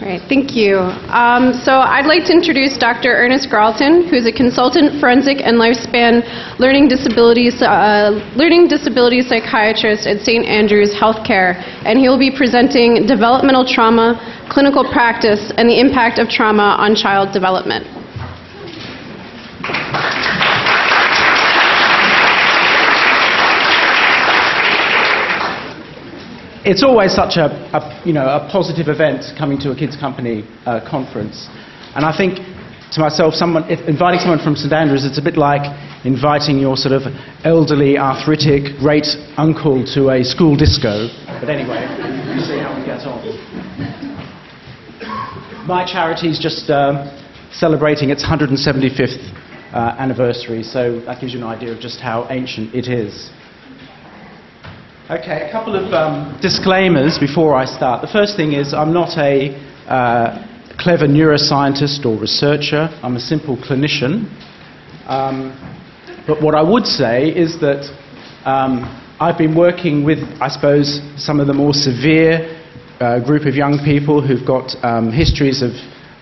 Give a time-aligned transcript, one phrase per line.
[0.00, 0.78] All right, thank you.
[1.12, 3.12] Um, so I'd like to introduce Dr.
[3.12, 6.24] Ernest Gralton, who's a consultant forensic and lifespan
[6.58, 10.46] learning disabilities uh, learning disability psychiatrist at St.
[10.46, 14.16] Andrews Healthcare, and he will be presenting developmental trauma,
[14.48, 17.84] clinical practice, and the impact of trauma on child development.
[26.64, 30.44] It's always such a, a, you know, a positive event coming to a kids' company
[30.66, 31.48] uh, conference.
[31.96, 32.36] And I think
[32.92, 35.64] to myself, someone, inviting someone from St Andrews, it's a bit like
[36.04, 37.02] inviting your sort of
[37.44, 41.08] elderly, arthritic great uncle to a school disco.
[41.40, 41.86] But anyway,
[42.28, 43.24] we'll see how we get on.
[45.66, 47.08] My charity is just uh,
[47.52, 49.22] celebrating its 175th
[49.72, 53.30] uh, anniversary, so that gives you an idea of just how ancient it is.
[55.10, 58.00] Okay, a couple of um, disclaimers before I start.
[58.00, 60.38] The first thing is I'm not a uh,
[60.78, 64.30] clever neuroscientist or researcher, I'm a simple clinician.
[65.10, 65.50] Um,
[66.28, 67.90] but what I would say is that
[68.44, 68.86] um,
[69.18, 72.62] I've been working with, I suppose, some of the more severe
[73.00, 75.72] uh, group of young people who've got um, histories of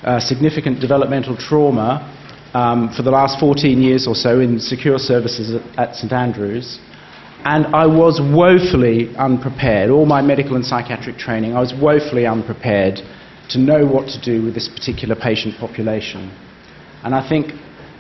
[0.02, 2.08] uh, significant developmental trauma
[2.54, 6.80] um, for the last 14 years or so in secure services at, at St Andrews.
[7.44, 9.90] And I was woefully unprepared.
[9.90, 13.00] All my medical and psychiatric training, I was woefully unprepared
[13.50, 16.30] to know what to do with this particular patient population.
[17.04, 17.52] And I think,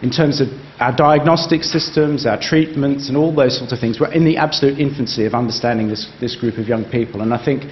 [0.02, 0.48] in terms of
[0.80, 4.78] our diagnostic systems, our treatments, and all those sorts of things, we're in the absolute
[4.78, 7.22] infancy of understanding this, this group of young people.
[7.22, 7.64] And I think,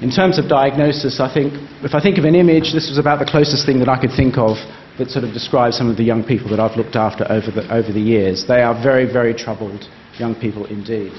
[0.00, 1.52] in terms of diagnosis, I think,
[1.84, 4.10] if I think of an image, this was about the closest thing that I could
[4.16, 4.56] think of
[4.98, 7.72] that sort of describes some of the young people that I've looked after over the,
[7.72, 8.46] over the years.
[8.48, 11.12] They are very, very troubled young people indeed.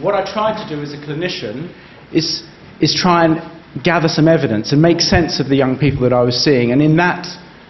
[0.00, 1.74] What I tried to do as a clinician
[2.12, 2.42] is,
[2.80, 6.22] is try and gather some evidence and make sense of the young people that I
[6.22, 6.72] was seeing.
[6.72, 7.26] And in that,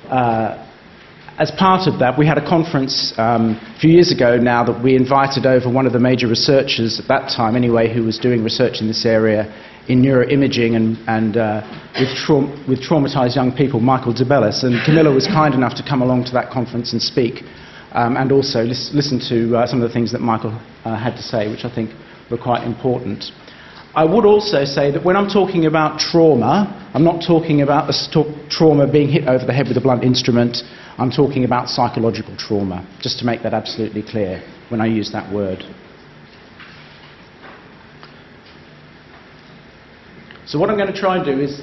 [0.08, 0.66] uh,
[1.38, 4.82] as part of that, we had a conference um, a few years ago now that
[4.82, 8.44] we invited over one of the major researchers at that time, anyway, who was doing
[8.44, 9.52] research in this area
[9.90, 11.66] in neuroimaging and, and uh,
[11.98, 12.14] with,
[12.68, 14.62] with traumatized young people, Michael DeBellis.
[14.62, 17.42] And Camilla was kind enough to come along to that conference and speak,
[17.90, 21.16] um, and also lis- listen to uh, some of the things that Michael uh, had
[21.16, 21.90] to say, which I think
[22.30, 23.32] were quite important.
[23.92, 28.46] I would also say that when I'm talking about trauma, I'm not talking about the
[28.48, 30.58] trauma being hit over the head with a blunt instrument.
[30.98, 35.34] I'm talking about psychological trauma, just to make that absolutely clear when I use that
[35.34, 35.64] word.
[40.50, 41.62] So, what I'm going to try and do is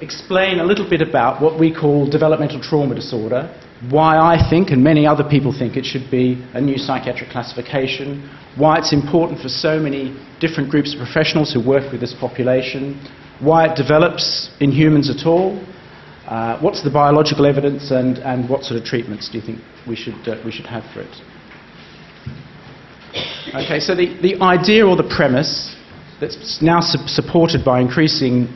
[0.00, 3.52] explain a little bit about what we call developmental trauma disorder,
[3.90, 8.30] why I think and many other people think it should be a new psychiatric classification,
[8.54, 13.04] why it's important for so many different groups of professionals who work with this population,
[13.40, 15.58] why it develops in humans at all,
[16.28, 19.96] uh, what's the biological evidence, and, and what sort of treatments do you think we
[19.96, 21.10] should, uh, we should have for it?
[23.52, 25.74] Okay, so the, the idea or the premise
[26.20, 28.48] that's now su- supported by increasing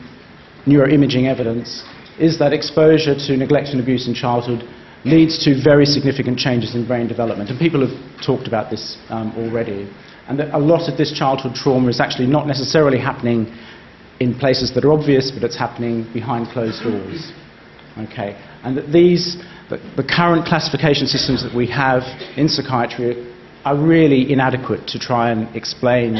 [0.67, 1.85] neuroimaging evidence
[2.19, 4.63] is that exposure to neglect and abuse in childhood
[5.05, 7.51] leads to very significant changes in brain development.
[7.51, 9.91] And people have talked about this um, already.
[10.29, 13.53] And that a lot of this childhood trauma is actually not necessarily happening
[14.21, 17.33] in places that are obvious, but it's happening behind closed doors.
[17.99, 18.39] Okay?
[18.63, 22.03] And that these, the, the current classification systems that we have
[22.37, 23.35] in psychiatry
[23.65, 26.15] are really inadequate to try and explain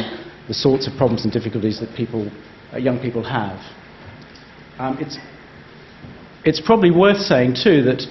[0.49, 2.31] the sorts of problems and difficulties that people,
[2.73, 3.59] uh, young people have.
[4.79, 5.19] Um, it's,
[6.45, 8.03] it's probably worth saying, too, that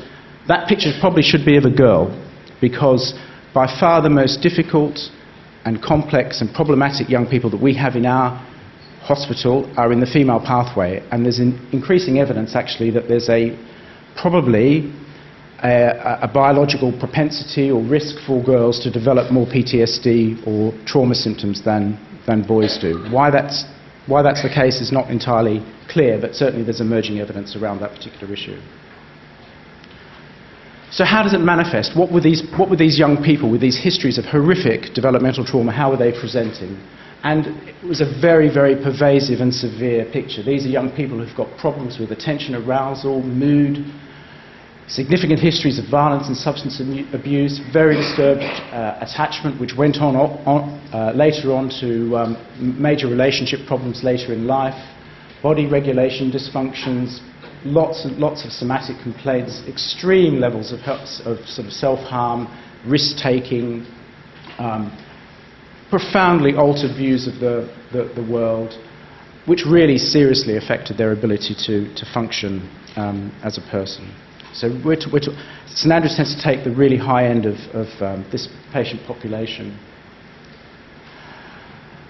[0.48, 2.10] that picture probably should be of a girl,
[2.62, 3.14] because
[3.54, 4.98] by far the most difficult
[5.66, 8.38] and complex and problematic young people that we have in our
[9.02, 13.58] hospital are in the female pathway, and there's in increasing evidence actually that there's a
[14.16, 14.92] probably
[15.64, 21.64] a, a, biological propensity or risk for girls to develop more PTSD or trauma symptoms
[21.64, 23.08] than than boys do.
[23.12, 23.66] Why that's,
[24.08, 27.92] why that's the case is not entirely clear, but certainly there's emerging evidence around that
[27.92, 28.60] particular issue.
[30.92, 31.96] So, how does it manifest?
[31.96, 35.72] What were, these, what were these young people with these histories of horrific developmental trauma,
[35.72, 36.76] how were they presenting?
[37.24, 40.44] And it was a very, very pervasive and severe picture.
[40.44, 43.86] These are young people who've got problems with attention, arousal, mood,
[44.92, 46.82] significant histories of violence and substance
[47.14, 50.62] abuse, very disturbed uh, attachment, which went on, on
[50.94, 54.76] uh, later on to um, major relationship problems later in life,
[55.42, 57.22] body regulation dysfunctions,
[57.64, 60.80] lots and lots of somatic complaints, extreme levels of,
[61.26, 62.48] of sort of self-harm,
[62.86, 63.86] risk-taking,
[64.60, 64.92] um,
[65.90, 68.74] profoundly altered views of the, the, the world,
[69.46, 74.14] which really seriously affected their ability to, to function um, as a person.
[74.54, 75.32] So we're to, we're to,
[75.68, 79.78] St Andrews tends to take the really high end of, of um, this patient population.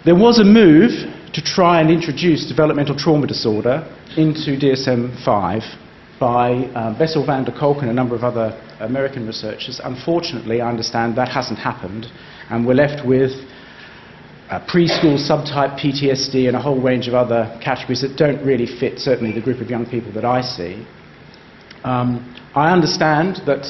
[0.03, 0.91] There was a move
[1.33, 5.61] to try and introduce developmental trauma disorder into DSM 5
[6.19, 9.79] by uh, Bessel van der Kolk and a number of other American researchers.
[9.83, 12.07] Unfortunately, I understand that hasn't happened,
[12.49, 13.31] and we're left with
[14.49, 18.99] uh, preschool subtype PTSD and a whole range of other categories that don't really fit,
[18.99, 20.85] certainly, the group of young people that I see.
[21.83, 23.65] Um, I understand that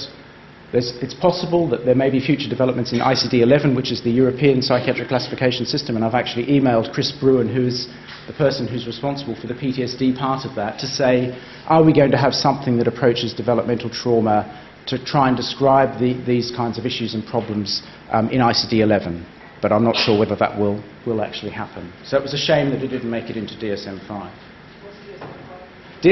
[0.73, 4.61] it's possible that there may be future developments in ICD 11, which is the European
[4.61, 7.87] Psychiatric Classification System, and I've actually emailed Chris Brewin, who's
[8.27, 11.37] the person who's responsible for the PTSD part of that, to say,
[11.67, 14.47] are we going to have something that approaches developmental trauma
[14.87, 19.25] to try and describe the, these kinds of issues and problems um, in ICD 11?
[19.61, 21.91] But I'm not sure whether that will, will actually happen.
[22.05, 24.50] So it was a shame that it didn't make it into DSM 5.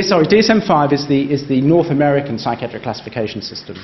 [0.01, 3.77] Sorry, DSM 5 is the, is the North American psychiatric classification system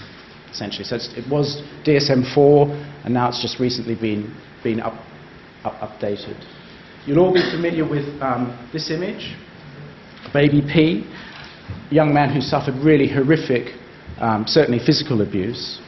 [0.56, 0.86] essentially.
[0.86, 4.94] So it was DSM-4, and now it's just recently been, been up,
[5.66, 6.42] up, updated.
[7.06, 9.36] You'll all be familiar with um, this image,
[10.34, 11.06] baby P,
[11.92, 13.76] a young man who suffered really horrific,
[14.18, 15.82] um, certainly physical abuse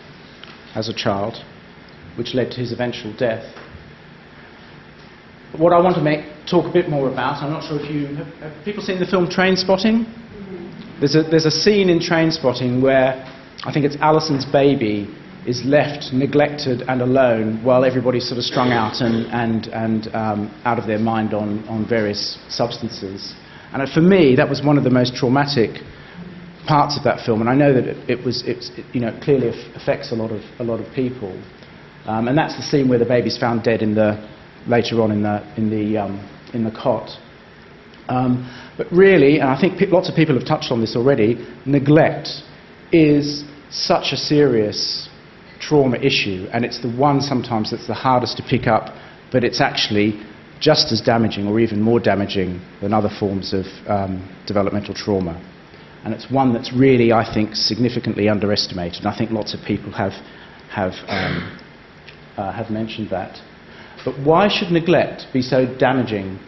[0.75, 1.37] as a child,
[2.17, 3.45] which led to his eventual death.
[5.55, 8.07] What I want to make, talk a bit more about, I'm not sure if you
[8.17, 10.03] have, have people seen the film Trainspotting?
[10.99, 13.23] There's a, there's a scene in Trainspotting where
[13.63, 15.07] I think it's Alison's baby
[15.47, 20.61] is left neglected and alone while everybody's sort of strung out and, and, and um,
[20.65, 23.33] out of their mind on, on various substances.
[23.71, 25.81] And for me, that was one of the most traumatic
[26.67, 27.39] parts of that film.
[27.39, 30.41] And I know that it, it was, it, you know, clearly affects a lot of,
[30.59, 31.31] a lot of people.
[32.05, 34.29] Um, and that's the scene where the baby's found dead in the,
[34.67, 37.09] later on in the, in the, um, in the cot.
[38.09, 42.29] Um, but really, and I think lots of people have touched on this already, neglect
[42.91, 45.09] is such a serious
[45.59, 48.95] trauma issue, and it's the one sometimes that's the hardest to pick up,
[49.31, 50.21] but it's actually
[50.59, 55.35] just as damaging or even more damaging than other forms of um, developmental trauma.
[56.03, 58.99] And it's one that's really, I think, significantly underestimated.
[58.99, 60.13] And I think lots of people have,
[60.69, 61.59] have, um,
[62.37, 63.39] uh, have mentioned that.
[64.07, 66.39] But why should neglect be so damaging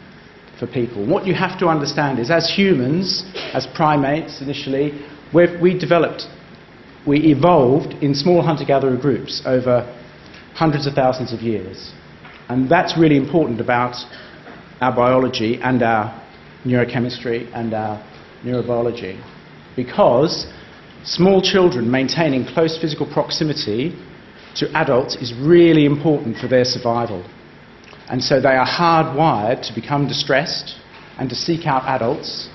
[0.57, 1.05] for people?
[1.05, 6.23] What you have to understand is, as humans, as primates initially, we developed,
[7.05, 9.81] we evolved in small hunter gatherer groups over
[10.53, 11.91] hundreds of thousands of years.
[12.47, 13.97] And that's really important about
[14.79, 16.17] our biology and our
[16.63, 18.01] neurochemistry and our
[18.45, 19.21] neurobiology
[19.75, 20.47] because
[21.03, 23.93] small children maintaining close physical proximity
[24.55, 27.29] to adults is really important for their survival.
[28.09, 30.75] And so they are hardwired to become distressed
[31.19, 32.49] and to seek out adults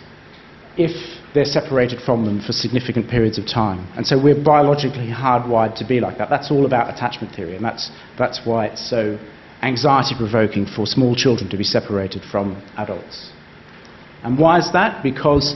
[0.76, 0.92] if
[1.34, 3.88] they're separated from them for significant periods of time.
[3.96, 6.30] And so we're biologically hardwired to be like that.
[6.30, 9.18] That's all about attachment theory, and that's, that's why it's so
[9.62, 13.32] anxiety provoking for small children to be separated from adults.
[14.22, 15.02] And why is that?
[15.02, 15.54] Because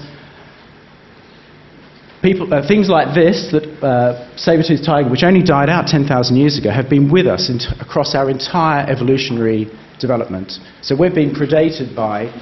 [2.22, 6.58] people, uh, things like this, that uh, saber-toothed tiger, which only died out 10,000 years
[6.58, 7.50] ago, have been with us
[7.80, 9.70] across our entire evolutionary
[10.00, 10.58] development.
[10.82, 12.32] So we've been predated by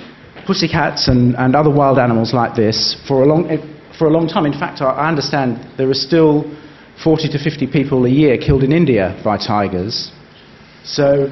[0.46, 3.58] pussycats and, and other wild animals like this for a long, eh,
[3.98, 4.46] for a long time.
[4.46, 6.44] In fact, I, I understand there are still
[7.02, 10.12] 40 to 50 people a year killed in India by tigers.
[10.84, 11.28] So,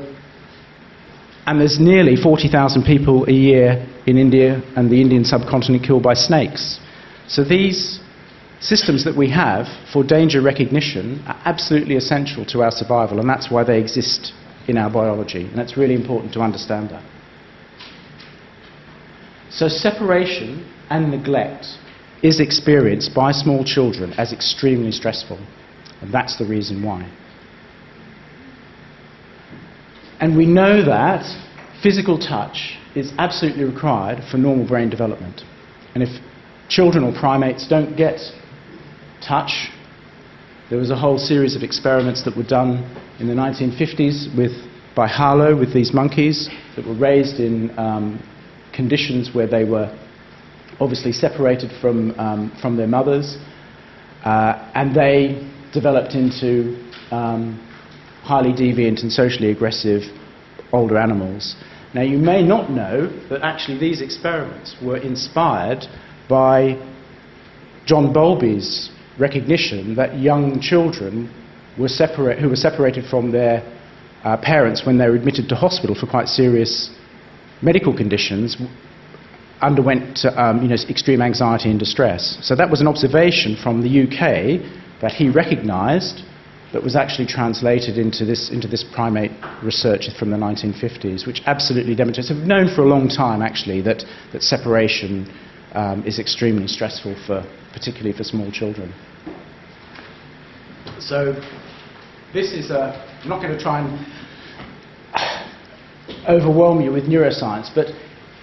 [1.47, 6.15] and there's nearly 40,000 people a year in India and the Indian subcontinent killed by
[6.15, 6.81] snakes.
[7.29, 8.01] So these
[8.61, 13.51] systems that we have for danger recognition are absolutely essential to our survival, and that's
[13.51, 14.33] why they exist
[14.69, 15.47] in our biology.
[15.47, 17.05] And it's really important to understand that.
[19.51, 21.67] So, separation and neglect
[22.23, 25.39] is experienced by small children as extremely stressful,
[26.01, 27.11] and that's the reason why.
[30.21, 31.25] And we know that
[31.83, 35.43] physical touch is absolutely required for normal brain development.
[35.95, 36.09] And if
[36.69, 38.21] children or primates don't get
[39.27, 39.69] touch,
[40.71, 42.85] there was a whole series of experiments that were done
[43.21, 44.53] in the 1950s with,
[44.97, 48.23] by Harlow with these monkeys that were raised in um,
[48.75, 49.95] conditions where they were
[50.81, 53.37] obviously separated from, um, from their mothers,
[54.25, 56.77] uh, and they developed into
[57.11, 57.59] um,
[58.23, 60.03] highly deviant and socially aggressive
[60.73, 61.57] older animals.
[61.95, 65.85] Now, you may not know that actually these experiments were inspired
[66.29, 66.83] by
[67.87, 71.33] John Bowlby's recognition that young children
[71.79, 73.63] were separate, who were separated from their
[74.25, 76.91] uh, parents when they were admitted to hospital for quite serious
[77.63, 78.57] medical conditions
[79.61, 82.39] underwent um, you know, extreme anxiety and distress.
[82.43, 84.61] So that was an observation from the UK
[85.01, 86.23] that he recognised
[86.73, 89.31] that was actually translated into this, into this primate
[89.63, 94.05] research from the 1950s, which absolutely demonstrates, we've known for a long time actually, that,
[94.33, 95.33] that separation
[95.75, 98.93] um, is extremely stressful, for, particularly for small children.
[101.01, 101.35] So
[102.33, 103.99] this is a, I'm not going to try and
[106.29, 107.87] overwhelm you with neuroscience, but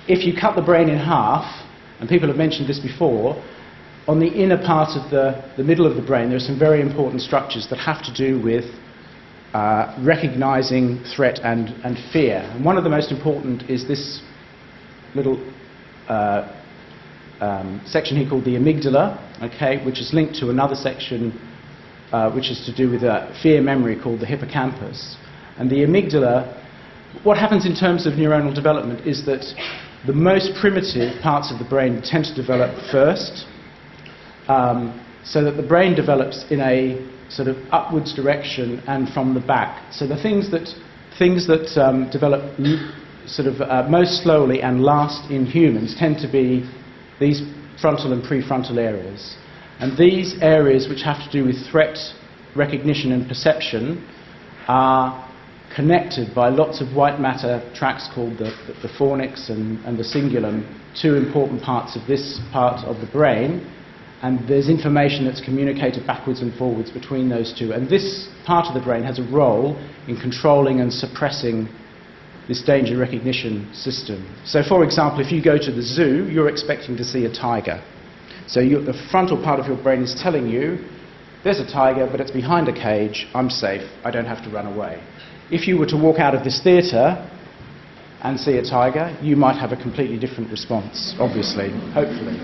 [0.08, 1.46] if you cut the brain in half,
[2.00, 3.42] and people have mentioned this before,
[4.08, 6.82] on the inner part of the, the middle of the brain, there are some very
[6.82, 8.66] important structures that have to do with
[9.54, 12.38] uh, recognizing threat and, and fear.
[12.54, 14.22] And one of the most important is this
[15.14, 15.38] little
[16.08, 16.61] uh,
[17.42, 21.38] um, section here called the amygdala, okay, which is linked to another section
[22.12, 25.16] uh, which is to do with a fear memory called the hippocampus.
[25.58, 26.58] And the amygdala,
[27.24, 29.46] what happens in terms of neuronal development is that
[30.06, 33.46] the most primitive parts of the brain tend to develop first,
[34.48, 36.98] um, so that the brain develops in a
[37.30, 39.94] sort of upwards direction and from the back.
[39.94, 40.68] So the things that,
[41.18, 42.60] things that um, develop
[43.26, 46.70] sort of uh, most slowly and last in humans tend to be
[47.22, 47.42] these
[47.80, 49.38] frontal and prefrontal areas.
[49.80, 51.98] And these areas, which have to do with threat
[52.56, 54.08] recognition and perception,
[54.68, 55.28] are
[55.76, 60.04] connected by lots of white matter tracks called the, the, the fornix and, and the
[60.04, 60.68] cingulum,
[61.00, 63.66] two important parts of this part of the brain.
[64.22, 67.72] And there's information that's communicated backwards and forwards between those two.
[67.74, 71.70] And this part of the brain has a role in controlling and suppressing
[72.48, 74.28] this danger recognition system.
[74.46, 77.84] So, for example, if you go to the zoo, you're expecting to see a tiger.
[78.48, 80.78] So, you, the frontal part of your brain is telling you,
[81.44, 84.68] there's a tiger, but it's behind a cage, I'm safe, I don't have to run
[84.68, 85.02] away.
[85.50, 87.28] If you were to walk out of this theatre
[88.22, 92.38] and see a tiger, you might have a completely different response, obviously, hopefully.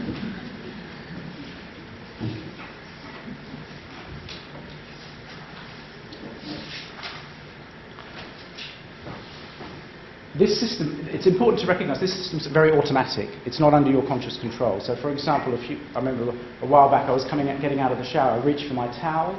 [10.38, 13.30] This system, it's important to recognize this system is very automatic.
[13.46, 14.80] It's not under your conscious control.
[14.80, 16.30] So, for example, if you, I remember
[16.62, 18.76] a while back I was coming out, getting out of the shower, I reached for
[18.76, 19.34] my towel,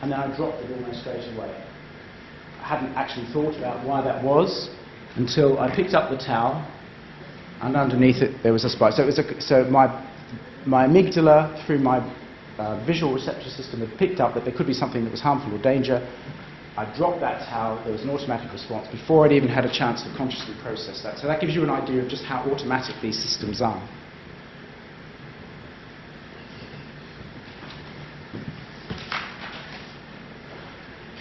[0.00, 1.52] and then I dropped it almost straight away
[2.60, 4.70] I hadn't actually thought about why that was
[5.16, 6.66] until I picked up the towel,
[7.60, 8.94] and underneath it there was a spike.
[8.94, 9.86] So, it was a, so my,
[10.66, 11.98] my amygdala, through my
[12.58, 15.54] uh, visual receptor system, had picked up that there could be something that was harmful
[15.54, 16.00] or danger.
[16.76, 20.02] I dropped that towel, there was an automatic response before I'd even had a chance
[20.02, 21.18] to consciously process that.
[21.18, 23.80] So that gives you an idea of just how automatic these systems are.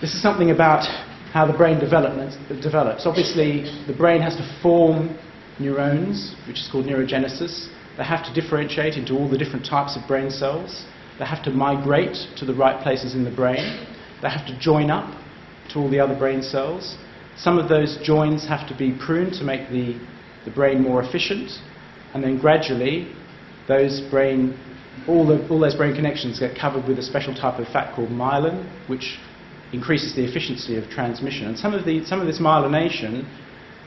[0.02, 0.84] This is something about
[1.32, 3.06] how the brain develops.
[3.06, 5.18] Obviously, the brain has to form
[5.58, 7.70] neurons, which is called neurogenesis.
[7.98, 10.86] They have to differentiate into all the different types of brain cells.
[11.18, 13.88] They have to migrate to the right places in the brain.
[14.22, 15.16] They have to join up
[15.76, 16.98] to all the other brain cells.
[17.38, 20.00] Some of those joins have to be pruned to make the,
[20.46, 21.52] the brain more efficient.
[22.14, 23.14] And then gradually,
[23.68, 24.58] those brain,
[25.08, 28.10] all, the, all those brain connections get covered with a special type of fat called
[28.10, 29.20] myelin, which
[29.74, 31.48] increases the efficiency of transmission.
[31.48, 33.28] And some of, the, some of this myelination,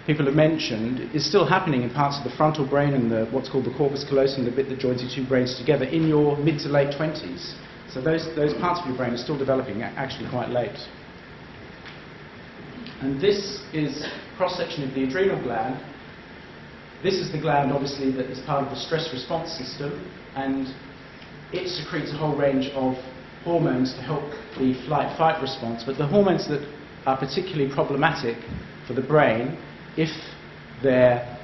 [0.07, 3.49] people have mentioned, is still happening in parts of the frontal brain and the, what's
[3.49, 6.59] called the corpus callosum, the bit that joins your two brains together, in your mid
[6.61, 7.55] to late 20s.
[7.91, 10.77] So those, those parts of your brain are still developing, actually quite late.
[13.01, 15.81] And this is cross-section of the adrenal gland.
[17.03, 20.67] This is the gland, obviously, that is part of the stress response system, and
[21.53, 22.95] it secretes a whole range of
[23.45, 24.25] hormones to help
[24.59, 26.67] the flight fight response, but the hormones that
[27.07, 28.37] are particularly problematic
[28.87, 29.57] for the brain
[29.97, 30.11] if
[30.83, 31.37] they're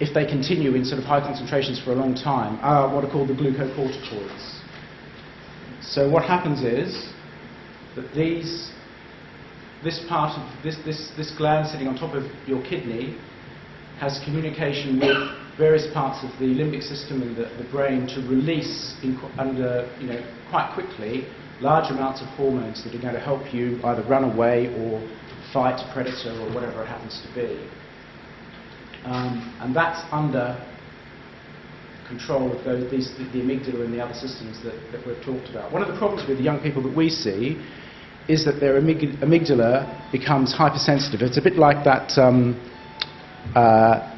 [0.00, 3.10] if they continue in sort of high concentrations for a long time are what are
[3.10, 4.60] called the glucocorticoids.
[5.82, 7.12] So what happens is
[7.96, 8.70] that these
[9.84, 13.18] this part of this, this, this gland sitting on top of your kidney
[14.00, 15.16] has communication with
[15.58, 18.94] various parts of the limbic system and the, the brain to release
[19.38, 20.20] under, you know,
[20.50, 21.26] quite quickly
[21.60, 25.02] large amounts of hormones that are going to help you either run away or
[25.52, 27.68] fight a predator or whatever it happens to be.
[29.04, 30.54] Um, and that's under
[32.06, 35.50] control of those, these, the, the, amygdala and the other systems that, that we've talked
[35.50, 35.72] about.
[35.72, 37.62] One of the problems with the young people that we see
[38.28, 41.22] is that their amygdala becomes hypersensitive.
[41.22, 42.16] It's a bit like that.
[42.18, 42.60] Um,
[43.54, 44.14] uh,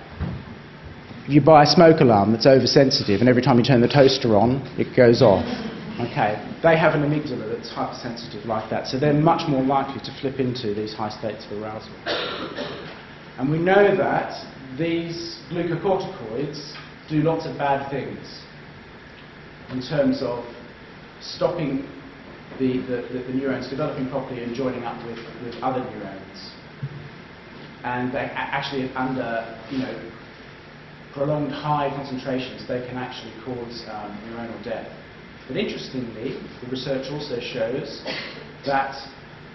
[1.29, 4.67] you buy a smoke alarm that's oversensitive, and every time you turn the toaster on,
[4.79, 5.45] it goes off.
[6.01, 10.21] Okay, they have an amygdala that's hypersensitive like that, so they're much more likely to
[10.21, 11.93] flip into these high states of arousal.
[13.39, 14.33] And we know that
[14.77, 16.75] these glucocorticoids
[17.09, 18.43] do lots of bad things
[19.71, 20.45] in terms of
[21.21, 21.87] stopping
[22.59, 26.53] the, the, the, neurons developing properly and joining up with, with other neurons.
[27.85, 30.11] And they actually, under you know,
[31.13, 34.89] prolonged high concentrations, they can actually cause um, neuronal death.
[35.49, 38.05] But interestingly, the research also shows
[38.67, 38.95] that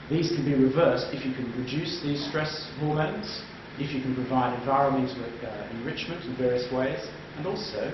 [0.10, 3.44] these can be reversed if you can reduce these stress hormones,
[3.80, 7.00] if you can provide environmental uh, enrichment in various ways,
[7.38, 7.94] and also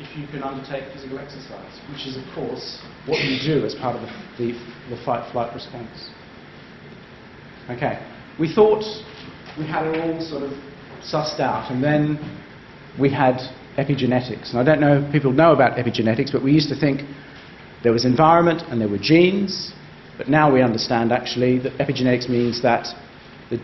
[0.00, 3.96] if you can undertake physical exercise, which is, of course, what you do as part
[3.96, 4.52] of the, the,
[4.94, 6.10] the fight-flight response.
[7.70, 8.04] Okay,
[8.38, 8.84] we thought
[9.58, 10.52] we had it all sort of
[11.02, 12.18] sussed out, and then
[13.00, 13.38] we had
[13.78, 14.50] epigenetics.
[14.50, 17.02] And I don't know if people know about epigenetics, but we used to think
[17.82, 19.72] there was environment and there were genes,
[20.18, 22.86] but now we understand actually that epigenetics means that
[23.50, 23.60] the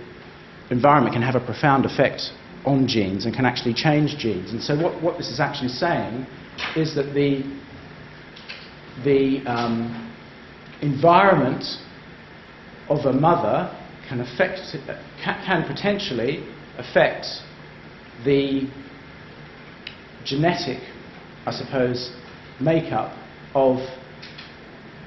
[0.71, 2.31] environment can have a profound effect
[2.65, 4.53] on genes and can actually change genes.
[4.53, 6.27] And so what, what this is actually saying
[6.77, 7.43] is that the,
[9.05, 10.15] the um,
[10.81, 11.65] environment
[12.89, 13.77] of a mother
[14.09, 14.61] can, affect,
[15.23, 16.45] can, can potentially
[16.79, 17.27] affect
[18.25, 18.69] the
[20.25, 20.79] genetic,
[21.47, 22.15] I suppose,
[22.61, 23.17] makeup
[23.55, 23.79] of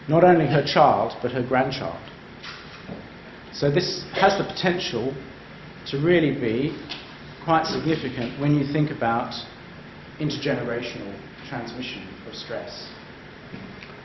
[0.08, 2.02] not only her child but her grandchild.
[3.54, 5.14] So this has the potential
[5.88, 6.78] to really be
[7.46, 9.32] quite significant when you think about
[10.20, 11.14] intergenerational
[11.48, 12.90] transmission of stress.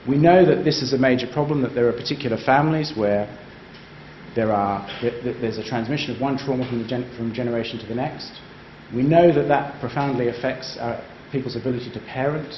[0.06, 3.26] We know that this is a major problem, that there are particular families where
[4.37, 8.30] there are, there's a transmission of one trauma from, gen- from generation to the next.
[8.94, 12.54] We know that that profoundly affects our, people's ability to parent,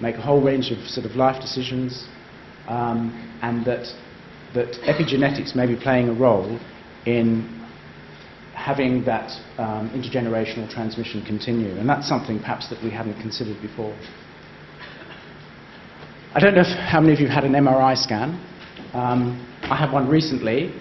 [0.00, 2.08] make a whole range of sort of life decisions,
[2.68, 3.86] um, and that,
[4.54, 6.58] that epigenetics may be playing a role
[7.04, 7.61] in
[8.62, 9.28] having that
[9.58, 11.76] um, intergenerational transmission continue.
[11.78, 13.92] And that's something perhaps that we hadn't considered before.
[16.34, 18.40] I don't know if, how many of you have had an MRI scan.
[18.94, 20.72] Um, I had one recently.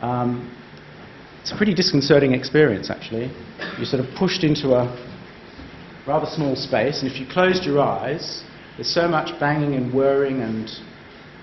[0.00, 0.50] Um,
[1.42, 3.30] it's a pretty disconcerting experience, actually.
[3.76, 4.88] You're sort of pushed into a
[6.06, 8.42] rather small space, and if you closed your eyes,
[8.76, 10.70] there's so much banging and whirring and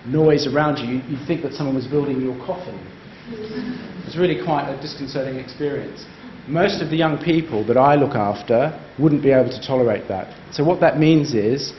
[0.07, 2.79] noise around you, you'd think that someone was building your coffin.
[3.27, 6.05] It's really quite a disconcerting experience.
[6.47, 10.35] Most of the young people that I look after wouldn't be able to tolerate that.
[10.53, 11.73] So, what that means is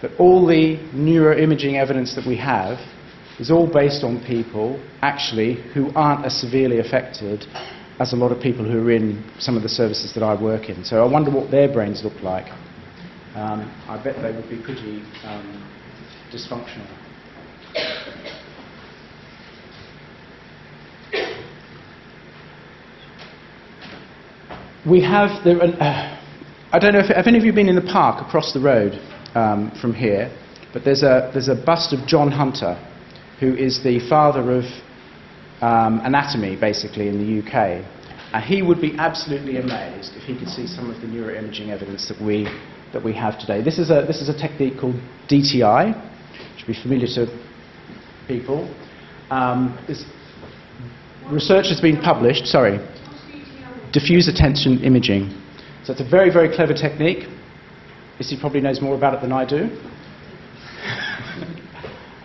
[0.00, 2.78] that all the neuroimaging evidence that we have
[3.40, 7.46] is all based on people actually who aren't as severely affected
[7.98, 10.68] as a lot of people who are in some of the services that I work
[10.68, 10.84] in.
[10.84, 12.46] So, I wonder what their brains look like.
[13.34, 15.68] Um, I bet they would be pretty um,
[16.30, 17.01] dysfunctional.
[24.88, 25.60] We have the.
[25.60, 26.18] Uh,
[26.72, 28.98] I don't know if have any of you been in the park across the road
[29.34, 30.34] um, from here,
[30.72, 32.74] but there's a there's a bust of John Hunter,
[33.38, 34.64] who is the father of
[35.60, 37.84] um, anatomy, basically in the UK.
[38.34, 42.08] And he would be absolutely amazed if he could see some of the neuroimaging evidence
[42.08, 42.48] that we
[42.92, 43.62] that we have today.
[43.62, 44.96] This is a this is a technique called
[45.28, 47.26] DTI, which should be familiar to
[48.26, 48.74] people.
[49.30, 49.78] Um,
[51.30, 52.46] research has been published.
[52.46, 52.80] Sorry
[53.92, 55.30] diffusion tensor imaging.
[55.84, 57.28] So it's a very, very clever technique.
[58.18, 59.64] Issy probably knows more about it than I do.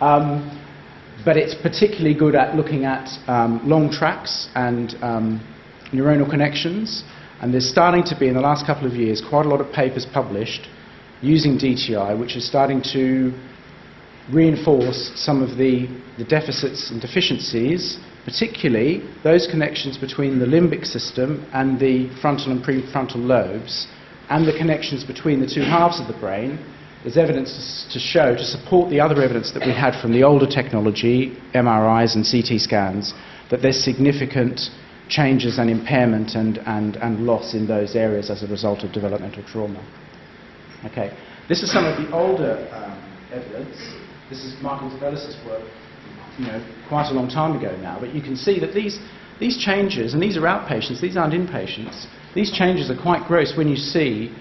[0.00, 0.54] um,
[1.24, 5.40] but it's particularly good at looking at um, long tracks and um,
[5.92, 7.04] neuronal connections.
[7.40, 9.72] And there's starting to be, in the last couple of years, quite a lot of
[9.72, 10.68] papers published
[11.20, 13.32] using DTI, which is starting to
[14.32, 21.48] reinforce some of the, the deficits and deficiencies particularly those connections between the limbic system
[21.54, 23.88] and the frontal and prefrontal lobes,
[24.28, 26.58] and the connections between the two halves of the brain,
[27.02, 30.46] there's evidence to show, to support the other evidence that we had from the older
[30.46, 33.14] technology, MRIs and CT scans,
[33.50, 34.68] that there's significant
[35.08, 39.42] changes and impairment and, and, and loss in those areas as a result of developmental
[39.44, 39.82] trauma.
[40.84, 41.16] Okay,
[41.48, 42.92] this is some of the older um,
[43.32, 43.76] evidence.
[44.28, 45.64] This is Michael DeBellis's work
[46.38, 48.98] you know, quite a long time ago now, but you can see that these,
[49.40, 53.68] these changes, and these are outpatients, these aren't inpatients, these changes are quite gross when
[53.68, 54.34] you see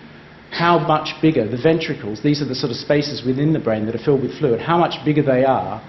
[0.51, 3.95] how much bigger the ventricles, these are the sort of spaces within the brain that
[3.95, 5.81] are filled with fluid, how much bigger they are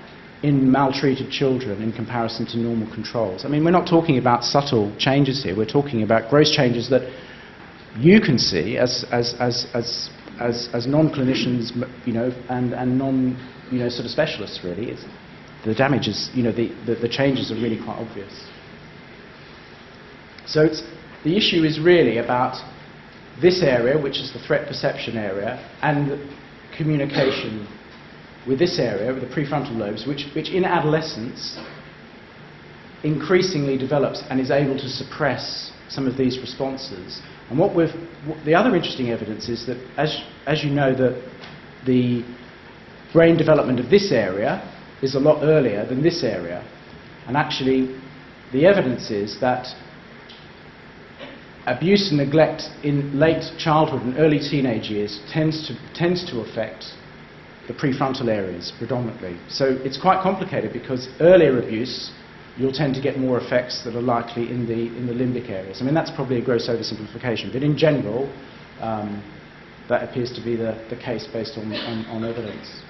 [0.42, 3.44] in maltreated children in comparison to normal controls.
[3.44, 7.02] I mean, we're not talking about subtle changes here, we're talking about gross changes that
[7.96, 11.72] you can see as, as, as, as, as, as non clinicians
[12.06, 13.36] you know, and, and non
[13.70, 14.90] you know, sort of specialists, really.
[14.90, 15.04] It's,
[15.64, 18.32] the damage is, you know, the, the, the changes are really quite obvious.
[20.46, 20.68] So
[21.24, 22.56] the issue is really about
[23.42, 26.30] this area, which is the threat perception area, and
[26.76, 27.66] communication
[28.46, 31.58] with this area, with the prefrontal lobes, which, which in adolescence
[33.04, 37.20] increasingly develops and is able to suppress some of these responses.
[37.50, 37.92] And what we've,
[38.44, 41.22] the other interesting evidence is that, as, as you know, that
[41.86, 42.24] the
[43.12, 44.62] brain development of this area
[45.02, 46.62] is a lot earlier than this area.
[47.26, 48.00] And actually,
[48.52, 49.66] the evidence is that
[51.66, 56.84] abuse and neglect in late childhood and early teenage years tends to, tends to affect
[57.68, 59.38] the prefrontal areas predominantly.
[59.48, 62.10] So it's quite complicated because earlier abuse,
[62.56, 65.82] you'll tend to get more effects that are likely in the, in the limbic areas.
[65.82, 68.32] I mean, that's probably a gross oversimplification, but in general,
[68.80, 69.22] um,
[69.90, 72.82] that appears to be the, the case based on, on, on evidence.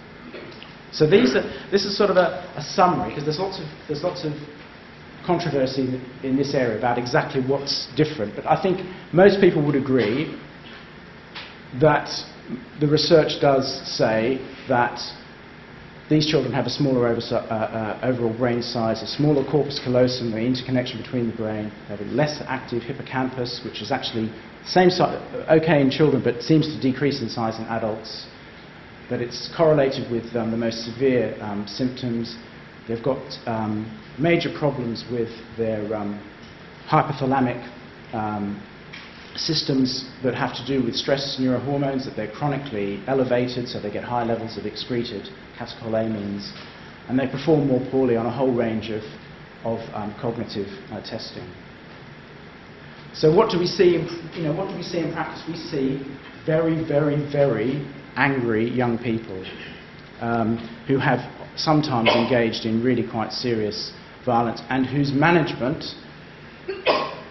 [0.93, 4.03] So these are, this is sort of a, a summary, because there's lots of, there's
[4.03, 4.33] lots of
[5.27, 8.35] controversy in, this area about exactly what's different.
[8.35, 8.81] But I think
[9.13, 10.35] most people would agree
[11.81, 12.09] that
[12.81, 14.99] the research does say that
[16.09, 20.31] these children have a smaller over, uh, uh, overall brain size, a smaller corpus callosum,
[20.31, 24.33] the interconnection between the brain, they have a less active hippocampus, which is actually
[24.65, 25.21] same size,
[25.51, 28.27] okay in children, but seems to decrease in size in adults.
[29.11, 32.37] That it's correlated with um, the most severe um, symptoms.
[32.87, 33.87] They've got um,
[34.19, 36.21] major problems with their um,
[36.89, 37.65] hypothalamic
[38.13, 38.63] um,
[39.37, 44.05] systems that have to do with stress neurohormones, that they're chronically elevated, so they get
[44.05, 46.53] high levels of excreted catecholamines,
[47.09, 49.03] and they perform more poorly on a whole range of,
[49.65, 49.79] of
[50.21, 51.49] cognitive uh, testing.
[53.15, 53.97] So what do we see?
[53.97, 55.43] In, you know, what do we see in practice?
[55.49, 56.05] We see
[56.45, 57.87] very, very, very
[58.19, 59.45] angry young people
[60.21, 61.21] um, who have
[61.57, 63.93] sometimes engaged in really quite serious
[64.27, 65.85] violence and whose management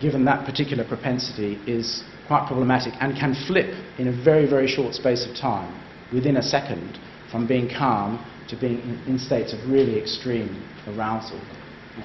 [0.02, 4.94] given that particular propensity, is quite problematic and can flip in a very, very short
[4.94, 5.74] space of time,
[6.14, 7.00] within a second,
[7.32, 11.40] from being calm to being in, states of really extreme arousal.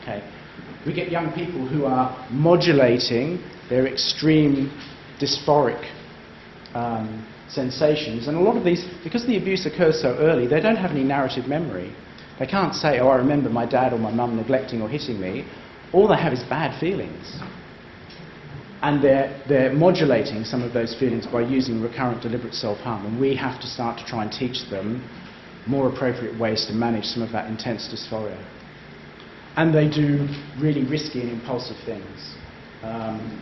[0.03, 0.29] Okay?
[0.87, 4.71] We get young people who are modulating their extreme
[5.21, 5.89] dysphoric
[6.75, 10.77] um, sensations, and a lot of these, because the abuse occurs so early, they don't
[10.77, 11.95] have any narrative memory.
[12.39, 15.47] They can't say, oh, I remember my dad or my mum neglecting or hitting me.
[15.93, 17.41] All they have is bad feelings
[18.83, 23.07] and they're, they're modulating some of those feelings by using recurrent deliberate self-harm.
[23.07, 25.09] And we have to start to try and teach them
[25.69, 28.45] more appropriate ways to manage some of that intense dysphoria.
[29.57, 30.29] And they do
[30.61, 32.35] really risky and impulsive things.
[32.83, 33.41] Um,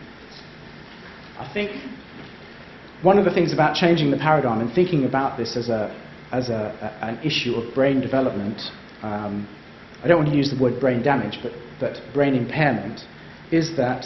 [1.39, 1.71] I think
[3.03, 5.89] one of the things about changing the paradigm and thinking about this as, a,
[6.33, 8.61] as a, a, an issue of brain development,
[9.03, 9.49] um,
[10.03, 13.01] I don't want to use the word brain damage, but, but brain impairment,
[13.51, 14.05] is that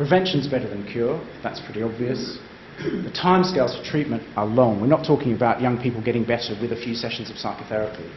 [0.00, 2.38] Prevention's better than cure, that's pretty obvious.
[2.78, 4.80] The timescales for treatment are long.
[4.80, 8.10] We're not talking about young people getting better with a few sessions of psychotherapy.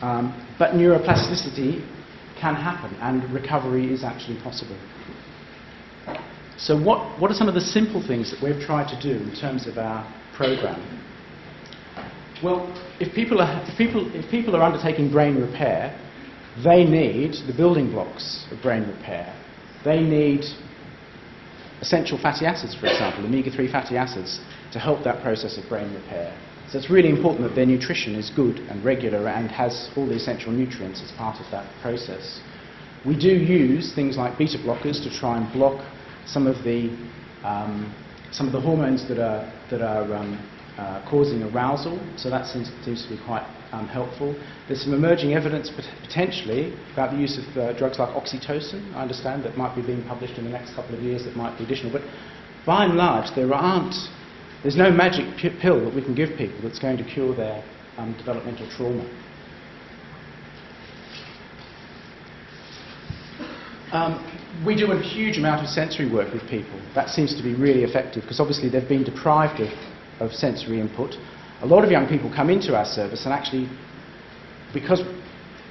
[0.00, 1.84] Um, but neuroplasticity
[2.40, 4.78] can happen, and recovery is actually possible.
[6.56, 9.34] So, what, what are some of the simple things that we've tried to do in
[9.34, 10.80] terms of our program?
[12.42, 15.98] Well, if people are, if people, if people are undertaking brain repair,
[16.62, 19.34] they need the building blocks of brain repair.
[19.84, 20.44] They need
[21.80, 24.40] essential fatty acids, for example, omega 3 fatty acids,
[24.72, 26.36] to help that process of brain repair.
[26.70, 30.14] So it's really important that their nutrition is good and regular and has all the
[30.14, 32.40] essential nutrients as part of that process.
[33.04, 35.84] We do use things like beta blockers to try and block
[36.26, 36.88] some of the,
[37.42, 37.94] um,
[38.32, 42.70] some of the hormones that are, that are um, uh, causing arousal, so that seems,
[42.84, 44.34] seems to be quite um, helpful.
[44.66, 45.70] There's some emerging evidence
[46.02, 50.02] potentially about the use of uh, drugs like oxytocin, I understand, that might be being
[50.04, 51.92] published in the next couple of years that might be additional.
[51.92, 52.02] But
[52.66, 53.94] by and large, there aren't,
[54.62, 57.62] there's no magic p- pill that we can give people that's going to cure their
[57.98, 59.04] um, developmental trauma.
[63.92, 64.33] Um,
[64.64, 66.80] we do a huge amount of sensory work with people.
[66.94, 69.70] That seems to be really effective because obviously they've been deprived of,
[70.20, 71.16] of sensory input
[71.62, 73.68] a lot of young people come into our service and actually,
[74.74, 75.00] because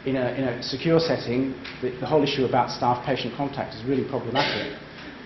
[0.06, 4.04] in a, in a secure setting, the, the whole issue about staff-patient contact is really
[4.10, 4.80] problematic.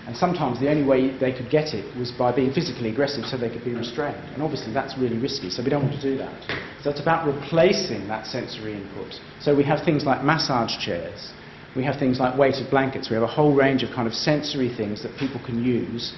[0.05, 3.37] And sometimes the only way they could get it was by being physically aggressive so
[3.37, 4.23] they could be restrained.
[4.33, 6.33] And obviously that's really risky, so we don't want to do that.
[6.81, 9.19] So it's about replacing that sensory input.
[9.39, 11.33] So we have things like massage chairs,
[11.77, 14.75] we have things like weighted blankets, we have a whole range of kind of sensory
[14.75, 16.11] things that people can use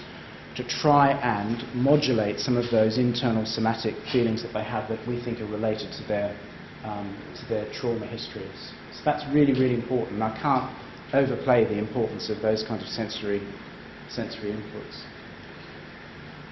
[0.56, 5.22] to try and modulate some of those internal somatic feelings that they have that we
[5.22, 6.36] think are related to their,
[6.86, 8.72] um, to their trauma histories.
[8.94, 10.22] So that's really, really important.
[10.22, 10.72] I can't
[11.14, 13.42] overplay the importance of those kinds of sensory,
[14.10, 15.04] sensory inputs.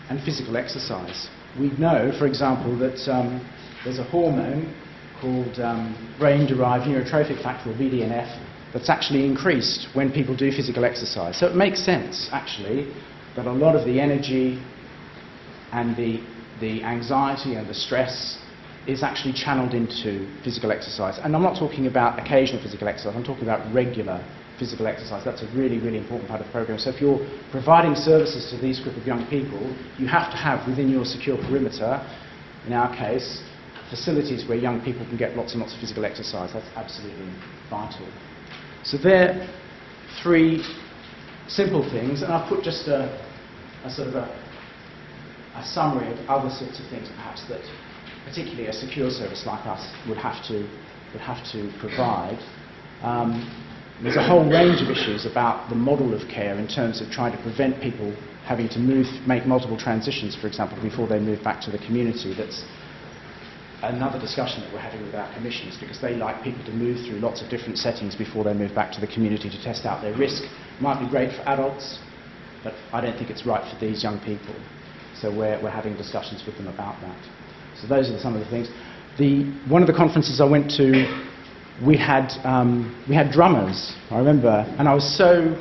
[0.10, 1.28] and physical exercise.
[1.60, 3.44] We know, for example, that um,
[3.84, 4.74] there's a hormone
[5.20, 8.30] called um, brain-derived neurotrophic factor, or BDNF,
[8.74, 11.40] that's actually increased when people do physical exercise.
[11.40, 12.94] So it makes sense, actually,
[13.36, 14.62] that a lot of the energy
[15.72, 16.24] and the,
[16.60, 18.38] the anxiety and the stress
[18.88, 21.20] is actually channeled into physical exercise.
[21.22, 24.24] And I'm not talking about occasional physical exercise, I'm talking about regular
[24.58, 25.24] physical exercise.
[25.24, 26.80] That's a really, really important part of the program.
[26.80, 27.20] So if you're
[27.52, 29.62] providing services to these group of young people,
[30.00, 32.02] you have to have within your secure perimeter,
[32.66, 33.44] in our case,
[33.90, 36.54] facilities where young people can get lots and lots of physical exercise.
[36.54, 37.32] That's absolutely
[37.70, 38.08] vital.
[38.84, 39.48] So there
[40.22, 40.64] three
[41.48, 43.08] simple things, and I've put just a,
[43.84, 44.28] a sort of a,
[45.56, 47.62] a summary of other sorts of things perhaps that
[48.26, 50.68] particularly a secure service like us would have to,
[51.14, 52.38] would have to provide.
[53.02, 53.46] Um,
[54.04, 57.36] there's a whole range of issues about the model of care in terms of trying
[57.36, 58.14] to prevent people
[58.46, 62.34] having to move, make multiple transitions, for example, before they move back to the community.
[62.38, 62.64] That's
[63.84, 67.20] another discussion that we're having with our commissioners because they like people to move through
[67.20, 70.18] lots of different settings before they move back to the community to test out their
[70.18, 70.44] risk.
[70.80, 72.00] Might be great for adults,
[72.64, 74.56] but I don't think it's right for these young people.
[75.22, 77.18] So we're, we're having discussions with them about that.
[77.80, 78.68] So those are some of the things.
[79.18, 81.06] The, one of the conferences I went to
[81.86, 85.54] we had, um, we had drummers, I remember, and I was so,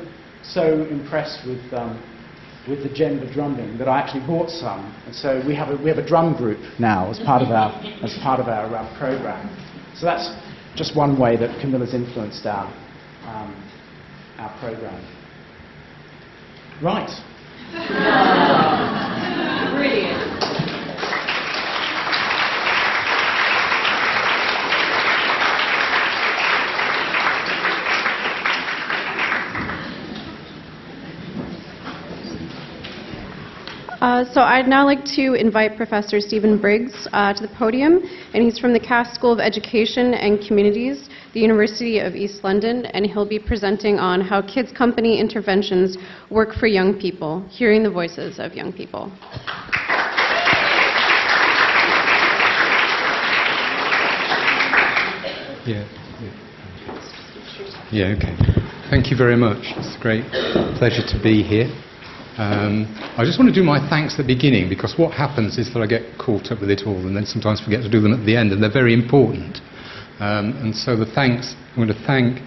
[0.43, 2.01] so impressed with, um,
[2.67, 4.93] with the djembe drumming that I actually bought some.
[5.05, 7.71] And so we have a, we have a drum group now as part of our,
[8.03, 9.47] as part of our uh, program.
[9.95, 10.29] So that's
[10.75, 12.67] just one way that Camilla's influenced our,
[13.25, 13.55] um,
[14.37, 15.01] our program.
[16.81, 19.13] Right.
[33.99, 37.99] Uh, so I'd now like to invite Professor Stephen Briggs uh, to the podium,
[38.33, 42.85] and he's from the Cass School of Education and Communities, the University of East London,
[42.85, 45.97] and he'll be presenting on how Kids Company interventions
[46.29, 49.11] work for young people, hearing the voices of young people.
[55.65, 55.85] Yeah.
[57.91, 58.37] Yeah, okay.
[58.91, 59.57] Thank you very much.
[59.75, 60.25] It's a great
[60.77, 61.67] pleasure to be here.
[62.37, 62.85] Um,
[63.17, 65.81] I just want to do my thanks at the beginning because what happens is that
[65.81, 68.23] I get caught up with it all and then sometimes forget to do them at
[68.27, 69.57] the end, and they're very important.
[70.19, 72.37] Um, and so the thanks, I'm going to thank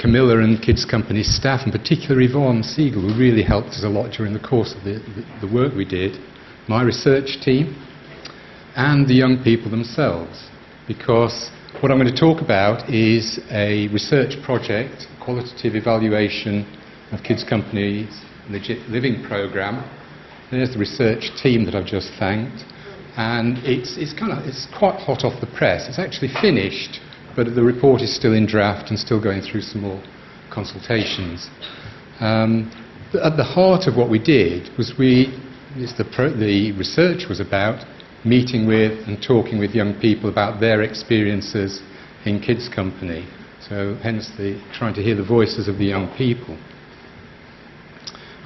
[0.00, 4.12] Camilla and Kids Company staff, and particularly Yvonne Siegel, who really helped us a lot
[4.16, 6.16] during the course of the, the, the work we did,
[6.66, 7.76] my research team,
[8.76, 10.48] and the young people themselves.
[10.88, 16.64] Because what I'm going to talk about is a research project, qualitative evaluation
[17.12, 19.88] of kids' companies Legit Living Programme.
[20.50, 22.64] There's the research team that I've just thanked.
[23.16, 25.88] And it's, it's, kind of, it's quite hot off the press.
[25.88, 27.00] It's actually finished,
[27.36, 30.02] but the report is still in draft and still going through some more
[30.52, 31.48] consultations.
[32.20, 32.70] Um,
[33.22, 35.30] at the heart of what we did was we,
[35.76, 37.84] the, pro, the research was about
[38.24, 41.82] meeting with and talking with young people about their experiences
[42.24, 43.28] in kids' company.
[43.68, 46.58] So, hence the trying to hear the voices of the young people.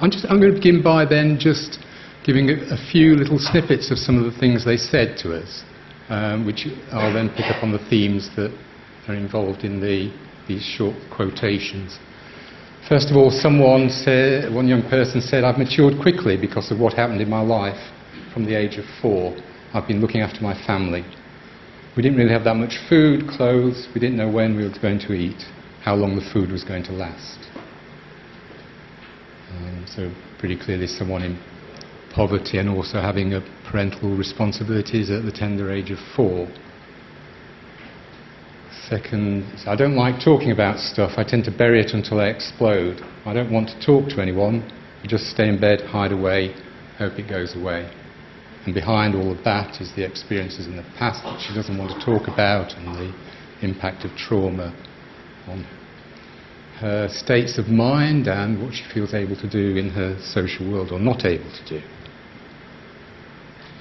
[0.01, 1.79] I'm, just, I'm going to begin by then just
[2.23, 5.63] giving a, a, few little snippets of some of the things they said to us,
[6.07, 8.55] um, which I'll then pick up on the themes that
[9.07, 10.13] are involved in the,
[10.47, 11.99] these short quotations.
[12.87, 16.93] First of all, someone said, one young person said, I've matured quickly because of what
[16.93, 17.79] happened in my life
[18.33, 19.35] from the age of four.
[19.73, 21.03] I've been looking after my family.
[21.97, 24.99] We didn't really have that much food, clothes, we didn't know when we were going
[24.99, 25.43] to eat,
[25.83, 27.38] how long the food was going to last.
[29.51, 31.39] Um, so pretty clearly someone in
[32.13, 36.47] poverty and also having a parental responsibilities at the tender age of four.
[38.89, 41.11] Second, I don't like talking about stuff.
[41.17, 43.01] I tend to bury it until I explode.
[43.25, 44.63] I don't want to talk to anyone.
[45.03, 46.55] I just stay in bed, hide away,
[46.97, 47.91] hope it goes away.
[48.65, 51.91] And behind all of that is the experiences in the past that she doesn't want
[51.91, 53.13] to talk about and the
[53.61, 54.73] impact of trauma
[55.47, 55.65] on
[56.79, 60.91] her states of mind and what she feels able to do in her social world
[60.91, 61.81] or not able to do.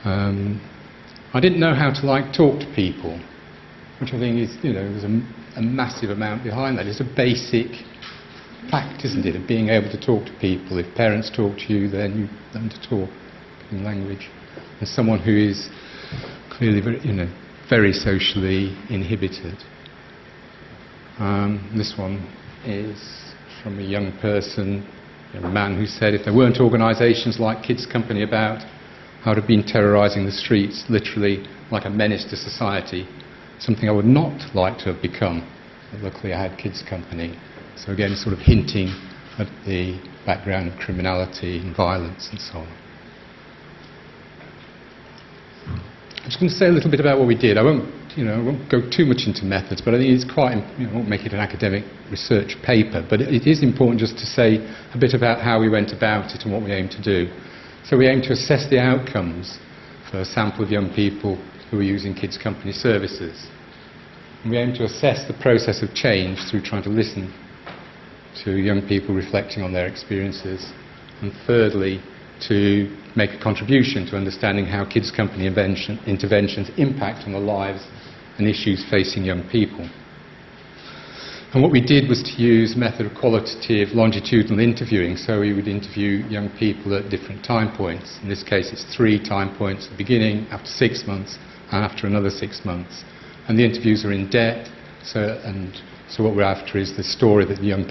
[0.04, 0.61] Um,
[1.32, 3.20] I didn't know how to like talk to people,
[4.00, 6.87] which I think is, you know, there's a, a massive amount behind that.
[6.87, 7.70] It's a basic
[8.70, 10.78] fact, isn't it, of being able to talk to people.
[10.78, 13.11] If parents talk to you, then you learn to talk
[13.70, 14.28] in language.
[14.80, 15.68] As someone who is
[16.50, 17.28] clearly very, you know,
[17.68, 19.56] very socially inhibited.
[21.18, 22.26] Um, this one
[22.64, 22.99] is
[23.62, 24.87] from a young person,
[25.35, 28.64] a man who said if there weren't organisations like Kids Company about,
[29.25, 33.07] I would have been terrorising the streets, literally like a menace to society,
[33.59, 35.47] something I would not like to have become.
[35.92, 37.38] But luckily, I had kids' company.
[37.77, 38.88] So, again, sort of hinting
[39.38, 42.68] at the background of criminality and violence and so on.
[45.66, 47.57] I'm just going to say a little bit about what we did.
[47.57, 50.25] I won't, you know, I won't go too much into methods, but I think it's
[50.25, 54.01] quite, you know, I won't make it an academic research paper, but it is important
[54.01, 54.57] just to say
[54.94, 57.29] a bit about how we went about it and what we aim to do.
[57.85, 59.59] So we aim to assess the outcomes
[60.11, 61.37] for a sample of young people
[61.71, 63.47] who are using kids' company services.
[64.42, 67.33] And we aim to assess the process of change through trying to listen
[68.44, 70.73] to young people reflecting on their experiences.
[71.21, 72.01] And thirdly,
[72.49, 77.83] to make a contribution to understanding how kids' company interventions impact on the lives
[78.38, 79.83] and issues facing young people.
[81.52, 85.16] And what we did was to use method of qualitative longitudinal interviewing.
[85.16, 88.18] So we would interview young people at different time points.
[88.22, 91.38] In this case, it's three time points the beginning, after six months,
[91.72, 93.02] and after another six months.
[93.48, 94.68] And the interviews are in depth.
[95.02, 95.74] So, and
[96.09, 97.88] so what we're after is the story that the young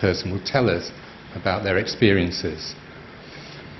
[0.00, 0.90] person will tell us
[1.34, 2.74] about their experiences.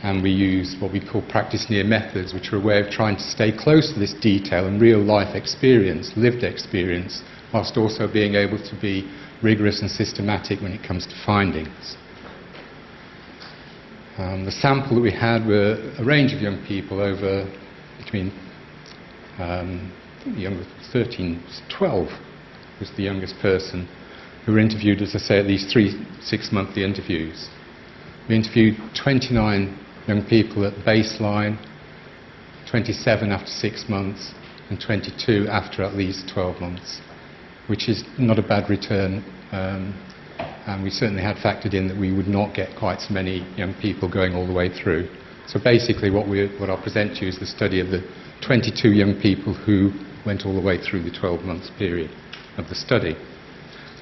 [0.07, 3.17] And we use what we call practice near methods, which are a way of trying
[3.17, 8.37] to stay close to this detail and real life experience, lived experience, whilst also being
[8.37, 9.11] able to be
[9.43, 11.97] rigorous and systematic when it comes to findings.
[14.17, 17.45] Um, the sample that we had were a range of young people over
[17.99, 18.31] between
[19.41, 19.93] um,
[20.37, 21.43] young 13,
[21.77, 22.09] 12
[22.79, 23.89] was the youngest person
[24.45, 27.49] who were interviewed, as I say, at these three six monthly interviews.
[28.29, 31.59] We interviewed 29 young people at baseline,
[32.71, 34.33] 27 after six months,
[34.71, 37.01] and 22 after at least 12 months
[37.69, 39.25] which is not a bad return.
[39.53, 39.95] Um,
[40.67, 43.75] and we certainly had factored in that we would not get quite so many young
[43.81, 45.09] people going all the way through.
[45.47, 48.03] So basically, what, we, what I'll present to you is the study of the
[48.47, 49.93] 22 young people who
[50.27, 52.11] went all the way through the 12 months period
[52.59, 53.17] of the study.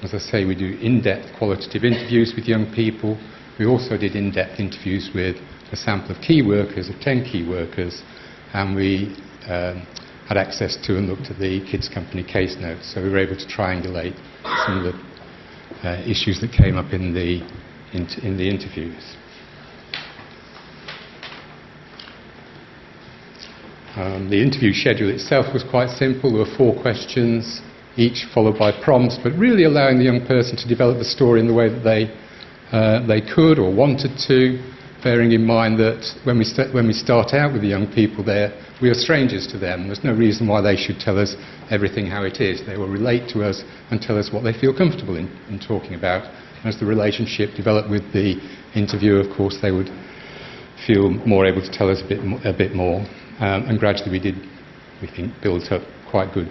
[0.02, 3.20] As I say, we do in depth qualitative interviews with young people.
[3.58, 5.36] We also did in depth interviews with
[5.74, 8.02] a sample of key workers, of 10 key workers,
[8.52, 9.10] and we
[9.48, 9.84] um,
[10.28, 12.94] had access to and looked at the kids' company case notes.
[12.94, 14.14] So we were able to triangulate
[14.64, 14.94] some of the
[15.82, 17.42] uh, issues that came up in the,
[17.92, 19.02] in, in the interviews.
[23.96, 26.30] Um, the interview schedule itself was quite simple.
[26.30, 27.60] There were four questions,
[27.96, 31.48] each followed by prompts, but really allowing the young person to develop the story in
[31.48, 32.14] the way that they,
[32.70, 34.73] uh, they could or wanted to,
[35.04, 38.24] bearing in mind that when we, st- when we start out with the young people
[38.24, 39.86] there, we are strangers to them.
[39.86, 41.36] There's no reason why they should tell us
[41.70, 42.64] everything how it is.
[42.66, 45.94] They will relate to us and tell us what they feel comfortable in, in talking
[45.94, 46.24] about.
[46.24, 48.40] And as the relationship developed with the
[48.74, 49.92] interviewer, of course, they would
[50.86, 53.04] feel more able to tell us a bit, a bit more.
[53.44, 54.36] Um, and gradually we did,
[55.04, 56.50] we think, build up quite good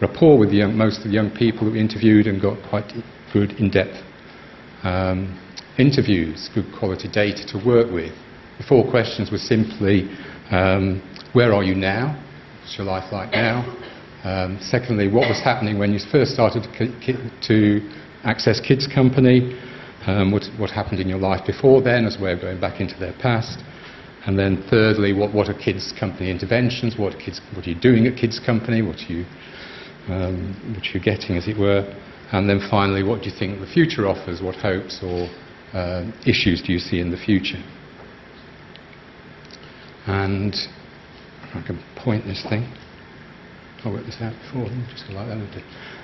[0.00, 2.90] rapport with young, most of the young people that we interviewed and got quite
[3.32, 4.02] good in-depth
[4.82, 5.38] um,
[5.78, 8.12] interviews, good quality data to work with.
[8.58, 10.08] The four questions were simply
[10.50, 11.00] um,
[11.32, 12.22] where are you now?
[12.60, 13.64] What's your life like now?
[14.24, 17.90] Um, secondly, what was happening when you first started to, to
[18.22, 19.58] access Kids Company?
[20.06, 22.80] Um, what, what, happened in your life before then as a way of going back
[22.80, 23.58] into their past?
[24.26, 26.96] And then thirdly, what, what are Kids Company interventions?
[26.98, 28.82] What, kids, what are you doing at Kids Company?
[28.82, 29.24] What are you,
[30.08, 31.82] um, what are you getting, as it were?
[32.30, 34.40] And then finally, what do you think the future offers?
[34.40, 35.28] What hopes or
[35.72, 37.62] uh, issues do you see in the future?
[40.06, 40.54] And
[41.54, 42.64] I can point this thing.
[43.84, 45.62] I worked this out before, just like that.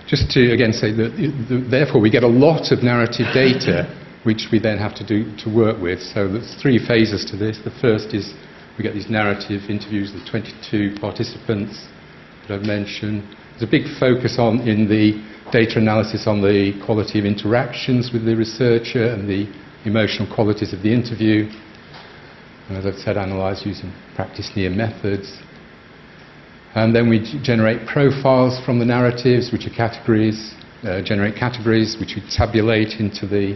[0.08, 1.14] Just to again say that,
[1.48, 3.86] the, therefore, we get a lot of narrative data
[4.24, 6.00] which we then have to do to work with.
[6.00, 7.58] So there's three phases to this.
[7.64, 8.34] The first is
[8.76, 11.86] we get these narrative interviews with 22 participants
[12.46, 13.22] that I've mentioned.
[13.50, 15.16] There's a big focus on in the
[15.52, 19.46] data analysis on the quality of interactions with the researcher and the
[19.84, 21.48] emotional qualities of the interview
[22.68, 25.38] and as I've said, analyse using practice near methods.
[26.74, 30.52] And then we generate profiles from the narratives, which are categories,
[30.84, 33.54] uh, generate categories, which we tabulate into the,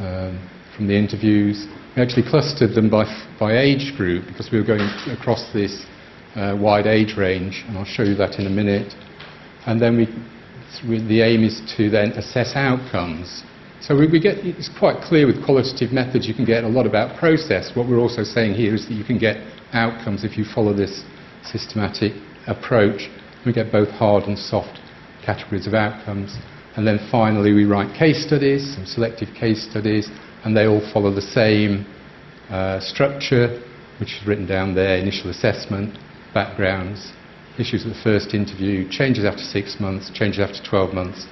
[0.00, 1.66] um, from the interviews.
[1.94, 3.04] We actually clustered them by,
[3.38, 5.84] by age group because we were going across this
[6.34, 8.94] uh, wide age range, and I'll show you that in a minute.
[9.66, 10.08] And then we,
[10.82, 13.42] the aim is to then assess outcomes.
[13.80, 16.86] So we, we get, it's quite clear with qualitative methods you can get a lot
[16.86, 17.72] about process.
[17.74, 19.36] What we're also saying here is that you can get
[19.72, 21.02] outcomes if you follow this
[21.42, 22.12] systematic
[22.46, 23.08] approach.
[23.46, 24.78] We get both hard and soft
[25.24, 26.36] categories of outcomes.
[26.76, 30.08] And then finally, we write case studies, some selective case studies,
[30.44, 31.86] and they all follow the same
[32.50, 33.62] uh, structure.
[34.00, 35.96] which is written down there initial assessment,
[36.32, 37.12] backgrounds,
[37.58, 41.26] issues at the first interview, changes after six months, changes after 12 months,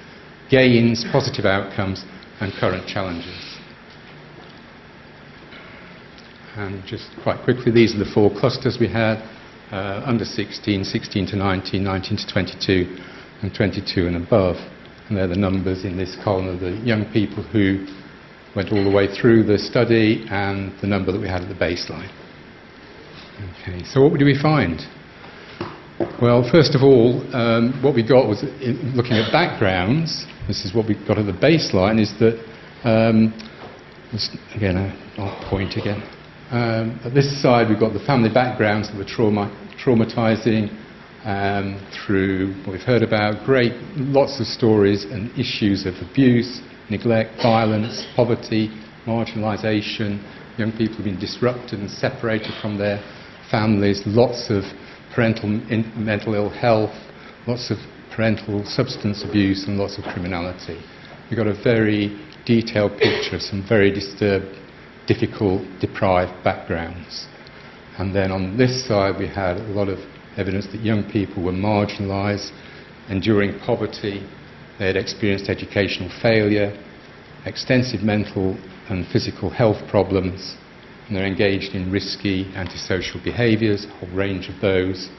[0.49, 2.03] gains, positive outcomes,
[2.41, 3.57] and current challenges.
[6.55, 9.23] And just quite quickly, these are the four clusters we had
[9.71, 12.97] uh, under 16, 16 to 19, 19 to 22,
[13.41, 14.55] and 22 and above.
[15.07, 17.85] And they're the numbers in this column of the young people who
[18.55, 21.55] went all the way through the study and the number that we had at the
[21.55, 22.11] baseline.
[23.61, 24.81] Okay, so what do we find?
[25.99, 28.41] Well, first of all, um, what we got was
[28.95, 30.25] looking at backgrounds.
[30.47, 31.99] This is what we got at the baseline.
[31.99, 32.39] Is that
[32.85, 33.33] um,
[34.55, 34.77] again?
[35.17, 36.01] I'll point again.
[36.51, 40.71] Um, at this side, we've got the family backgrounds that were trauma, traumatizing
[41.25, 43.45] um, through what we've heard about.
[43.45, 48.69] Great, lots of stories and issues of abuse, neglect, violence, poverty,
[49.05, 50.23] marginalization.
[50.57, 53.03] Young people have been disrupted and separated from their
[53.51, 54.01] families.
[54.05, 54.63] Lots of
[55.19, 56.95] parental in, mental ill health,
[57.45, 57.77] lots of
[58.15, 60.79] parental substance abuse, and lots of criminality.
[61.29, 64.47] We've got a very detailed picture of some very disturbed,
[65.07, 67.27] difficult, deprived backgrounds.
[67.97, 69.99] And then on this side, we had a lot of
[70.37, 72.51] evidence that young people were marginalised,
[73.09, 74.25] enduring poverty,
[74.79, 76.71] they had experienced educational failure,
[77.45, 78.57] extensive mental
[78.87, 80.55] and physical health problems,
[81.09, 85.09] and they're engaged in risky antisocial behaviours, a whole range of those,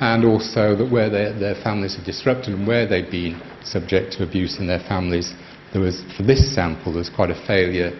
[0.00, 4.58] and also that where their families are disrupted and where they've been subject to abuse
[4.58, 5.34] in their families,
[5.72, 7.92] there was, for this sample, there's quite a failure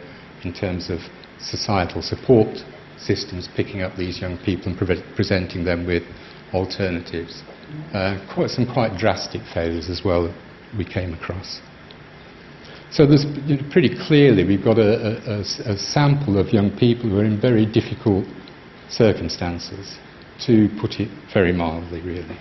[0.43, 1.01] in terms of
[1.39, 2.59] societal support
[2.97, 6.03] systems picking up these young people and pre- presenting them with
[6.55, 7.43] alternatives.
[7.93, 10.35] Uh, quite, some quite drastic failures as well that
[10.79, 11.61] we came across.
[12.95, 13.27] So there's
[13.73, 17.67] pretty clearly we've got a, a, a, sample of young people who are in very
[17.67, 18.25] difficult
[18.89, 19.99] circumstances,
[20.47, 22.39] to put it very mildly, really.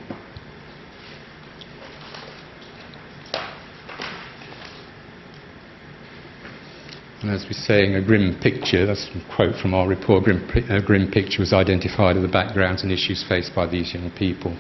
[7.24, 10.84] And as we're saying, a grim picture, that's a quote from our report, grim, a
[10.84, 14.56] grim picture was identified of the backgrounds and issues faced by these young people.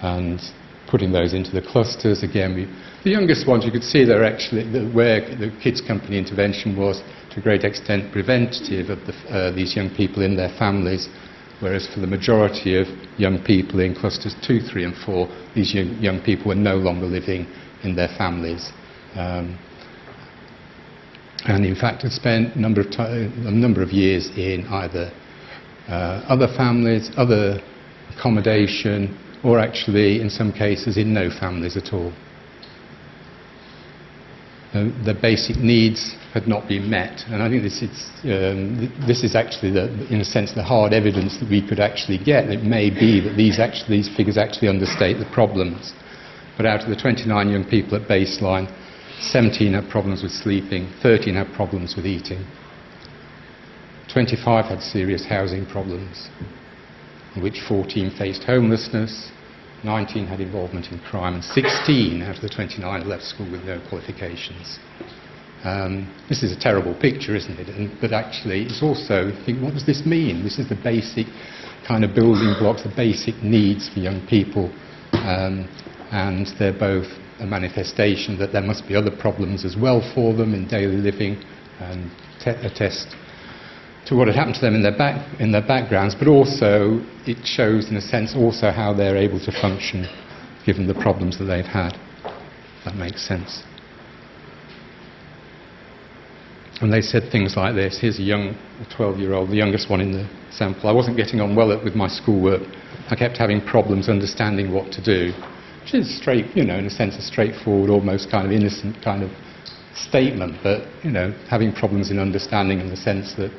[0.00, 0.40] And
[0.88, 2.68] putting those into the clusters, again, we,
[3.04, 7.40] the youngest ones, you could see they're actually where the kids' company intervention was to
[7.40, 11.08] a great extent preventative of the, uh, these young people in their families,
[11.60, 12.86] whereas for the majority of
[13.18, 17.06] young people in clusters 2, 3, and 4, these young, young people were no longer
[17.06, 17.46] living
[17.82, 18.70] in their families.
[19.14, 19.58] Um,
[21.44, 22.86] and in fact had spent a number of,
[23.42, 25.10] number of years in either
[25.88, 27.60] uh, other families, other
[28.16, 32.12] accommodation, or actually, in some cases, in no families at all
[34.74, 37.24] uh, the basic needs had not been met.
[37.28, 40.94] And I think this is, um, this is actually, the, in a sense, the hard
[40.94, 42.48] evidence that we could actually get.
[42.48, 45.92] It may be that these, actually, these figures actually understate the problems.
[46.56, 48.72] But out of the 29 young people at baseline,
[49.20, 52.44] 17 had problems with sleeping, 13 had problems with eating,
[54.12, 56.28] 25 had serious housing problems,
[57.36, 59.30] in which 14 faced homelessness,
[59.84, 63.80] 19 had involvement in crime, and 16 out of the 29 left school with no
[63.88, 64.78] qualifications.
[65.64, 67.68] Um, this is a terrible picture, isn't it?
[67.68, 70.42] And, but actually, it's also, think, what does this mean?
[70.42, 71.26] This is the basic
[71.86, 74.70] kind of building blocks, the basic needs for young people,
[75.12, 75.68] um,
[76.10, 77.06] and they're both
[77.40, 81.42] a manifestation that there must be other problems as well for them in daily living,
[81.80, 83.16] and te- attest
[84.06, 87.38] to what had happened to them in their, back, in their backgrounds, but also it
[87.46, 90.08] shows, in a sense, also how they're able to function
[90.66, 91.92] given the problems that they've had.
[92.84, 93.62] That makes sense.
[96.80, 98.56] And they said things like this here's a young
[98.96, 100.88] 12 year old, the youngest one in the sample.
[100.88, 102.62] I wasn't getting on well with my schoolwork.
[103.08, 105.32] I kept having problems understanding what to do,
[105.82, 109.22] which is straight, you know, in a sense, a straightforward, almost kind of innocent kind
[109.22, 109.30] of
[109.94, 113.52] statement, but, you know, having problems in understanding in the sense that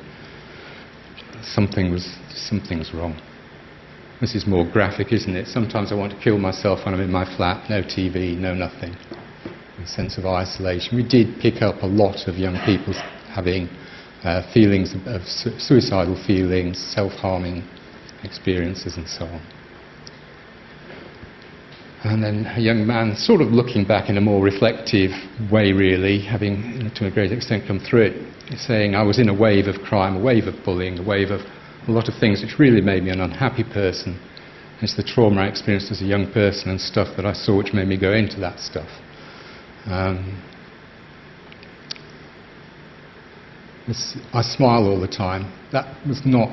[1.44, 3.20] something was, something's wrong.
[4.20, 5.48] This is more graphic, isn't it?
[5.48, 8.96] Sometimes I want to kill myself when I'm in my flat, no TV, no nothing.
[9.82, 10.96] A sense of isolation.
[10.96, 12.94] We did pick up a lot of young people
[13.34, 13.68] having
[14.22, 17.68] uh, feelings of, su- suicidal feelings, self harming
[18.22, 19.42] experiences, and so on.
[22.04, 25.10] And then a young man, sort of looking back in a more reflective
[25.50, 29.34] way, really, having to a great extent come through it, saying, I was in a
[29.34, 31.40] wave of crime, a wave of bullying, a wave of
[31.88, 34.20] a lot of things which really made me an unhappy person.
[34.80, 37.72] It's the trauma I experienced as a young person and stuff that I saw which
[37.72, 38.88] made me go into that stuff.
[39.86, 40.42] Um,
[44.32, 45.52] I smile all the time.
[45.72, 46.48] That was not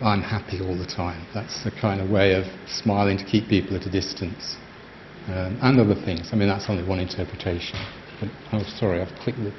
[0.00, 1.26] I'm happy all the time.
[1.34, 4.56] That's the kind of way of smiling to keep people at a distance.
[5.26, 6.30] Um, and other things.
[6.32, 7.78] I mean, that's only one interpretation.
[8.20, 9.52] But, oh, sorry, I've clicked the.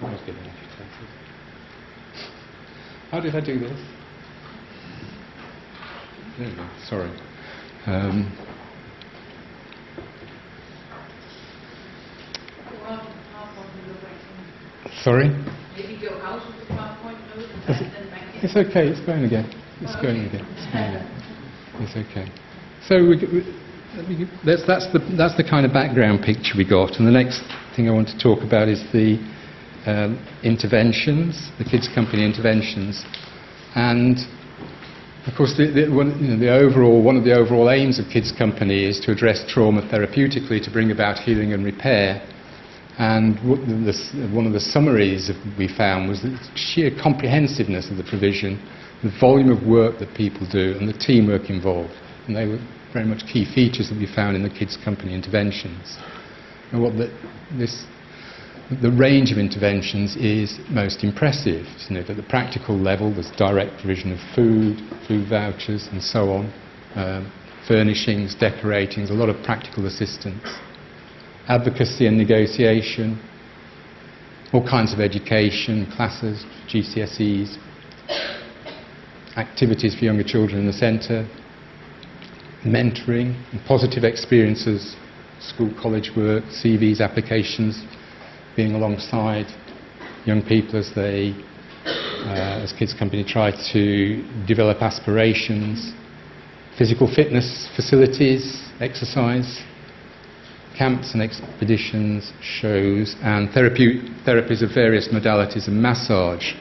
[0.00, 1.08] I was getting agitated.
[3.10, 3.80] How did I do this?
[6.38, 6.68] There go.
[6.88, 7.10] Sorry.
[7.86, 8.36] Um,
[15.02, 15.28] sorry?
[15.76, 18.40] Maybe go out of the PowerPoint mode and then back in.
[18.42, 19.46] It's okay, it's going again.
[19.80, 20.44] It's going again.
[20.56, 21.06] It's going again.
[21.78, 22.26] It's okay.
[22.88, 26.98] So we, we, that's, that's, the, that's the kind of background picture we got.
[26.98, 27.42] And the next
[27.76, 29.16] thing I want to talk about is the
[29.86, 33.04] um, interventions, the kids' company interventions.
[33.74, 34.18] And
[35.26, 38.06] of course, the, the, one, you know, the overall, one of the overall aims of
[38.12, 42.22] Kids Company is to address trauma therapeutically to bring about healing and repair.
[42.98, 48.56] And the, one of the summaries we found was the sheer comprehensiveness of the provision,
[49.02, 51.92] the volume of work that people do, and the teamwork involved.
[52.28, 52.62] And they were
[52.92, 55.98] very much key features that we found in the Kids Company interventions.
[56.70, 56.94] And what
[57.58, 57.84] this,
[58.70, 61.66] the range of interventions is most impressive.
[61.88, 66.30] You know, at the practical level, there's direct provision of food, food vouchers, and so
[66.30, 66.52] on,
[66.96, 67.32] um,
[67.68, 70.42] furnishings, decorating, a lot of practical assistance
[71.48, 73.20] advocacy and negotiation,
[74.52, 77.56] all kinds of education, classes, GCSEs,
[79.36, 81.28] activities for younger children in the centre,
[82.64, 84.96] mentoring, and positive experiences,
[85.40, 87.84] school, college work, CVs, applications,
[88.56, 89.46] being alongside
[90.24, 91.34] young people as they,
[91.84, 95.92] uh, as Kids Company try to develop aspirations,
[96.78, 99.62] physical fitness facilities, exercise,
[100.76, 106.52] camps and expeditions, shows, and therapies of various modalities and massage.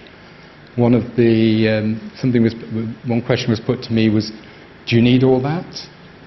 [0.76, 2.54] One of the um, something was
[3.08, 4.32] one question was put to me was,
[4.88, 5.66] do you need all that?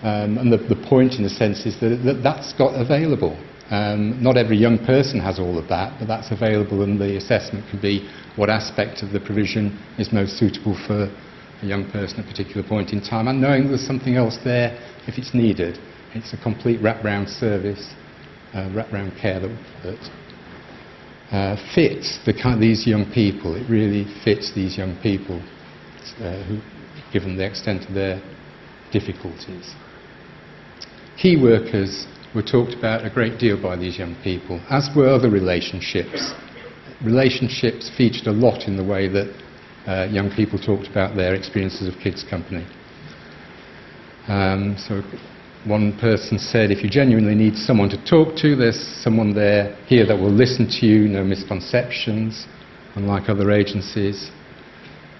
[0.02, 3.36] Um, and the, the point, in a sense, is that, that that's got available.
[3.70, 7.68] Um, not every young person has all of that, but that's available, and the assessment
[7.68, 11.12] can be what aspect of the provision is most suitable for
[11.60, 14.72] a young person at a particular point in time, and knowing there's something else there
[15.06, 15.78] if it's needed.
[16.14, 17.92] It's a complete wraparound service,
[18.54, 19.52] uh, wraparound care that,
[19.82, 20.10] that
[21.30, 23.54] uh, fits the kind, these young people.
[23.54, 25.42] It really fits these young people,
[26.20, 26.60] uh, who,
[27.12, 28.22] given the extent of their
[28.92, 29.74] difficulties.
[31.20, 32.06] Key workers
[32.38, 36.32] were talked about a great deal by these young people, as were other relationships.
[37.04, 39.26] Relationships featured a lot in the way that
[39.88, 42.64] uh, young people talked about their experiences of kids' company.
[44.28, 45.02] Um, so
[45.66, 50.06] one person said, if you genuinely need someone to talk to, there's someone there here
[50.06, 52.46] that will listen to you, no misconceptions,
[52.94, 54.30] unlike other agencies.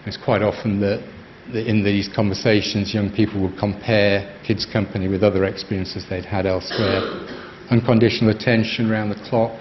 [0.06, 1.02] It's quite often that
[1.54, 7.00] in these conversations, young people would compare kids' company with other experiences they'd had elsewhere.
[7.70, 9.58] Unconditional attention around the clock.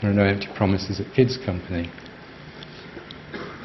[0.00, 1.90] There are no empty promises at kids' company.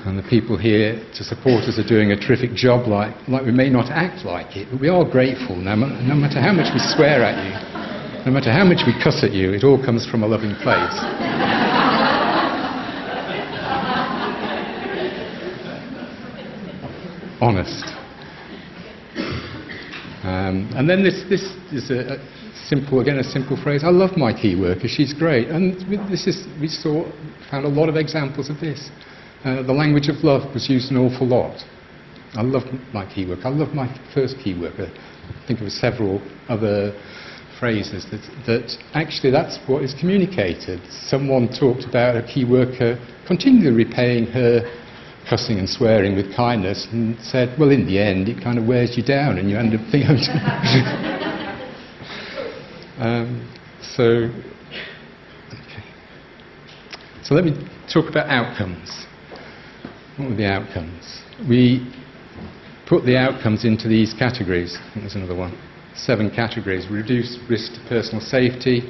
[0.05, 3.51] And the people here to support us are doing a terrific job, like, like we
[3.51, 5.55] may not act like it, but we are grateful.
[5.55, 9.31] No matter how much we swear at you, no matter how much we cuss at
[9.33, 11.84] you, it all comes from a loving place.
[17.41, 17.83] Honest.
[20.23, 22.17] Um, and then this, this is a, a,
[22.67, 23.83] simple, again, a simple phrase.
[23.83, 24.87] I love my key worker.
[24.87, 25.49] She's great.
[25.49, 25.75] And
[26.09, 27.05] this is, we saw,
[27.51, 28.89] found a lot of examples of this.
[29.43, 31.61] Uh, the language of love was used an awful lot.
[32.33, 32.63] I love
[32.93, 33.47] my key worker.
[33.47, 34.87] I love my first key worker.
[34.89, 36.91] I think of several other
[37.59, 40.81] phrases that, that actually that's what is communicated.
[40.89, 44.61] Someone talked about a key worker continually repaying her
[45.29, 48.97] cussing and swearing with kindness and said, well, in the end, it kind of wears
[48.97, 50.09] you down and you end up thinking.
[52.99, 53.51] um,
[53.81, 54.03] so,
[55.49, 55.83] okay.
[57.23, 57.53] So let me
[57.91, 59.05] talk about outcomes.
[60.17, 61.23] What were the outcomes?
[61.49, 61.91] We
[62.87, 64.77] put the outcomes into these categories.
[64.79, 65.57] I think there's another one.
[65.95, 66.87] Seven categories.
[66.89, 68.81] Reduce risk to personal safety,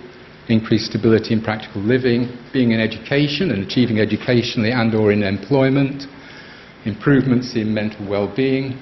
[0.49, 6.03] increase stability in practical living, being in education and achieving educationally and or in employment,
[6.85, 8.77] improvements in mental well-being,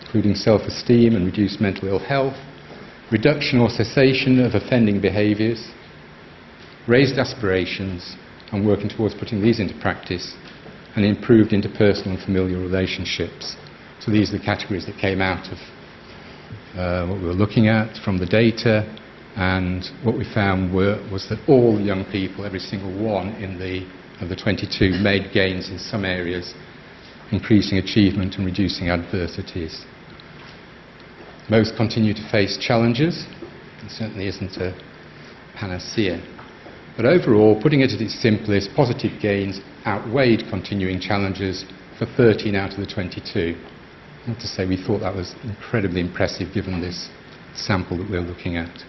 [0.00, 2.36] including self-esteem and reduced mental ill health,
[3.10, 5.70] reduction or cessation of offending behaviours,
[6.86, 8.16] raised aspirations,
[8.52, 10.34] and working towards putting these into practice
[10.94, 13.56] and improved interpersonal and familial relationships.
[14.00, 15.58] So these are the categories that came out of
[16.78, 18.84] uh, what we were looking at from the data,
[19.36, 23.82] and what we found were, was that all young people, every single one in the,
[24.22, 26.54] of the 22, made gains in some areas
[27.32, 29.84] increasing achievement and reducing adversities.
[31.48, 33.26] Most continue to face challenges.
[33.84, 34.74] It certainly isn't a
[35.54, 36.22] panacea.
[36.96, 41.64] But overall, putting it at its simplest, positive gains outweighed continuing challenges
[41.98, 43.54] for 13 out of the 22.
[44.24, 47.10] I have to say, we thought that was incredibly impressive given this
[47.54, 48.84] sample that we're looking at.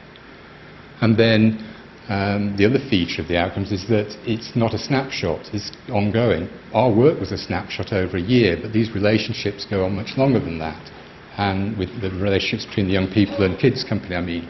[1.02, 1.75] And then
[2.08, 6.48] um, the other feature of the outcomes is that it's not a snapshot, it's ongoing.
[6.72, 10.40] Our work was a snapshot over a year, but these relationships go on much longer
[10.40, 10.92] than that.
[11.38, 14.48] And with the relationships between the young people and kids company, I mean.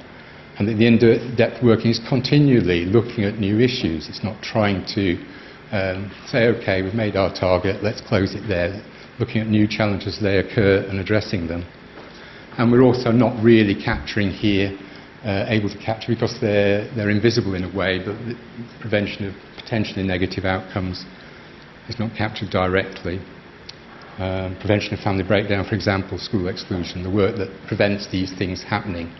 [0.59, 4.07] And the in-depth working is continually looking at new issues.
[4.09, 5.15] It's not trying to
[5.71, 8.83] um, say, okay, we've made our target, let's close it there.
[9.17, 11.65] Looking at new challenges as they occur and addressing them.
[12.57, 14.77] And we're also not really capturing here
[15.25, 18.35] uh, able to capture because they're, they're invisible in a way, but the
[18.79, 21.03] prevention of potentially negative outcomes
[21.89, 23.19] is not captured directly.
[24.17, 28.63] Um, prevention of family breakdown, for example, school exclusion, the work that prevents these things
[28.63, 29.13] happening.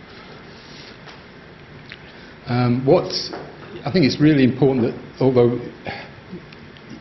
[2.46, 2.86] Um,
[3.84, 5.58] I think it's really important that, although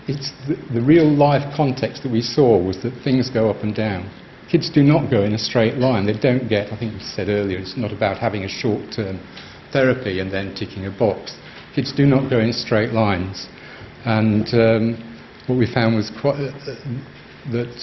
[0.08, 3.74] it's the, the real life context that we saw was that things go up and
[3.74, 4.10] down.
[4.56, 6.06] Kids do not go in a straight line.
[6.06, 9.20] They don't get, I think we said earlier, it's not about having a short term
[9.74, 11.36] therapy and then ticking a box.
[11.76, 13.50] Kids do not go in straight lines.
[14.06, 16.76] And um, what we found was quite, uh, uh
[17.52, 17.76] that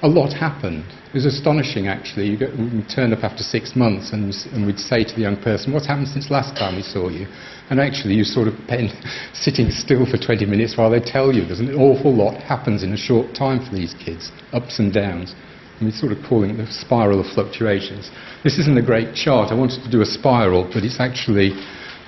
[0.00, 0.86] a lot happened.
[1.08, 2.28] It was astonishing, actually.
[2.28, 5.74] You would turn up after six months and, and, we'd say to the young person,
[5.74, 7.26] What's happened since last time we saw you?
[7.68, 8.88] And actually, you sort of pen,
[9.34, 11.44] sitting still for 20 minutes while they tell you.
[11.44, 15.34] There's an awful lot happens in a short time for these kids, ups and downs
[15.80, 18.10] we're sort of calling it the spiral of fluctuations.
[18.42, 19.52] This isn't a great chart.
[19.52, 21.52] I wanted to do a spiral, but it's actually,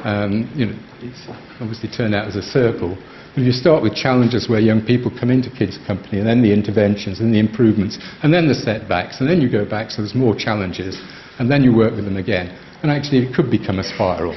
[0.05, 1.29] um, you know, it's
[1.61, 2.97] obviously turned out as a circle.
[3.35, 6.43] But if you start with challenges where young people come into kids' company, and then
[6.43, 10.03] the interventions, and the improvements, and then the setbacks, and then you go back, so
[10.03, 10.97] there's more challenges,
[11.39, 12.57] and then you work with them again.
[12.83, 14.35] And actually, it could become a spiral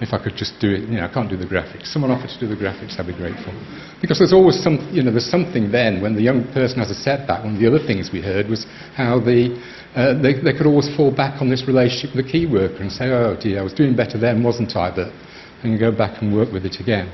[0.00, 1.92] if I could just do it, you know, I can't do the graphics.
[1.92, 3.54] Someone offered to do the graphics, I'd be grateful.
[4.00, 6.98] Because there's always some, you know, there's something then when the young person has a
[6.98, 7.44] setback.
[7.44, 8.66] One of the other things we heard was
[8.96, 9.54] how the,
[9.94, 12.90] uh, they, they could always fall back on this relationship with the key worker and
[12.90, 14.90] say, oh dear, I was doing better then, wasn't I?
[14.90, 15.12] But
[15.64, 17.08] and go back and work with it again.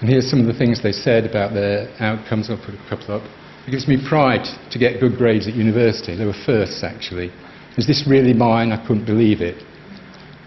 [0.00, 2.50] And here's some of the things they said about their outcomes.
[2.50, 3.22] I'll put a couple up.
[3.66, 6.16] It gives me pride to get good grades at university.
[6.16, 7.32] They were firsts, actually.
[7.78, 8.72] Is this really mine?
[8.72, 9.62] I couldn't believe it.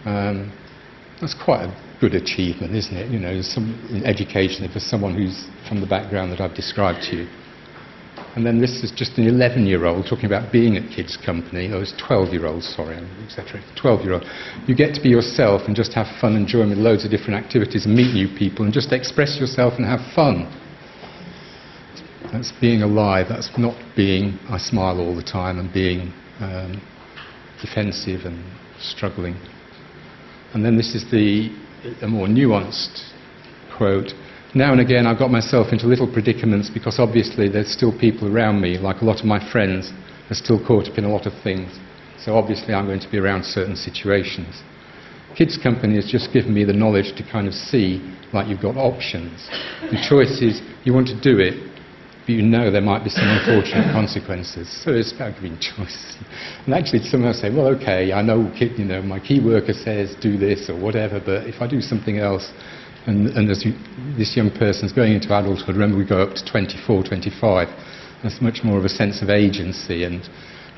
[0.05, 0.51] Um,
[1.21, 3.09] that's quite a good achievement, isn't it?
[3.09, 7.23] You know, some, in education for someone who's from the background that I've described to
[7.23, 7.27] you.
[8.35, 11.71] And then this is just an 11 year old talking about being at kids' company.
[11.71, 13.63] Oh, it's 12 year old, sorry, etc.
[13.79, 14.25] 12 year old.
[14.67, 17.43] You get to be yourself and just have fun and join with loads of different
[17.43, 20.51] activities and meet new people and just express yourself and have fun.
[22.33, 23.27] That's being alive.
[23.29, 26.11] That's not being, I smile all the time and being
[26.41, 26.81] um,
[27.61, 28.43] defensive and
[28.79, 29.35] struggling.
[30.55, 31.51] And then this is the
[32.01, 33.11] a more nuanced
[33.77, 34.13] quote.
[34.55, 38.61] Now and again, I've got myself into little predicaments because obviously there's still people around
[38.61, 39.91] me, like a lot of my friends,
[40.29, 41.77] are still caught up in a lot of things.
[42.17, 44.63] So obviously, I'm going to be around certain situations.
[45.37, 47.99] Kids Company has just given me the knowledge to kind of see,
[48.31, 49.49] like you've got options.
[49.91, 51.74] The choice is you want to do it,
[52.25, 54.65] but you know there might be some unfortunate consequences.
[54.83, 56.17] So it's about giving choice.
[56.65, 60.15] And actually, someone will say, well, okay, I know, you know, my key worker says
[60.19, 62.51] do this or whatever, but if I do something else,
[63.05, 63.77] and, and you,
[64.17, 67.67] this young person's going into adulthood, remember we go up to 24, 25,
[68.23, 70.27] there's much more of a sense of agency and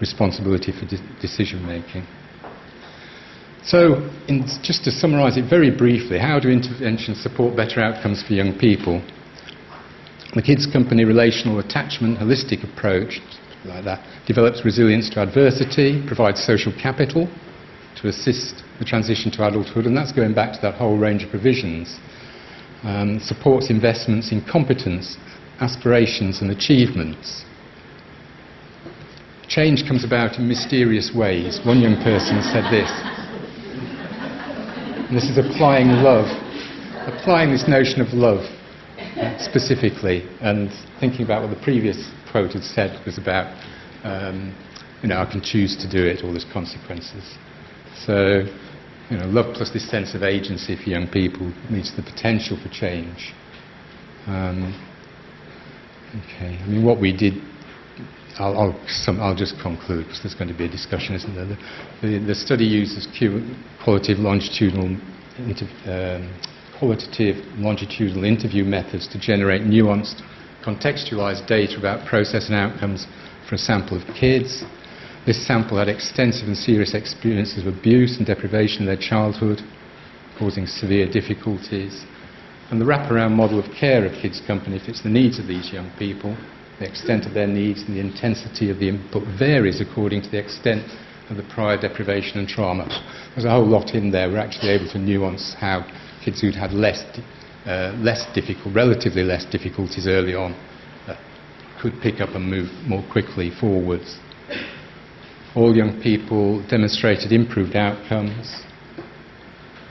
[0.02, 2.06] responsibility for de- decision making.
[3.64, 8.34] So, in, just to summarise it very briefly, how do interventions support better outcomes for
[8.34, 9.02] young people?
[10.36, 13.22] The Kids Company relational attachment holistic approach,
[13.64, 17.30] like that, develops resilience to adversity, provides social capital
[18.02, 21.30] to assist the transition to adulthood, and that's going back to that whole range of
[21.30, 21.98] provisions.
[22.84, 25.18] Um, supports investments in competence,
[25.62, 27.44] aspirations, and achievements.
[29.48, 31.60] Change comes about in mysterious ways.
[31.66, 32.92] One young person said this.
[35.10, 36.28] This is applying love,
[37.08, 38.44] applying this notion of love
[39.40, 43.48] specifically, and thinking about what the previous quote had said was about,
[44.04, 44.56] um,
[45.02, 47.38] you know, I can choose to do it, all these consequences.
[48.06, 48.46] So,
[49.10, 52.58] you know, love plus this sense of agency for young people leads to the potential
[52.62, 53.34] for change.
[54.28, 54.76] Um,
[56.26, 57.42] okay, I mean, what we did,
[58.38, 61.46] I'll, I'll, some, I'll, just conclude because there's going to be a discussion, isn't there?
[61.46, 63.08] The, the, the study uses
[63.84, 65.00] qualitative longitudinal
[65.40, 70.22] inter, um, qualitative longitudinal interview methods to generate nuanced
[70.64, 73.08] contextualised data about process and outcomes
[73.48, 74.64] for a sample of kids.
[75.26, 79.62] This sample had extensive and serious experiences of abuse and deprivation in their childhood,
[80.38, 82.06] causing severe difficulties.
[82.70, 85.90] And the wraparound model of care of Kids Company fits the needs of these young
[85.98, 86.36] people.
[86.80, 90.40] The extent of their needs and the intensity of the input varies according to the
[90.40, 90.84] extent
[91.30, 92.88] of the prior deprivation and trauma.
[93.34, 94.30] There's a whole lot in there.
[94.30, 95.86] We're actually able to nuance how
[96.28, 97.00] kids who'd had less,
[97.66, 100.54] uh, less difficult, relatively less difficulties early on
[101.80, 104.18] could pick up and move more quickly forwards.
[105.56, 108.64] All young people demonstrated improved outcomes,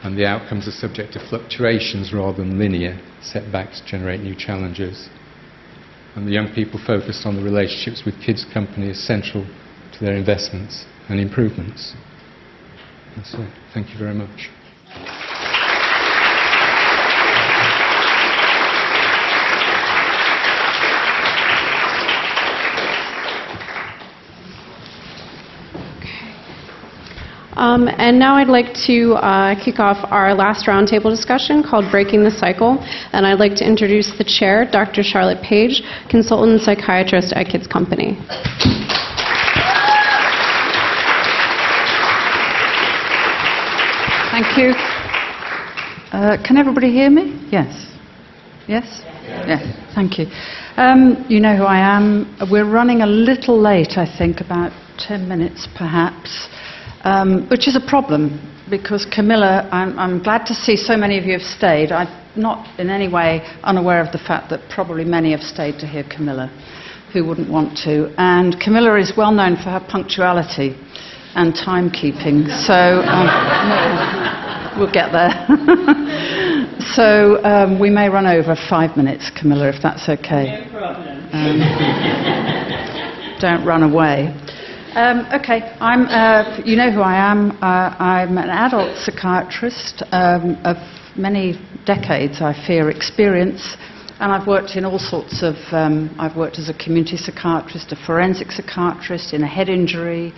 [0.03, 3.01] and the outcomes are subject to fluctuations rather than linear.
[3.23, 5.09] Setbacks generate new challenges.
[6.15, 9.45] And the young people focused on the relationships with kids' company central
[9.93, 11.95] to their investments and improvements.
[13.17, 13.51] That's it.
[13.75, 14.51] Thank you very much.
[27.57, 32.23] Um, and now I'd like to uh, kick off our last roundtable discussion called Breaking
[32.23, 32.79] the Cycle.
[33.13, 35.03] And I'd like to introduce the chair, Dr.
[35.03, 38.19] Charlotte Page, consultant and psychiatrist at Kids Company.
[44.37, 44.75] Thank you.
[46.13, 47.49] Uh, can everybody hear me?
[47.51, 47.91] Yes.
[48.69, 49.01] Yes?
[49.47, 49.63] Yes.
[49.95, 50.27] Thank you.
[50.77, 52.37] Um, you know who I am.
[52.51, 56.49] We're running a little late, I think, about 10 minutes perhaps,
[57.07, 61.25] um, which is a problem because Camilla, I'm, I'm glad to see so many of
[61.25, 61.93] you have stayed.
[61.93, 65.87] I'm not in any way unaware of the fact that probably many have stayed to
[65.87, 66.51] hear Camilla
[67.13, 68.13] who wouldn't want to.
[68.19, 70.75] And Camilla is well known for her punctuality
[71.37, 72.51] and timekeeping.
[72.67, 72.75] So
[73.07, 73.31] um,
[74.77, 75.31] we'll get there.
[76.93, 80.67] so um, we may run over five minutes, Camilla, if that's okay.
[80.67, 81.23] No problem.
[81.33, 81.61] Um,
[83.41, 84.35] don't run away.
[84.97, 87.51] Um, okay, I'm, uh, you know who I am.
[87.61, 90.79] Uh, I'm an adult psychiatrist um, of
[91.19, 93.77] many decades, I fear, experience.
[94.21, 97.97] And I've worked in all sorts of, um, I've worked as a community psychiatrist, a
[98.07, 100.33] forensic psychiatrist, in a head injury,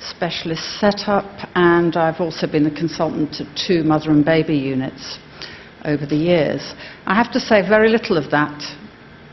[0.00, 5.18] specialist setup, and I've also been a consultant to two mother and baby units
[5.86, 6.74] over the years.
[7.06, 8.60] I have to say, very little of that,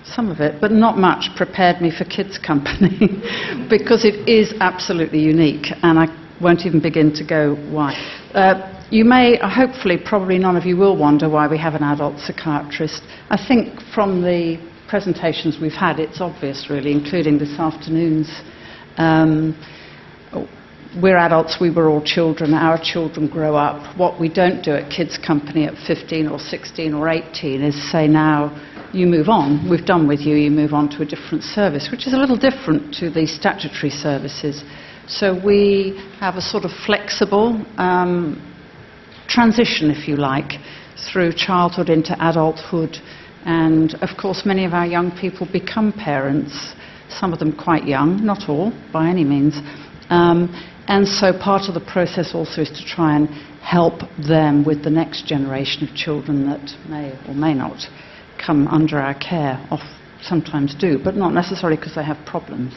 [0.06, 2.98] some of it, but not much, prepared me for kids' company
[3.70, 6.08] because it is absolutely unique, and I
[6.42, 7.94] won't even begin to go why.
[8.34, 12.20] Uh, you may, hopefully, probably none of you will wonder why we have an adult
[12.20, 13.02] psychiatrist.
[13.30, 18.30] I think from the presentations we've had, it's obvious, really, including this afternoon's.
[18.98, 19.58] Um,
[21.02, 23.98] we're adults, we were all children, our children grow up.
[23.98, 28.08] What we don't do at Kids Company at 15 or 16 or 18 is say,
[28.08, 28.52] now
[28.94, 32.06] you move on, we've done with you, you move on to a different service, which
[32.06, 34.64] is a little different to the statutory services.
[35.08, 38.38] So we have a sort of flexible um,
[39.28, 40.54] transition, if you like,
[41.12, 42.98] through childhood into adulthood.
[43.46, 46.74] And of course, many of our young people become parents,
[47.10, 49.56] some of them quite young, not all by any means.
[50.10, 50.54] Um,
[50.88, 53.28] and so part of the process also is to try and
[53.62, 57.88] help them with the next generation of children that may or may not
[58.46, 59.60] come under our care,
[60.22, 62.74] sometimes do, but not necessarily because they have problems.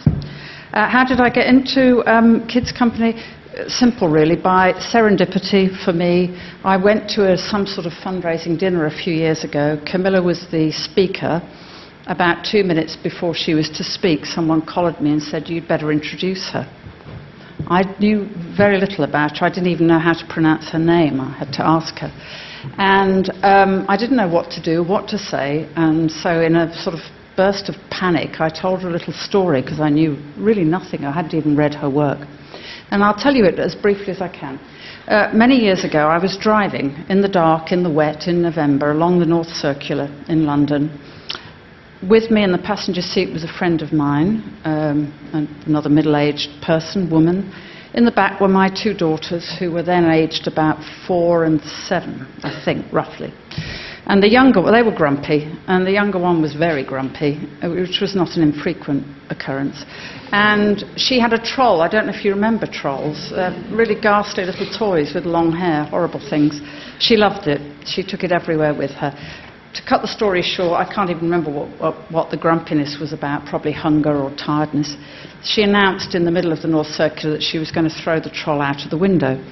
[0.73, 3.23] Uh, how did I get into um, Kids Company?
[3.69, 6.37] Simple, really, by serendipity for me.
[6.64, 9.81] I went to a, some sort of fundraising dinner a few years ago.
[9.91, 11.41] Camilla was the speaker.
[12.07, 15.91] About two minutes before she was to speak, someone collared me and said, You'd better
[15.91, 16.71] introduce her.
[17.69, 19.47] I knew very little about her.
[19.47, 21.21] I didn't even know how to pronounce her name.
[21.21, 22.12] I had to ask her.
[22.79, 25.69] And um, I didn't know what to do, what to say.
[25.77, 27.01] And so, in a sort of
[27.37, 31.05] burst of panic, I told her a little story because I knew really nothing.
[31.05, 32.27] I hadn't even read her work.
[32.91, 34.59] And I'll tell you it as briefly as I can.
[35.09, 38.91] Uh, many years ago, I was driving in the dark, in the wet, in November,
[38.91, 40.91] along the North Circular in London
[42.09, 45.12] with me in the passenger seat was a friend of mine, um,
[45.67, 47.53] another middle aged person, woman.
[47.97, 50.76] In the back were my two daughters, who were then aged about
[51.07, 53.32] four and seven, I think, roughly.
[54.05, 57.70] And the younger, well, they were grumpy, and the younger one was very grumpy, uh,
[57.70, 59.82] which was not an infrequent occurrence.
[60.30, 61.80] And she had a troll.
[61.80, 65.84] I don't know if you remember trolls, uh, really ghastly little toys with long hair,
[65.84, 66.61] horrible things.
[67.01, 67.62] She loved it.
[67.88, 69.16] She took it everywhere with her
[69.76, 73.12] to cut the story short, I can't even remember what, what, what, the grumpiness was
[73.12, 74.97] about, probably hunger or tiredness.
[75.45, 78.20] She announced in the middle of the North Circular that she was going to throw
[78.20, 79.43] the troll out of the window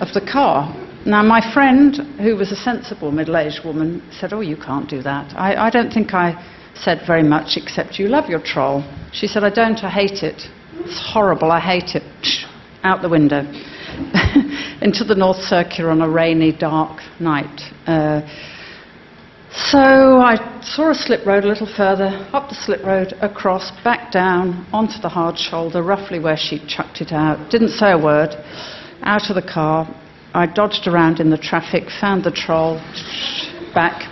[0.00, 0.74] of the car.
[1.06, 5.02] Now, my friend, who was a sensible middle aged woman, said, Oh, you can't do
[5.02, 5.34] that.
[5.34, 6.34] I, I don't think I
[6.74, 8.82] said very much, except you love your troll.
[9.12, 10.42] She said, I don't, I hate it.
[10.74, 12.02] It's horrible, I hate it.
[12.22, 12.44] Psh,
[12.82, 13.40] out the window.
[14.82, 17.60] Into the North Circular on a rainy, dark night.
[17.86, 18.22] Uh,
[19.68, 24.12] so I saw a slip road a little further, up the slip road, across, back
[24.12, 27.50] down, onto the hard shoulder, roughly where she'd chucked it out.
[27.50, 28.30] Didn't say a word.
[29.02, 29.88] Out of the car.
[30.34, 32.76] I dodged around in the traffic, found the troll,
[33.74, 34.08] back.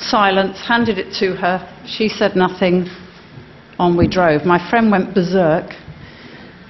[0.00, 1.60] Silence, handed it to her.
[1.86, 2.88] She said nothing.
[3.78, 4.44] On we drove.
[4.44, 5.72] My friend went berserk.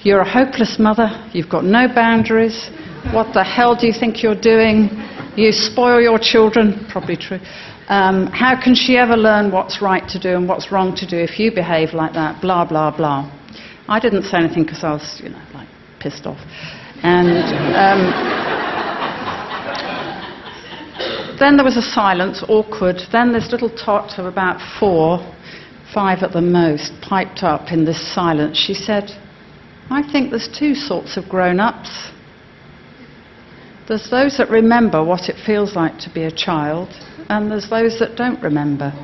[0.02, 1.08] You're a hopeless mother.
[1.32, 2.70] You've got no boundaries.
[3.12, 4.90] What the hell do you think you're doing?
[5.36, 6.86] You spoil your children.
[6.90, 7.38] Probably true.
[7.88, 11.16] Um, how can she ever learn what's right to do and what's wrong to do
[11.16, 12.40] if you behave like that?
[12.40, 13.30] Blah, blah, blah.
[13.88, 15.68] I didn't say anything because I was, you know, like
[16.00, 16.38] pissed off.
[17.02, 17.28] And
[17.74, 18.10] um,
[21.38, 23.00] then there was a silence, awkward.
[23.10, 25.18] Then this little tot of about four,
[25.92, 28.56] five at the most, piped up in this silence.
[28.56, 29.10] She said,
[29.90, 32.12] I think there's two sorts of grown ups.
[33.90, 36.90] There's those that remember what it feels like to be a child,
[37.28, 38.84] and there's those that don't remember.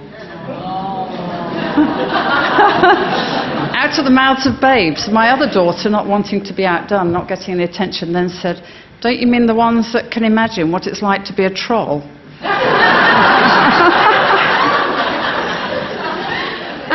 [3.74, 5.08] out of the mouths of babes.
[5.10, 8.62] My other daughter, not wanting to be outdone, not getting any attention, then said,
[9.00, 12.08] Don't you mean the ones that can imagine what it's like to be a troll?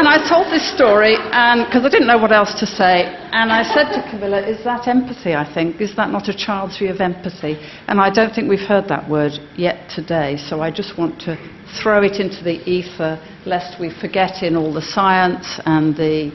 [0.01, 3.05] and I told this story because I didn't know what else to say.
[3.31, 5.79] And I said to Camilla, Is that empathy, I think?
[5.79, 7.53] Is that not a child's view of empathy?
[7.87, 10.37] And I don't think we've heard that word yet today.
[10.37, 11.37] So I just want to
[11.83, 16.31] throw it into the ether lest we forget in all the science and the,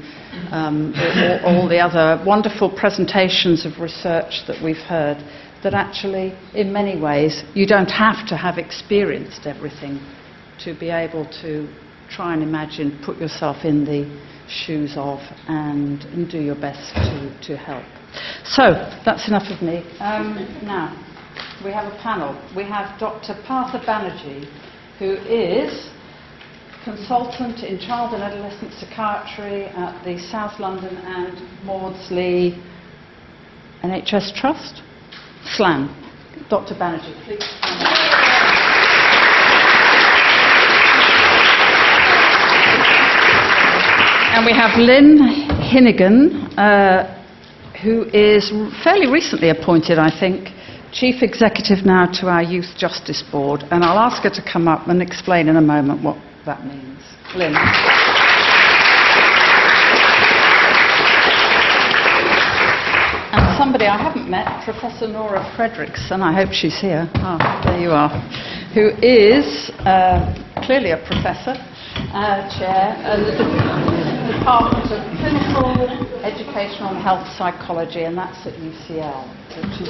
[0.52, 0.94] um,
[1.44, 5.18] all, all the other wonderful presentations of research that we've heard
[5.64, 9.98] that actually, in many ways, you don't have to have experienced everything
[10.60, 11.68] to be able to
[12.16, 14.08] try and imagine, put yourself in the
[14.48, 17.84] shoes of, and, and do your best to, to help.
[18.44, 18.72] So,
[19.04, 19.84] that's enough of me.
[20.00, 20.96] Um, now,
[21.62, 22.32] we have a panel.
[22.56, 23.34] We have Dr.
[23.46, 24.48] Partha Banerjee,
[24.98, 25.90] who is
[26.84, 32.62] consultant in child and adolescent psychiatry at the South London and Maudsley
[33.82, 34.82] NHS Trust.
[35.56, 35.88] SLAM.
[36.48, 36.74] Dr.
[36.74, 38.25] Banerjee, please.
[44.36, 45.16] And we have Lin
[45.64, 47.08] Hinnigan, uh,
[47.82, 48.52] who is
[48.84, 50.50] fairly recently appointed, I think,
[50.92, 53.64] Chief Executive now to our Youth Justice Board.
[53.70, 57.00] And I'll ask her to come up and explain in a moment what that means.
[57.34, 57.54] Lynn.
[63.32, 67.08] And somebody I haven't met, Professor Norah Frederickson, I hope she's here.
[67.14, 68.10] Ah, there you are.
[68.74, 70.28] Who is uh,
[70.66, 71.56] clearly a professor,
[72.12, 75.72] uh, chair, the Department of Clinical,
[76.22, 79.24] Educational and Health Psychology, and that's at UCL.
[79.56, 79.88] Which is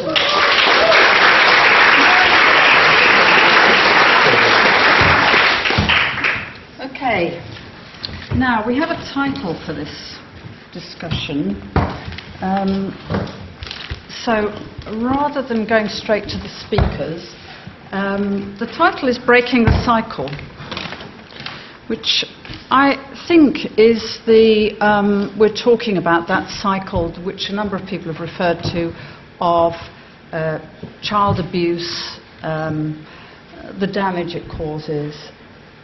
[6.80, 7.42] Okay.
[8.36, 10.16] Now, we have a title for this
[10.72, 11.60] discussion.
[12.40, 12.94] Um,
[14.24, 14.52] so,
[15.02, 17.34] rather than going straight to the speakers,
[17.92, 20.30] um, the title is Breaking the Cycle,
[21.88, 22.24] which
[22.70, 22.96] I
[23.28, 24.76] think is the.
[24.80, 28.92] Um, we're talking about that cycle, which a number of people have referred to,
[29.40, 29.72] of
[30.32, 30.58] uh,
[31.02, 33.06] child abuse, um,
[33.78, 35.30] the damage it causes,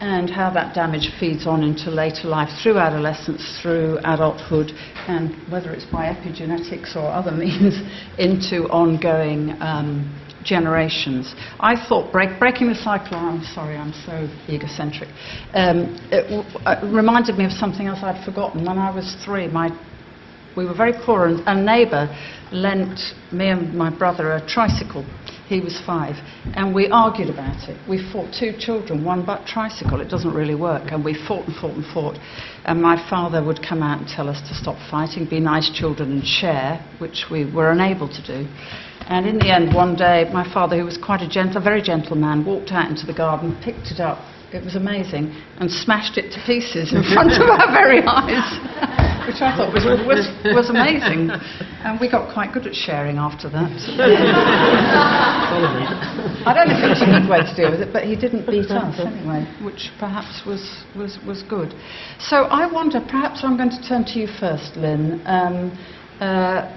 [0.01, 4.73] and how that damage feeds on into later life through adolescence, through adulthood,
[5.07, 7.79] and whether it's by epigenetics or other means,
[8.19, 10.11] into ongoing um,
[10.45, 11.35] generations.
[11.61, 15.09] I thought break, breaking the cycle, I'm sorry, I'm so egocentric,
[15.55, 18.65] um, it, w- uh, reminded me of something else I'd forgotten.
[18.65, 19.71] When I was three, my,
[20.57, 22.09] we were very poor, and a neighbour
[22.53, 22.99] lent
[23.33, 25.05] me and my brother a tricycle.
[25.49, 26.15] He was five,
[26.55, 27.77] and we argued about it.
[27.87, 30.01] We fought two children, one but tricycle.
[30.01, 32.17] It doesn't really work, and we fought and fought and fought.
[32.65, 36.11] And my father would come out and tell us to stop fighting, be nice children,
[36.13, 38.49] and share, which we were unable to do.
[39.09, 42.17] And in the end, one day, my father, who was quite a gentle, very gentle
[42.17, 44.19] man, walked out into the garden, picked it up.
[44.53, 48.45] It was amazing, and smashed it to pieces in front of our very eyes,
[49.25, 51.33] which I thought was, was, was amazing.
[51.81, 53.73] And we got quite good at sharing after that.
[56.45, 58.15] I don't know if it was a good way to deal with it, but he
[58.15, 61.73] didn't beat us anyway, which perhaps was, was, was good.
[62.21, 65.25] So I wonder, perhaps I'm going to turn to you first, Lynn.
[65.25, 65.73] Um,
[66.21, 66.69] uh,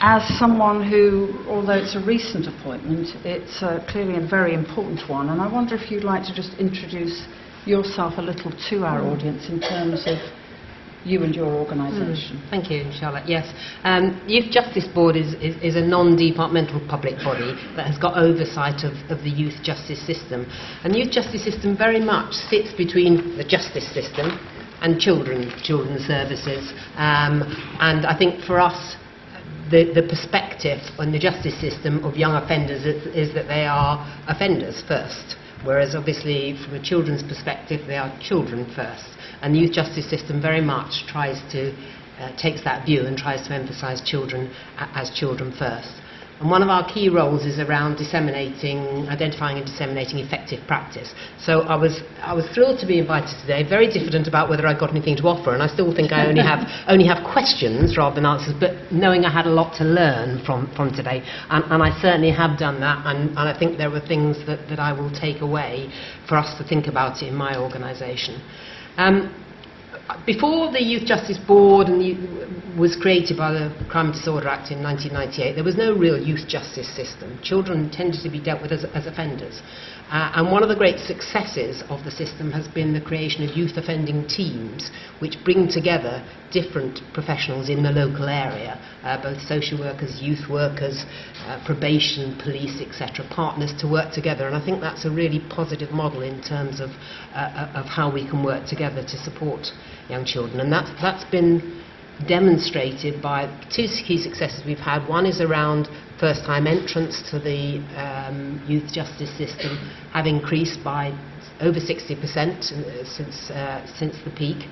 [0.00, 5.30] as someone who, although it's a recent appointment, it's uh, clearly a very important one,
[5.30, 7.26] and I wonder if you'd like to just introduce
[7.64, 10.18] yourself a little to our audience in terms of
[11.06, 12.42] you and your organisation?
[12.50, 13.28] Thank you, Charlotte.
[13.28, 13.46] Yes,
[13.84, 18.82] um, Youth Justice Board is, is, is a non-departmental public body that has got oversight
[18.82, 20.44] of, of the youth justice system.
[20.82, 24.34] And the youth justice system very much sits between the justice system
[24.82, 26.74] and children, children's services.
[26.98, 27.46] Um,
[27.80, 28.96] and I think for us,
[29.70, 33.98] the, the perspective on the justice system of young offenders is, is that they are
[34.28, 39.06] offenders first, whereas obviously from a children's perspective they are children first.
[39.42, 41.74] And the youth justice system very much tries to,
[42.18, 46.00] uh, takes that view and tries to emphasise children as children first.
[46.38, 51.14] And one of our key roles is around disseminating, identifying and disseminating effective practice.
[51.40, 54.78] So I was, I was thrilled to be invited today, very diffident about whether I
[54.78, 58.16] got anything to offer, and I still think I only have, only have questions rather
[58.16, 61.82] than answers, but knowing I had a lot to learn from, from today, and, and
[61.82, 64.92] I certainly have done that, and, and I think there were things that, that I
[64.92, 65.90] will take away
[66.28, 68.42] for us to think about it in my organisation.
[68.98, 69.45] Um,
[70.24, 72.14] Before the Youth Justice Board and the,
[72.78, 76.46] was created by the Crime and Disorder Act in 1998, there was no real youth
[76.46, 77.38] justice system.
[77.42, 79.62] Children tended to be dealt with as, as offenders.
[80.10, 83.56] Uh, and one of the great successes of the system has been the creation of
[83.56, 89.78] youth offending teams, which bring together different professionals in the local area, uh, both social
[89.80, 91.04] workers, youth workers,
[91.46, 94.46] uh, probation, police, etc., partners to work together.
[94.46, 96.90] And I think that's a really positive model in terms of,
[97.34, 99.66] uh, uh of how we can work together to support
[100.08, 100.60] young children.
[100.60, 101.82] And that's, that's been
[102.26, 105.06] demonstrated by two key successes we've had.
[105.06, 105.88] One is around
[106.18, 109.76] first time entrance to the um, youth justice system
[110.12, 111.12] have increased by
[111.60, 114.64] over 60% uh, since, uh, since the peak.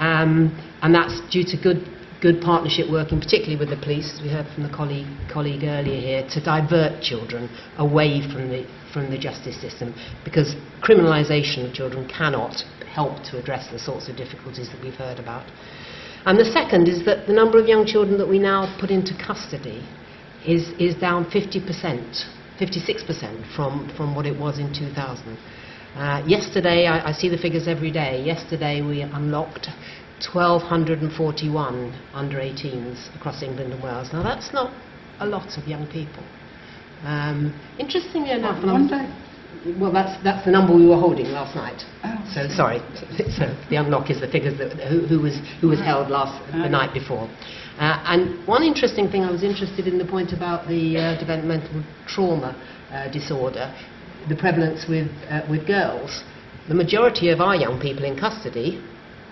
[0.00, 1.86] Um, and that's due to good,
[2.20, 6.00] good partnership working, particularly with the police, as we heard from the colleague, colleague earlier
[6.00, 12.08] here, to divert children away from the, from the justice system because criminalisation of children
[12.08, 15.46] cannot help to address the sorts of difficulties that we've heard about.
[16.26, 19.14] And the second is that the number of young children that we now put into
[19.16, 19.86] custody
[20.46, 21.62] is, is down 50%,
[22.60, 25.38] 56% from, from what it was in 2000.
[25.94, 28.22] Uh, yesterday, I, I see the figures every day.
[28.24, 29.68] Yesterday, we unlocked
[30.32, 34.08] 1,241 under 18s across England and Wales.
[34.12, 34.72] Now, that's not
[35.20, 36.22] a lot of young people.
[37.04, 39.06] Um, interestingly enough, One day.
[39.80, 41.82] Well, that's, that's the number we were holding last night.
[42.04, 42.14] Oh.
[42.32, 42.80] So, sorry.
[43.36, 46.68] So the unlock is the figures that, who, who, was, who was held last, the
[46.68, 47.28] night before.
[47.78, 51.84] Uh, and one interesting thing, I was interested in the point about the uh, developmental
[52.06, 52.54] trauma
[52.90, 53.74] uh, disorder,
[54.28, 56.22] the prevalence with, uh, with girls.
[56.68, 58.82] The majority of our young people in custody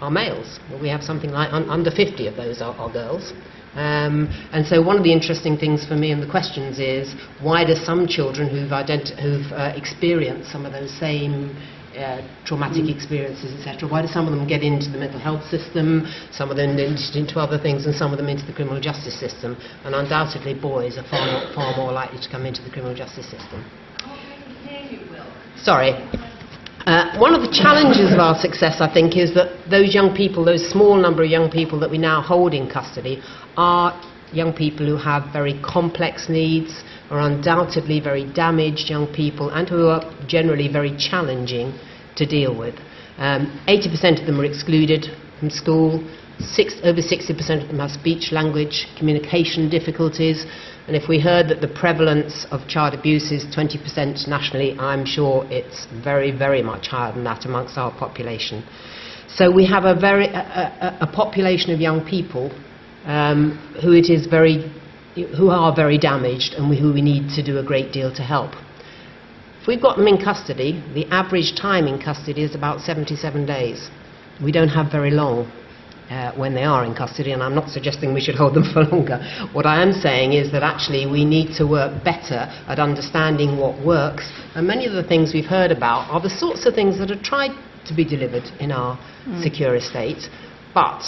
[0.00, 0.60] are males.
[0.80, 3.32] We have something like un- under 50 of those are, are girls.
[3.76, 7.64] Um, and so one of the interesting things for me in the questions is why
[7.64, 11.54] do some children who've, who've uh, experienced some of those same
[11.96, 16.04] uh, traumatic experiences, etc., why do some of them get into the mental health system,
[16.30, 19.18] some of them into, into other things, and some of them into the criminal justice
[19.18, 19.56] system?
[19.84, 23.24] And undoubtedly, boys are far more, far more likely to come into the criminal justice
[23.30, 23.64] system.
[25.56, 25.92] Sorry.
[26.86, 30.44] Uh, one of the challenges of our success, I think, is that those young people,
[30.44, 33.20] those small number of young people that we now hold in custody,
[33.56, 33.92] are
[34.32, 39.86] young people who have very complex needs, are undoubtedly very damaged young people, and who
[39.86, 41.78] are generally very challenging
[42.16, 42.74] to deal with.
[43.18, 45.06] Um, 80% of them are excluded
[45.38, 46.06] from school.
[46.38, 50.44] Six, over 60% of them have speech, language, communication difficulties.
[50.86, 55.46] And if we heard that the prevalence of child abuse is 20% nationally, I'm sure
[55.50, 58.64] it's very, very much higher than that amongst our population.
[59.28, 62.52] So we have a, very, a, a, a population of young people
[63.06, 64.70] um, who it is very,
[65.38, 68.52] who are very damaged and who we need to do a great deal to help.
[69.62, 73.90] If we've got them in custody, the average time in custody is about 77 days.
[74.42, 75.50] We don't have very long
[76.10, 78.84] uh, when they are in custody, and I'm not suggesting we should hold them for
[78.84, 79.18] longer.
[79.52, 83.84] What I am saying is that actually we need to work better at understanding what
[83.84, 87.10] works, and many of the things we've heard about are the sorts of things that
[87.10, 87.50] are tried
[87.86, 88.98] to be delivered in our
[89.42, 90.28] secure estate,
[90.74, 91.02] but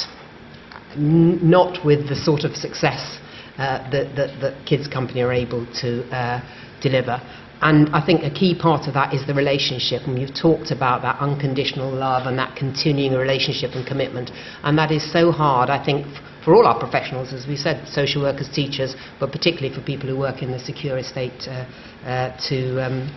[0.97, 3.19] n- not with the sort of success
[3.59, 6.41] uh, that, that, that Kids Company are able to uh,
[6.81, 7.21] deliver.
[7.61, 11.03] And I think a key part of that is the relationship, and you've talked about
[11.03, 14.31] that unconditional love and that continuing relationship and commitment.
[14.63, 16.07] And that is so hard, I think,
[16.45, 20.17] for all our professionals, as we said, social workers, teachers, but particularly for people who
[20.17, 21.67] work in the secure estate uh,
[22.07, 22.81] uh, to.
[22.81, 23.11] Um,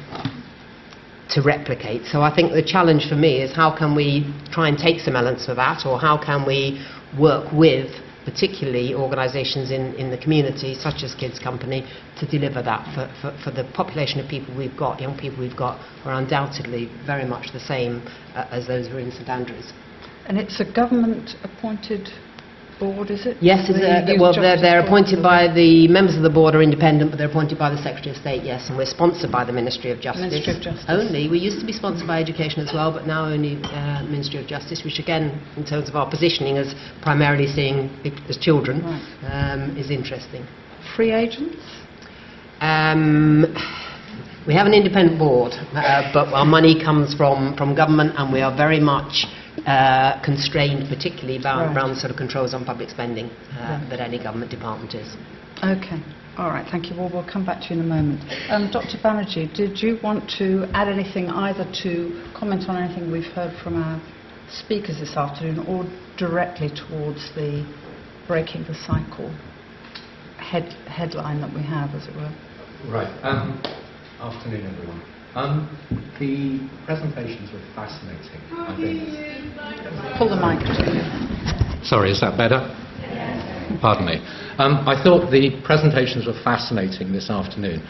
[1.30, 2.06] to replicate.
[2.08, 5.16] So I think the challenge for me is how can we try and take some
[5.16, 6.86] elements of that, or how can we
[7.18, 7.92] work with
[8.26, 11.88] particularly organisations in, in the community, such as Kids Company,
[12.20, 15.58] to deliver that for, for, for the population of people we've got, young people we've
[15.58, 18.02] got, are undoubtedly very much the same
[18.36, 19.74] uh, as those who are in St Andrews.
[20.28, 22.10] And it's a government-appointed
[22.82, 23.38] board, is it?
[23.40, 27.12] Yes, it's a, well, they're, they're appointed by the members of the board are independent,
[27.12, 29.92] but they're appointed by the Secretary of State, yes, and we're sponsored by the Ministry
[29.94, 30.34] of Justice.
[30.34, 30.86] Ministry of Justice.
[30.90, 31.30] Only.
[31.30, 34.48] We used to be sponsored by Education as well, but now only uh, Ministry of
[34.50, 36.74] Justice, which again, in terms of our positioning as
[37.06, 37.94] primarily seeing
[38.28, 39.54] as children, Right.
[39.54, 40.42] um, is interesting.
[40.98, 41.62] Free agents?
[42.60, 43.46] Um,
[44.48, 48.42] we have an independent board, uh, but our money comes from, from government, and we
[48.42, 49.26] are very much
[49.66, 51.76] uh, constrained, particularly by, Right.
[51.76, 53.90] around the sort of controls on public spending uh, Right.
[53.90, 55.16] that any government department is.
[55.64, 56.00] Okay.
[56.38, 56.96] All right, thank you.
[56.96, 58.22] Well, we'll come back to you in a moment.
[58.50, 58.98] Um, Dr.
[59.04, 63.76] Banerjee, did you want to add anything, either to comment on anything we've heard from
[63.82, 64.02] our
[64.50, 65.86] speakers this afternoon, or
[66.18, 67.66] directly towards the
[68.28, 69.30] breaking the cycle
[70.38, 72.32] head, headline that we have, as it were?
[72.90, 73.12] Right.
[73.24, 73.62] Um,
[74.22, 75.02] afternoon, everyone.
[75.34, 75.70] Um,
[76.20, 80.18] the presentations were fascinating, I think.
[80.18, 81.86] Pull the mic to.
[81.86, 82.60] Sorry, is that better?
[83.80, 84.16] Pardon me.
[84.58, 87.82] Um, I thought the presentations were fascinating this afternoon.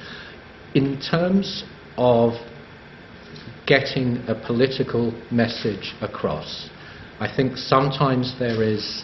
[0.76, 1.64] In terms
[1.98, 2.34] of
[3.66, 6.70] getting a political message across,
[7.20, 9.04] I think sometimes there is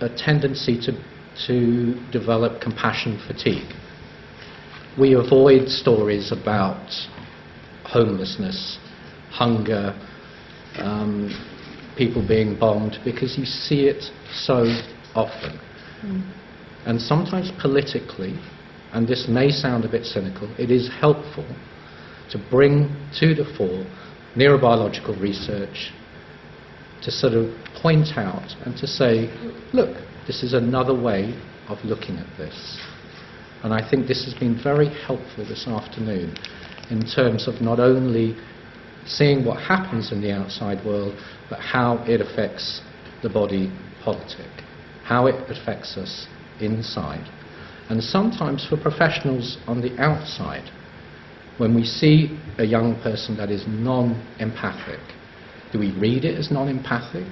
[0.00, 0.92] a tendency to,
[1.48, 3.74] to develop compassion fatigue.
[4.96, 6.88] We avoid stories about
[7.90, 8.78] homelessness,
[9.30, 9.94] hunger,
[10.76, 11.30] um,
[11.96, 14.64] people being bombed, because you see it so
[15.14, 15.58] often.
[16.86, 18.38] And sometimes politically,
[18.92, 21.46] and this may sound a bit cynical, it is helpful
[22.30, 23.84] to bring to the fore
[24.36, 25.92] neurobiological research
[27.02, 29.28] to sort of point out and to say,
[29.72, 31.34] look, this is another way
[31.68, 32.78] of looking at this.
[33.62, 36.36] And I think this has been very helpful this afternoon
[36.90, 38.36] in terms of not only
[39.06, 41.14] seeing what happens in the outside world,
[41.48, 42.80] but how it affects
[43.22, 43.72] the body
[44.02, 44.50] politic,
[45.04, 46.26] how it affects us
[46.60, 47.26] inside.
[47.88, 50.70] And sometimes for professionals on the outside,
[51.56, 55.00] when we see a young person that is non empathic,
[55.72, 57.26] do we read it as non empathic?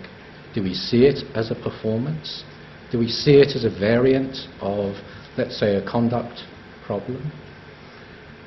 [0.55, 2.43] Do we see it as a performance?
[2.91, 4.95] Do we see it as a variant of,
[5.37, 6.41] let's say, a conduct
[6.87, 7.31] problem?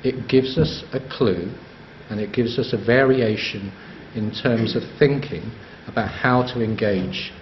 [0.02, 1.52] It gives us a clue
[2.08, 3.72] and it gives us a variation
[4.14, 5.52] in terms of thinking
[5.86, 7.32] about how to engage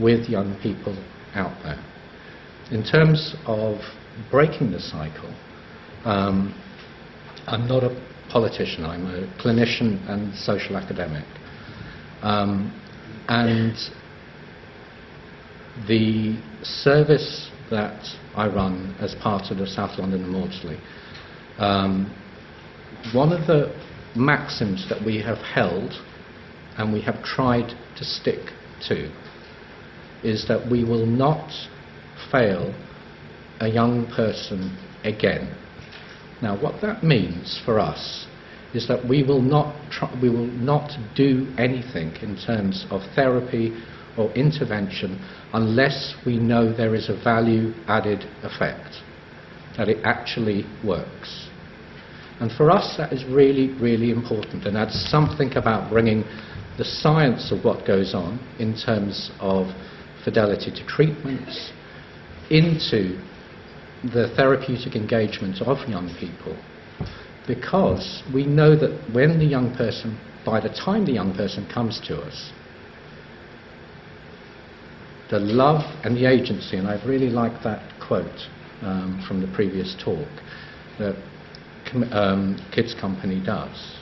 [0.00, 0.96] with young people
[1.34, 1.82] out there.
[2.70, 3.78] In terms of
[4.30, 5.32] breaking the cycle,
[6.04, 6.54] um,
[7.46, 7.90] I'm not a
[8.30, 11.24] politician, I'm a clinician and social academic.
[12.22, 12.72] Um,
[13.28, 13.76] and
[15.86, 18.04] the service that
[18.34, 20.78] I run as part of the South London Maudsley,
[21.58, 22.12] um,
[23.12, 23.74] one of the
[24.14, 25.92] maxims that we have held
[26.76, 28.50] and we have tried to stick
[28.88, 29.10] to
[30.22, 31.50] is that we will not
[32.30, 32.74] fail
[33.60, 35.54] a young person again.
[36.42, 38.26] Now, what that means for us
[38.74, 43.72] is that we will not try, we will not do anything in terms of therapy
[44.18, 48.96] or intervention unless we know there is a value added effect,
[49.76, 51.45] that it actually works.
[52.40, 56.24] And for us, that is really, really important, and that's something about bringing
[56.76, 59.68] the science of what goes on in terms of
[60.24, 61.72] fidelity to treatments
[62.50, 63.18] into
[64.02, 66.56] the therapeutic engagement of young people.
[67.46, 72.00] Because we know that when the young person, by the time the young person comes
[72.06, 72.52] to us,
[75.30, 78.48] the love and the agency, and I've really like that quote
[78.82, 80.28] um, from the previous talk
[80.98, 81.16] that
[82.12, 83.96] um, Kids Company does.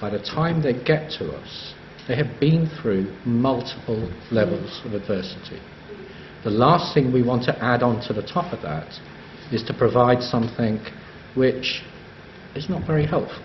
[0.00, 1.74] By the time they get to us,
[2.08, 5.60] they have been through multiple levels of adversity.
[6.44, 8.88] The last thing we want to add on to the top of that
[9.52, 10.80] is to provide something
[11.34, 11.82] which
[12.54, 13.42] is not very helpful.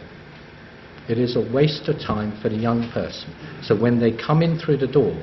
[1.10, 3.34] It is a waste of time for the young person.
[3.64, 5.16] So when they come in through the door,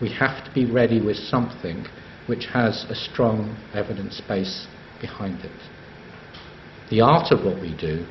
[0.00, 1.86] we have to be ready with something
[2.26, 4.66] which has a strong evidence base
[5.00, 5.52] behind it.
[6.90, 8.06] The art of what we do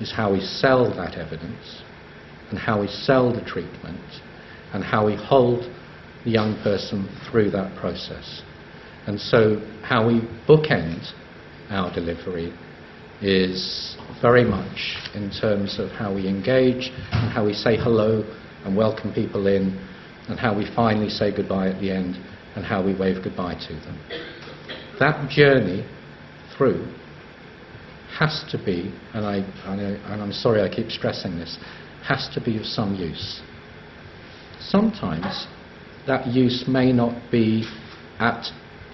[0.00, 1.82] is how we sell that evidence
[2.50, 4.00] and how we sell the treatment
[4.72, 5.64] and how we hold
[6.24, 8.42] the young person through that process.
[9.06, 11.12] And so, how we bookend
[11.70, 12.52] our delivery
[13.22, 18.24] is very much in terms of how we engage and how we say hello
[18.64, 19.78] and welcome people in,
[20.28, 22.16] and how we finally say goodbye at the end
[22.54, 23.98] and how we wave goodbye to them.
[24.98, 25.86] That journey
[26.56, 26.86] through
[28.20, 31.56] has to be, and, I, and, I, and I'm sorry I keep stressing this,
[32.06, 33.40] has to be of some use.
[34.60, 35.46] Sometimes
[36.06, 37.64] that use may not be
[38.18, 38.44] at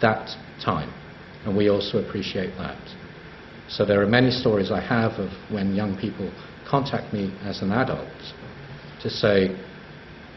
[0.01, 0.31] that
[0.65, 0.95] time,
[1.45, 2.79] and we also appreciate that.
[3.69, 6.33] So there are many stories I have of when young people
[6.69, 8.09] contact me as an adult
[9.03, 9.57] to say,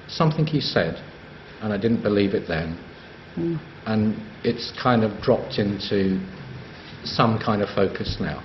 [0.07, 0.95] something he said,
[1.61, 2.73] and I didn't believe it then,
[3.35, 3.57] hmm.
[3.85, 6.19] and it's kind of dropped into
[7.03, 8.43] some kind of focus now.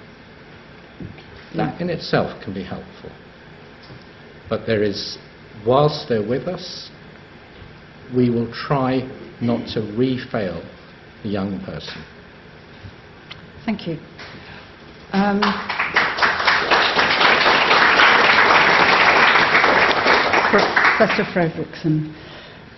[1.56, 3.10] That in itself can be helpful.
[4.48, 5.18] But there is,
[5.66, 6.90] whilst they're with us,
[8.14, 9.00] we will try
[9.40, 10.62] not to re-fail
[11.22, 12.04] the young person.
[13.64, 13.98] Thank you.
[15.12, 15.40] Um,
[20.50, 22.14] Professor Frederickson,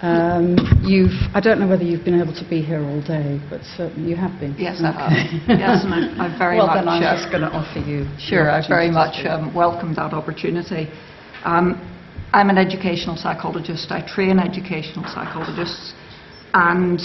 [0.02, 3.62] um, you've, I don't know whether you've been able to be here all day, but
[3.77, 4.55] certainly you have been.
[4.59, 5.12] Yes, I have.
[5.12, 5.56] Okay.
[5.56, 6.77] Yes, and I, I very well, much.
[6.77, 8.05] then I'm uh, just going to offer you.
[8.18, 10.93] Sure, I very much um, welcome that opportunity.
[11.44, 11.81] Um,
[12.32, 13.90] I'm an educational psychologist.
[13.90, 15.94] I train educational psychologists,
[16.52, 17.01] and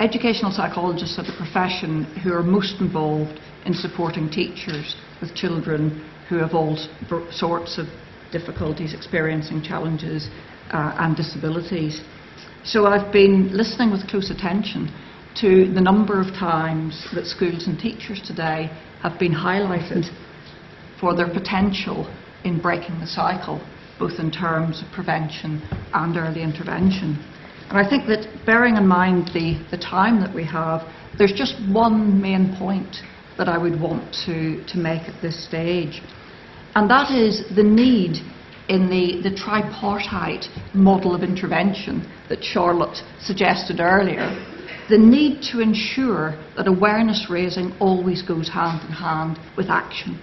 [0.00, 6.38] educational psychologists are the profession who are most involved in supporting teachers with children who
[6.38, 6.76] have all
[7.30, 7.86] sorts of
[8.32, 10.28] difficulties, experiencing challenges,
[10.72, 12.02] uh, and disabilities.
[12.66, 14.90] So I've been listening with close attention
[15.36, 18.70] to the number of times that schools and teachers today
[19.02, 20.08] have been highlighted
[20.98, 22.08] for their potential
[22.42, 23.60] in breaking the cycle,
[23.98, 25.60] both in terms of prevention
[25.92, 27.22] and early intervention.
[27.68, 31.56] And I think that bearing in mind the, the time that we have, there's just
[31.70, 32.96] one main point
[33.36, 36.00] that I would want to, to make at this stage.
[36.74, 38.24] And that is the need
[38.68, 44.30] in the, the tripartite model of intervention that Charlotte suggested earlier,
[44.88, 50.20] the need to ensure that awareness raising always goes hand in hand with action.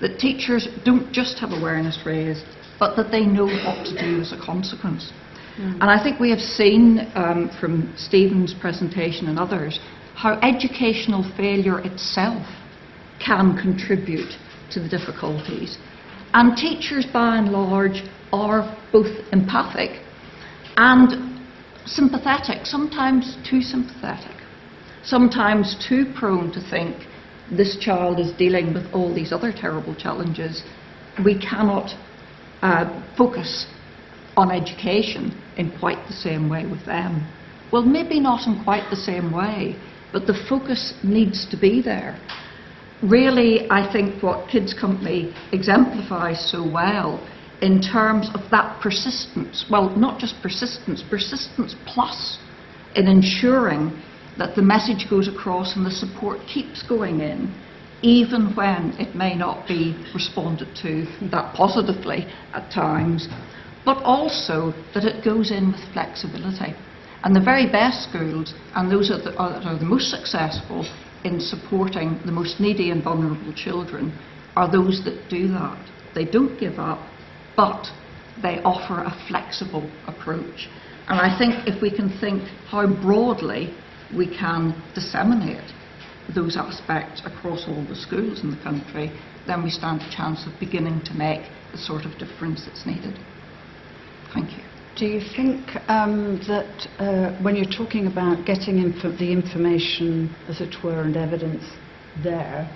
[0.00, 2.44] That teachers don't just have awareness raised,
[2.78, 5.12] but that they know what to do as a consequence.
[5.58, 9.80] And I think we have seen um, from Stephen's presentation and others
[10.14, 12.46] how educational failure itself
[13.24, 14.32] can contribute
[14.72, 15.78] to the difficulties.
[16.36, 20.02] And teachers, by and large, are both empathic
[20.76, 21.40] and
[21.86, 24.36] sympathetic, sometimes too sympathetic,
[25.02, 26.94] sometimes too prone to think
[27.50, 30.62] this child is dealing with all these other terrible challenges.
[31.24, 31.98] We cannot
[32.60, 32.84] uh,
[33.16, 33.66] focus
[34.36, 37.26] on education in quite the same way with them.
[37.72, 39.74] Well, maybe not in quite the same way,
[40.12, 42.20] but the focus needs to be there.
[43.02, 47.20] Really, I think what Kids Company exemplifies so well
[47.60, 52.38] in terms of that persistence, well, not just persistence, persistence plus
[52.94, 54.02] in ensuring
[54.38, 57.54] that the message goes across and the support keeps going in,
[58.02, 63.28] even when it may not be responded to that positively at times,
[63.84, 66.74] but also that it goes in with flexibility.
[67.24, 70.86] And the very best schools, and those that are the most successful
[71.24, 74.16] in supporting the most needy and vulnerable children,
[74.56, 75.78] are those that do that.
[76.14, 76.98] They don't give up,
[77.56, 77.86] but
[78.42, 80.68] they offer a flexible approach.
[81.08, 83.74] And I think if we can think how broadly
[84.16, 85.72] we can disseminate
[86.34, 89.12] those aspects across all the schools in the country,
[89.46, 93.18] then we stand a chance of beginning to make the sort of difference that's needed.
[94.34, 94.65] Thank you.
[94.98, 100.62] Do you think um, that uh, when you're talking about getting info- the information, as
[100.62, 101.62] it were, and evidence
[102.24, 102.66] there,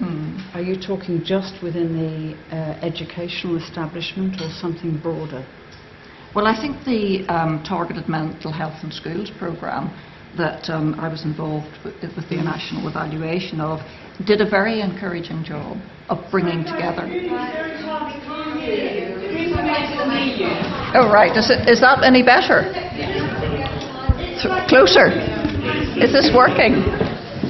[0.53, 5.47] are you talking just within the uh, educational establishment or something broader?
[6.35, 9.89] Well, I think the um, targeted mental health in schools programme
[10.37, 13.81] that um, I was involved with, with the national evaluation of
[14.27, 15.79] did a very encouraging job
[16.11, 17.09] of bringing together.
[20.93, 21.37] Oh, right.
[21.37, 22.67] Is, it, is that any better?
[24.43, 25.09] Th- Closer.
[26.01, 26.83] Is this working?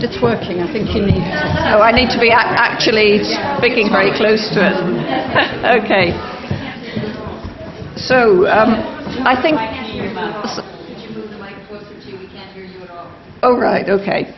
[0.03, 0.61] It's working.
[0.61, 1.77] I think you need to.
[1.77, 3.23] Oh, I need to be ac- actually
[3.59, 4.77] speaking very close to it.
[5.85, 6.13] okay.
[7.97, 8.75] So, um,
[9.25, 9.57] I think.
[9.61, 12.19] Could you move the mic closer to you?
[12.19, 13.13] We can't hear you at all.
[13.43, 14.35] Oh, right, okay.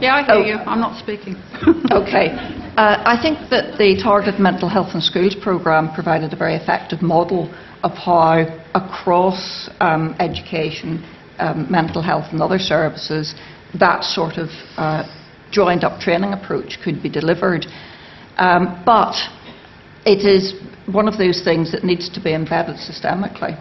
[0.00, 0.44] Yeah, I hear Oh.
[0.44, 0.54] you.
[0.54, 1.36] I'm not speaking.
[1.92, 2.28] Okay.
[2.76, 7.02] Uh, I think that the Targeted Mental Health in Schools programme provided a very effective
[7.02, 7.52] model
[7.82, 8.44] of how
[8.74, 11.04] across um, education,
[11.38, 13.34] um, mental health and other services,
[13.78, 15.02] that sort of uh,
[15.50, 17.66] joined up training approach could be delivered.
[18.36, 19.14] Um, but
[20.06, 20.54] it is
[20.86, 23.58] one of those things that needs to be embedded systemically.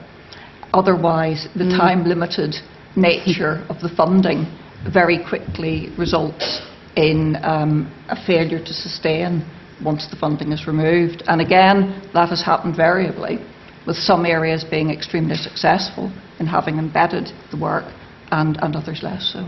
[0.74, 2.56] Otherwise, the time limited
[2.96, 4.46] nature of the funding
[4.92, 6.62] very quickly results
[6.96, 9.46] in um, a failure to sustain
[9.84, 11.24] once the funding is removed.
[11.28, 13.38] And again, that has happened variably,
[13.86, 17.86] with some areas being extremely successful in having embedded the work
[18.32, 19.46] and, and others less so.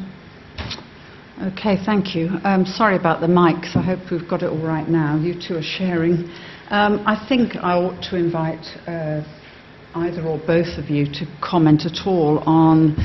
[1.41, 2.31] Okay, thank you.
[2.43, 3.75] Um, sorry about the mics.
[3.75, 5.17] I hope we've got it all right now.
[5.17, 6.29] You two are sharing.
[6.69, 9.23] Um, I think I ought to invite uh,
[9.95, 12.95] either or both of you to comment at all on,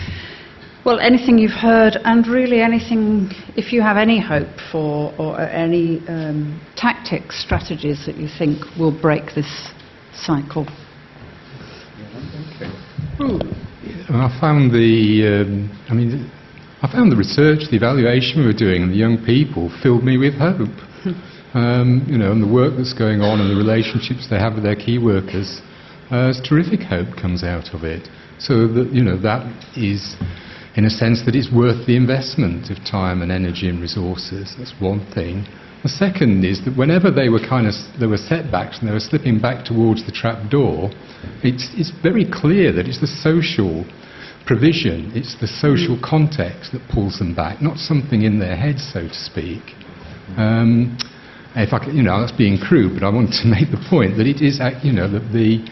[0.85, 5.49] well, anything you've heard and really anything, if you have any hope for or uh,
[5.49, 9.73] any um, tactics, strategies that you think will break this
[10.13, 10.67] cycle.
[14.09, 16.31] I found the, um, I mean,
[16.83, 20.19] I found the research, the evaluation we were doing, and the young people filled me
[20.19, 20.69] with hope.
[21.55, 24.65] um, you know, and the work that's going on and the relationships they have with
[24.65, 25.63] their key workers,
[26.11, 28.09] uh, terrific hope comes out of it.
[28.39, 29.47] So that you know that
[29.77, 30.17] is,
[30.77, 34.55] in a sense, that it's worth the investment of time and energy and resources.
[34.59, 35.47] That's one thing.
[35.83, 39.05] The second is that whenever they were kind of there were setbacks and they were
[39.05, 40.91] slipping back towards the trap door,
[41.43, 43.85] it's, it's very clear that it's the social
[44.47, 49.09] provision, it's the social context that pulls them back, not something in their head, so
[49.09, 49.63] to speak.
[50.37, 50.97] Um,
[51.57, 54.27] if I, you know, that's being crude, but I want to make the point that
[54.27, 55.65] it is, you know, that the,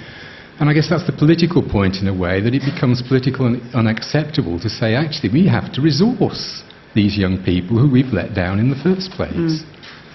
[0.62, 3.58] and I guess that's the political point in a way, that it becomes political and
[3.74, 6.62] unacceptable to say, actually, we have to resource
[6.94, 9.34] these young people who we've let down in the first place.
[9.34, 9.66] Mm.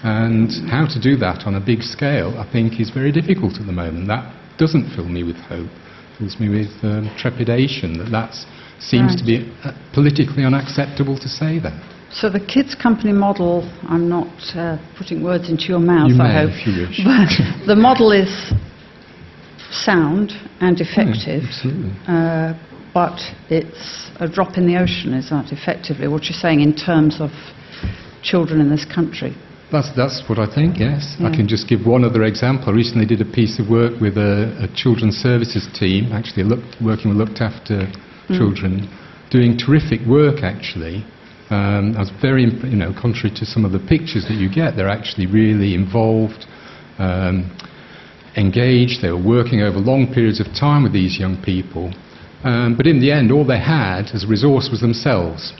[0.07, 3.67] And how to do that on a big scale, I think, is very difficult at
[3.67, 4.07] the moment.
[4.07, 4.23] That
[4.57, 5.67] doesn't fill me with hope
[6.17, 8.33] fills me with um, trepidation that that
[8.79, 9.19] seems right.
[9.19, 11.75] to be uh, politically unacceptable to say that.
[12.09, 16.23] So the kids company model, I'm not uh, putting words into your mouth, you may,
[16.23, 16.55] I hope.
[16.55, 17.01] If you wish.
[17.05, 18.31] But the model is
[19.71, 21.43] sound and effective.
[21.47, 21.91] Absolutely.
[22.07, 22.53] Uh,
[22.93, 23.19] but
[23.49, 27.29] it's a drop in the ocean, is that effectively what you're saying in terms of
[28.23, 29.35] children in this country?
[29.71, 31.15] That's, that's what I think, yes.
[31.19, 31.27] Yeah.
[31.27, 32.69] I can just give one other example.
[32.69, 36.79] I recently did a piece of work with a, a children's services team, actually looked,
[36.81, 38.37] working with looked after mm.
[38.37, 38.87] children,
[39.29, 41.03] doing terrific work actually.
[41.49, 44.75] Um, I was very, you know, contrary to some of the pictures that you get,
[44.75, 46.45] they're actually really involved,
[46.97, 47.51] um,
[48.37, 51.91] engaged, they were working over long periods of time with these young people.
[52.43, 55.53] Um, but in the end, all they had as a resource was themselves.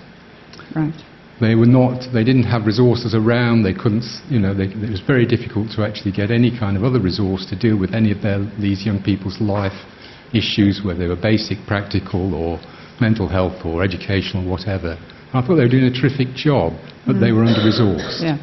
[0.76, 0.94] Right.
[1.42, 5.02] They were not, they didn't have resources around, they couldn't, you know, they, it was
[5.06, 8.22] very difficult to actually get any kind of other resource to deal with any of
[8.22, 9.86] their, these young people's life
[10.34, 12.60] issues, whether they were basic, practical, or
[13.00, 14.98] mental health, or educational, whatever.
[15.34, 16.74] I thought they were doing a terrific job,
[17.06, 17.20] but mm.
[17.22, 18.22] they were under resourced.
[18.22, 18.38] Yeah.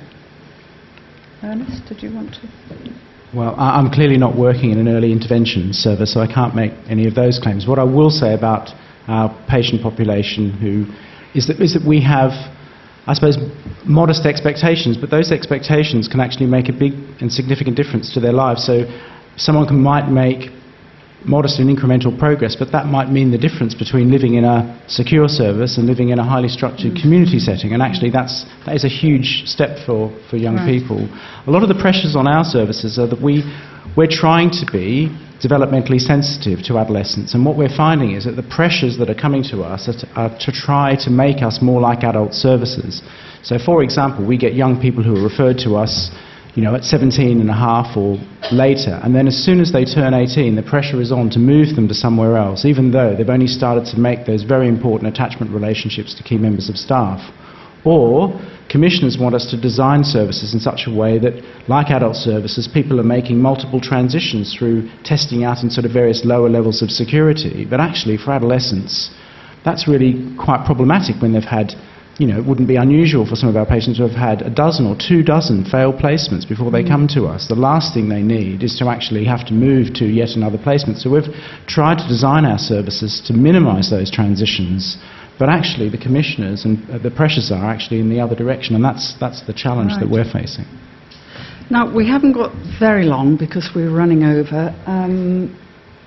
[1.42, 3.03] Ernest, did you want to?
[3.34, 7.08] Well, I'm clearly not working in an early intervention service, so I can't make any
[7.08, 7.66] of those claims.
[7.66, 8.70] What I will say about
[9.08, 10.86] our patient population who
[11.36, 12.30] is that, is that we have
[13.06, 13.36] I suppose,
[13.84, 18.32] modest expectations, but those expectations can actually make a big and significant difference to their
[18.32, 18.64] lives.
[18.64, 18.84] So
[19.36, 20.50] someone can, might make
[21.24, 25.28] modest and incremental progress, but that might mean the difference between living in a secure
[25.28, 27.02] service and living in a highly structured mm.
[27.02, 27.72] community setting.
[27.72, 30.68] And actually, that's, that is a huge step for, for young right.
[30.68, 31.08] people.
[31.46, 33.42] A lot of the pressures on our services are that we,
[33.96, 35.08] we're trying to be
[35.42, 37.34] developmentally sensitive to adolescents.
[37.34, 40.06] And what we're finding is that the pressures that are coming to us are to,
[40.14, 43.02] are to, try to make us more like adult services.
[43.42, 46.10] So, for example, we get young people who are referred to us,
[46.54, 48.16] you know, at 17 and a half or
[48.52, 51.74] later, and then as soon as they turn 18, the pressure is on to move
[51.74, 55.52] them to somewhere else, even though they've only started to make those very important attachment
[55.52, 57.20] relationships to key members of staff.
[57.84, 58.40] Or
[58.70, 61.34] commissioners want us to design services in such a way that,
[61.68, 66.24] like adult services, people are making multiple transitions through testing out in sort of various
[66.24, 67.66] lower levels of security.
[67.68, 69.10] But actually, for adolescents,
[69.64, 71.72] that's really quite problematic when they've had,
[72.18, 74.50] you know, it wouldn't be unusual for some of our patients to have had a
[74.50, 77.48] dozen or two dozen failed placements before they come to us.
[77.48, 80.98] The last thing they need is to actually have to move to yet another placement.
[80.98, 81.34] So we've
[81.66, 84.96] tried to design our services to minimize those transitions
[85.38, 88.84] but actually, the commissioners and uh, the pressures are actually in the other direction, and
[88.84, 90.00] that's, that's the challenge right.
[90.00, 90.64] that we're facing.
[91.70, 94.70] Now, we haven't got very long because we're running over.
[94.86, 95.58] Um,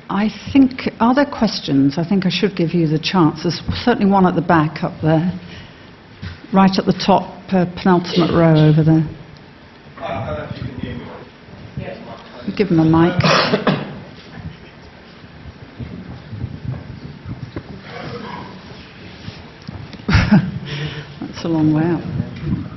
[0.10, 1.98] I think, are there questions?
[1.98, 3.44] I think I should give you the chance.
[3.44, 5.36] There's certainly one at the back up there,
[6.53, 9.03] right at the top, uh, penultimate row over there.
[12.56, 13.22] Give him a mic.
[21.19, 22.02] That's a long way out.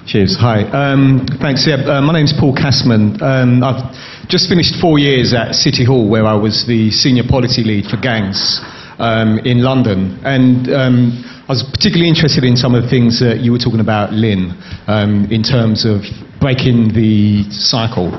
[0.06, 0.36] Cheers.
[0.40, 0.64] Hi.
[0.64, 1.66] Um, thanks.
[1.66, 3.22] Yeah, uh, my name's Paul Cassman.
[3.22, 3.94] Um, I've
[4.28, 7.96] just finished four years at City Hall, where I was the senior policy lead for
[7.96, 8.60] gangs
[8.98, 10.68] um, in London, and
[11.50, 14.54] um, was particularly interested in some of the things that you were talking about, Lin,
[14.86, 16.02] um, in terms of
[16.38, 18.14] breaking the cycle.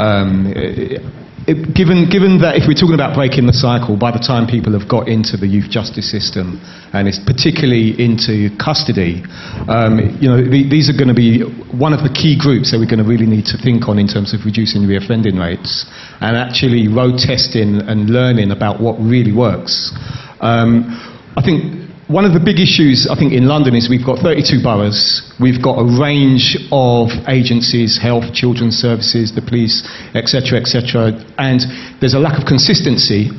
[0.00, 1.04] Um, it,
[1.44, 4.72] it, given, given that if we're talking about breaking the cycle, by the time people
[4.78, 6.56] have got into the youth justice system,
[6.96, 9.24] and it's particularly into custody,
[9.68, 11.44] um, you know, the, these are going to be
[11.76, 14.08] one of the key groups that we're going to really need to think on in
[14.08, 15.84] terms of reducing reoffending rates
[16.24, 19.92] and actually road testing and learning about what really works.
[20.40, 20.96] Um,
[21.36, 24.66] I think one of the big issues, I think, in London is we've got 32
[24.66, 29.86] boroughs, we've got a range of agencies, health, children's services, the police,
[30.18, 31.62] etc., etc., and
[32.02, 33.30] there's a lack of consistency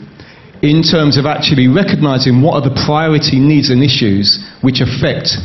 [0.64, 5.36] in terms of actually recognising what are the priority needs and issues which affect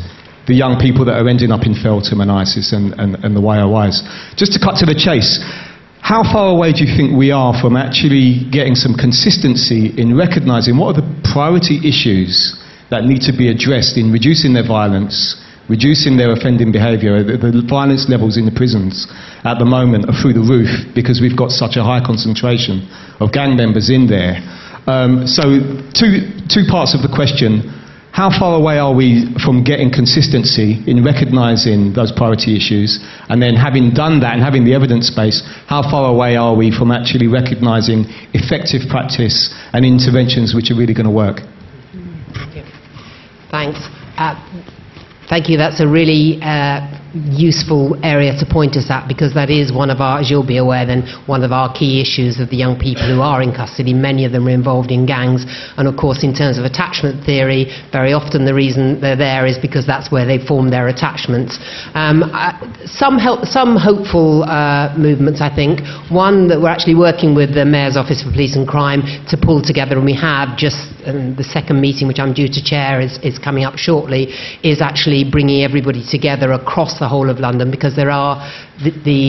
[0.47, 3.43] the young people that are ending up in Feltham and Isis and, and, and the
[3.43, 4.07] YOIs.
[4.39, 5.43] Just to cut to the chase,
[5.99, 10.79] how far away do you think we are from actually getting some consistency in recognising
[10.79, 15.35] what are the priority issues that need to be addressed in reducing their violence,
[15.69, 17.23] reducing their offending behaviour.
[17.23, 19.07] The, the, violence levels in the prisons
[19.45, 22.87] at the moment are through the roof because we've got such a high concentration
[23.19, 24.39] of gang members in there.
[24.87, 25.59] Um, so,
[25.99, 27.75] two, two parts of the question.
[28.15, 33.03] How far away are we from getting consistency in recognising those priority issues?
[33.29, 36.71] And then, having done that and having the evidence base, how far away are we
[36.71, 41.43] from actually recognising effective practice and interventions which are really going to work?
[43.57, 43.81] Thanks.
[44.19, 44.37] Uh,
[45.31, 45.57] thank you.
[45.57, 46.85] That's a really uh,
[47.25, 50.59] useful area to point us at because that is one of our, as you'll be
[50.59, 53.93] aware, then one of our key issues of the young people who are in custody.
[53.93, 55.45] Many of them are involved in gangs,
[55.77, 59.59] and of course, in terms of attachment theory, very often the reason they're there is
[59.59, 61.59] because that's where they form their attachments.
[61.95, 62.25] Um,
[62.85, 65.81] some help, some hopeful uh, movements, I think.
[66.11, 69.63] One that we're actually working with the Mayor's Office for Police and Crime to pull
[69.63, 73.19] together, and we have just um, the second meeting, which I'm due to chair, is,
[73.23, 77.71] is coming up shortly, is actually bringing everybody together across the the whole of London
[77.71, 78.43] because there are
[78.83, 79.23] the, the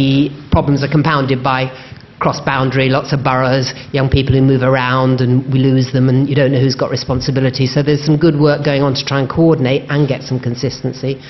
[0.49, 1.69] problems are compounded by
[2.17, 6.27] cross boundary, lots of boroughs, young people who move around and we lose them and
[6.27, 7.67] you don't know who's got responsibility.
[7.67, 11.21] So there's some good work going on to try and coordinate and get some consistency.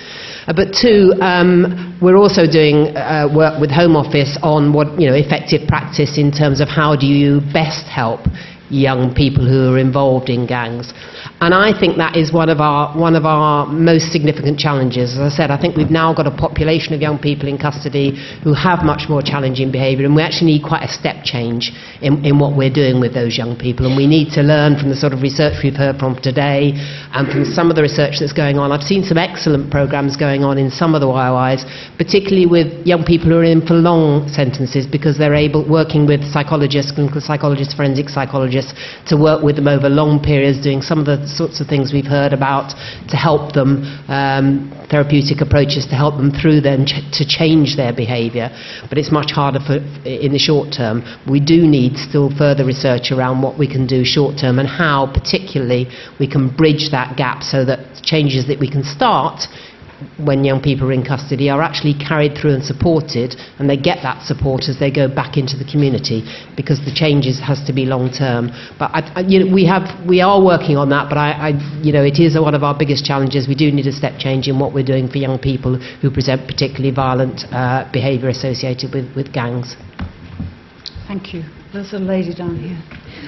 [0.47, 5.11] Uh, but two, um, we're also doing uh, work with Home Office on what, you
[5.11, 8.23] know, effective practice in terms of how do you best help
[8.69, 10.93] young people who are involved in gangs.
[11.39, 15.13] And I think that is one of our, one of our most significant challenges.
[15.13, 18.17] As I said, I think we've now got a population of young people in custody
[18.43, 21.71] who have much more challenging behaviour, and we actually need quite a step change
[22.01, 23.85] in, in what we're doing with those young people.
[23.85, 26.73] And we need to learn from the sort of research we've heard from today
[27.13, 28.71] and from some of the research that's going on.
[28.71, 31.61] I've seen some excellent programmes going on in some of the YOIs,
[31.97, 36.25] particularly with young people who are in for long sentences because they're able, working with
[36.25, 38.56] psychologists, clinical psychologists, forensic psychologists,
[39.07, 42.05] to work with them over long periods, doing some of the sorts of things we've
[42.07, 42.73] heard about
[43.09, 47.93] to help them, um, therapeutic approaches to help them through them ch- to change their
[47.93, 48.49] behaviour.
[48.89, 49.77] But it's much harder for,
[50.07, 51.03] in the short term.
[51.29, 55.11] We do need still further research around what we can do short term and how,
[55.11, 55.87] particularly,
[56.19, 59.47] we can bridge that gap so that changes that we can start
[60.17, 63.99] when young people are in custody are actually carried through and supported, and they get
[64.03, 66.21] that support as they go back into the community
[66.55, 68.49] because the changes has to be long term.
[68.77, 71.81] But I, I, you know, we have we are working on that, but I, I,
[71.81, 73.47] you know it is one of our biggest challenges.
[73.47, 76.47] We do need a step change in what we're doing for young people who present
[76.47, 79.75] particularly violent uh, behaviour associated with, with gangs.
[81.07, 81.43] Thank you.
[81.73, 82.77] There's a lady down here.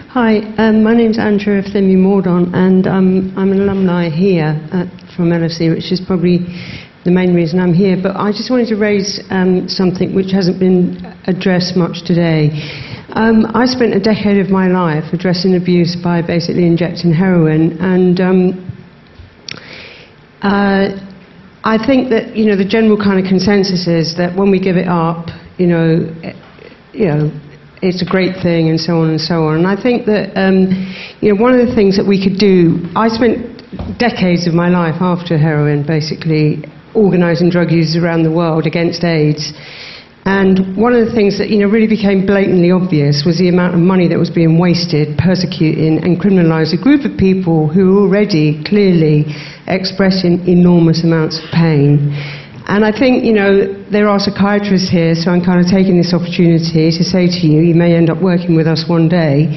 [0.10, 4.88] Hi, um, my name's Andria Efthimiou-Mordaunt, and um, I'm an alumni here at
[5.20, 6.48] from LSE, which is probably
[7.04, 8.00] the main reason I'm here.
[8.02, 12.56] But I just wanted to raise um, something which hasn't been addressed much today.
[13.12, 18.16] Um, I spent a decade of my life addressing abuse by basically injecting heroin, and
[18.22, 18.40] um,
[20.42, 20.96] uh,
[21.64, 24.78] I think that you know the general kind of consensus is that when we give
[24.78, 25.28] it up,
[25.58, 26.36] you know, it,
[26.94, 27.32] you know,
[27.82, 29.58] it's a great thing, and so on and so on.
[29.58, 30.70] And I think that um,
[31.20, 32.88] you know one of the things that we could do.
[32.96, 33.59] I spent
[33.98, 36.64] decades of my life after heroin, basically
[36.96, 39.54] organising drug users around the world against AIDS.
[40.26, 43.74] And one of the things that you know really became blatantly obvious was the amount
[43.74, 48.02] of money that was being wasted persecuting and criminalising a group of people who were
[48.02, 49.26] already clearly
[49.68, 52.14] expressing enormous amounts of pain.
[52.70, 56.14] And I think, you know, there are psychiatrists here, so I'm kind of taking this
[56.14, 59.50] opportunity to say to you, you may end up working with us one day,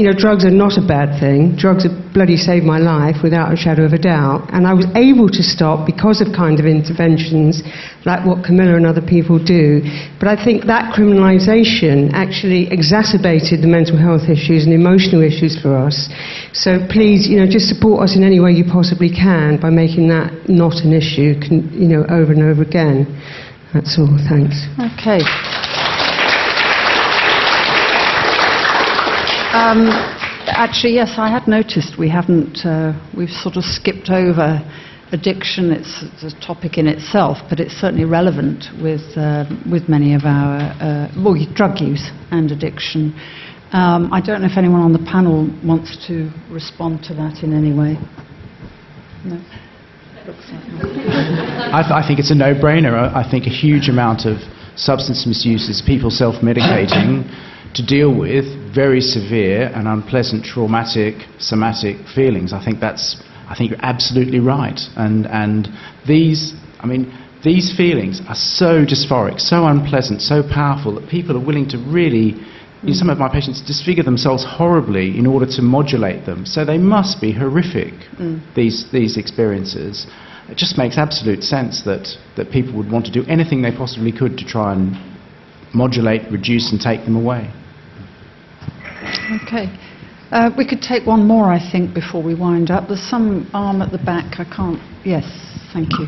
[0.00, 1.52] you know, drugs are not a bad thing.
[1.60, 4.48] Drugs have bloody saved my life without a shadow of a doubt.
[4.48, 7.60] And I was able to stop because of kind of interventions
[8.08, 9.84] like what Camila and other people do.
[10.16, 15.76] But I think that criminalisation actually exacerbated the mental health issues and emotional issues for
[15.76, 16.08] us.
[16.56, 20.08] So please, you know, just support us in any way you possibly can by making
[20.08, 21.36] that not an issue,
[21.76, 23.04] you know, over and over again.
[23.76, 24.16] That's all.
[24.24, 24.64] Thanks.
[24.80, 25.20] Okay.
[29.50, 29.88] Um,
[30.46, 34.62] actually, yes, I had noticed we haven't, uh, we've sort of skipped over
[35.10, 35.72] addiction.
[35.72, 40.22] It's, it's a topic in itself, but it's certainly relevant with, uh, with many of
[40.22, 43.12] our, uh, well, drug use and addiction.
[43.72, 47.52] Um, I don't know if anyone on the panel wants to respond to that in
[47.52, 47.98] any way.
[49.24, 49.34] No?
[51.74, 52.94] I, th- I think it's a no-brainer.
[52.94, 54.38] I, I think a huge amount of
[54.76, 57.26] substance misuse is people self-medicating
[57.74, 58.44] to deal with
[58.74, 62.52] very severe and unpleasant traumatic somatic feelings.
[62.52, 63.22] I think that's.
[63.48, 64.80] I think you're absolutely right.
[64.96, 65.68] And and
[66.06, 66.54] these.
[66.80, 67.16] I mean.
[67.42, 72.36] These feelings are so dysphoric, so unpleasant, so powerful that people are willing to really
[72.82, 76.46] you know, some of my patients disfigure themselves horribly in order to modulate them.
[76.46, 78.40] So they must be horrific, mm.
[78.54, 80.06] these, these experiences.
[80.48, 84.12] It just makes absolute sense that, that people would want to do anything they possibly
[84.12, 84.96] could to try and
[85.74, 87.52] modulate, reduce, and take them away.
[89.42, 89.66] Okay.
[90.30, 92.88] Uh, we could take one more, I think, before we wind up.
[92.88, 94.38] There's some arm at the back.
[94.38, 94.78] I can't.
[95.04, 95.26] Yes,
[95.72, 96.06] thank you.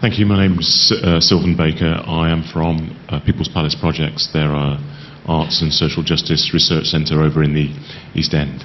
[0.00, 0.26] Thank you.
[0.26, 2.02] My name is uh, Sylvan Baker.
[2.06, 4.28] I am from uh, People's Palace Projects.
[4.32, 4.78] They're a
[5.26, 7.72] arts and social justice research centre over in the
[8.14, 8.62] East End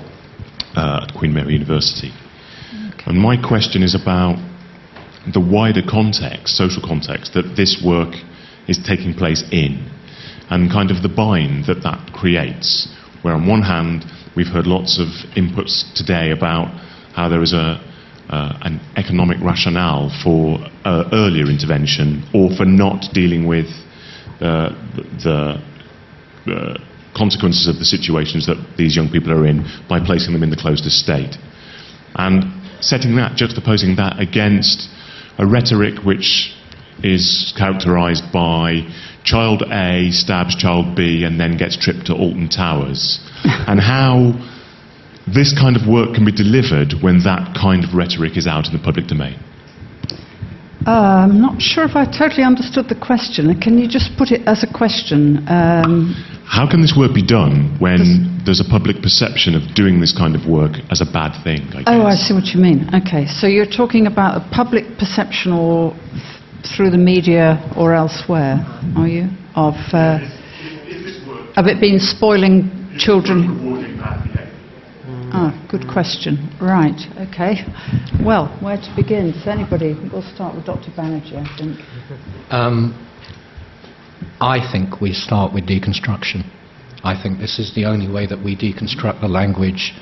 [0.76, 2.12] uh, at Queen Mary University.
[3.06, 4.38] And my question is about
[5.34, 8.14] the wider context, social context, that this work
[8.68, 9.90] is taking place in,
[10.50, 12.88] and kind of the bind that that creates.
[13.22, 14.06] Where, on one hand,
[14.36, 16.68] we've heard lots of inputs today about
[17.14, 17.84] how there is a
[18.30, 23.66] uh, an economic rationale for uh, earlier intervention or for not dealing with
[24.40, 24.70] uh,
[25.24, 25.58] the
[26.46, 26.78] uh,
[27.18, 30.56] consequences of the situations that these young people are in by placing them in the
[30.56, 31.36] closed estate.
[32.14, 32.44] And
[32.82, 34.88] setting that, juxtaposing that against
[35.40, 36.54] a rhetoric which
[37.04, 38.86] is characterized by
[39.24, 44.34] child A stabs child B and then gets tripped to Alton Towers, and how
[45.28, 48.74] this kind of work can be delivered when that kind of rhetoric is out in
[48.74, 49.38] the public domain.
[50.88, 53.52] Uh, I'm not sure if I totally understood the question.
[53.60, 55.46] Can you just put it as a question?
[55.48, 56.16] Um,
[56.48, 60.36] How can this work be done when there's a public perception of doing this kind
[60.36, 61.68] of work as a bad thing?
[61.76, 61.94] I guess?
[61.94, 62.90] oh, I see what you mean.
[62.96, 65.94] Okay, so you're talking about a public perception or
[66.64, 68.60] through the media or elsewhere,
[68.98, 69.30] are you?
[69.56, 70.20] Of, uh,
[71.56, 73.98] of it being spoiling children.
[75.32, 76.50] Ah, good question.
[76.60, 77.00] Right,
[77.30, 77.64] okay.
[78.24, 79.32] Well, where to begin?
[79.32, 79.96] Does anybody?
[80.12, 80.92] We'll start with Dr.
[80.92, 81.80] Banerjee, I think.
[82.52, 83.08] Um,
[84.42, 86.50] I think we start with deconstruction.
[87.04, 89.94] I think this is the only way that we deconstruct the language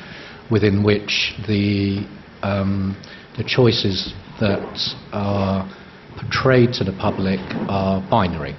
[0.50, 2.08] within which the,
[2.42, 2.96] um,
[3.38, 5.70] the choices that are
[6.18, 8.56] portrayed to the public are binary.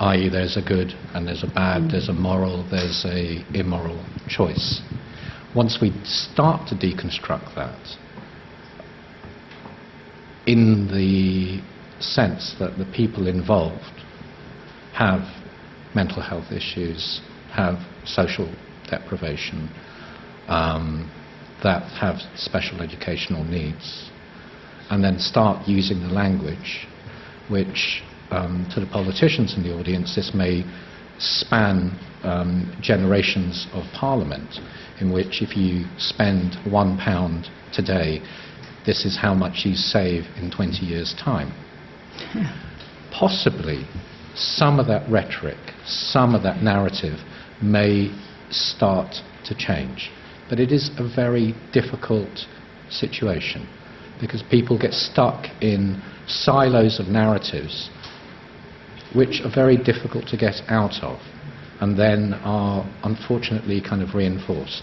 [0.00, 4.80] I.e., there's a good and there's a bad, there's a moral, there's a immoral choice.
[5.54, 7.78] Once we start to deconstruct that,
[10.46, 11.60] in the
[12.02, 14.00] sense that the people involved
[14.94, 15.20] have
[15.94, 17.20] mental health issues,
[17.52, 18.52] have social
[18.88, 19.68] deprivation,
[20.48, 21.10] um,
[21.62, 24.09] that have special educational needs,
[24.90, 26.86] and then start using the language
[27.48, 30.64] which, um, to the politicians in the audience, this may
[31.18, 34.58] span um, generations of parliament,
[35.00, 38.20] in which if you spend one pound today,
[38.84, 41.52] this is how much you save in 20 years' time.
[43.12, 43.84] Possibly
[44.34, 47.18] some of that rhetoric, some of that narrative
[47.62, 48.10] may
[48.50, 50.10] start to change.
[50.48, 52.46] But it is a very difficult
[52.88, 53.68] situation
[54.20, 57.90] because people get stuck in silos of narratives
[59.14, 61.18] which are very difficult to get out of
[61.80, 64.82] and then are unfortunately kind of reinforced.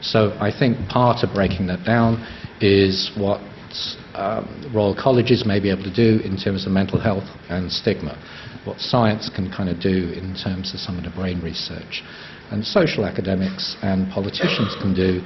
[0.00, 2.24] So I think part of breaking that down
[2.60, 3.40] is what
[4.14, 8.16] um, Royal Colleges may be able to do in terms of mental health and stigma,
[8.64, 12.02] what science can kind of do in terms of some of the brain research,
[12.50, 15.20] and social academics and politicians can do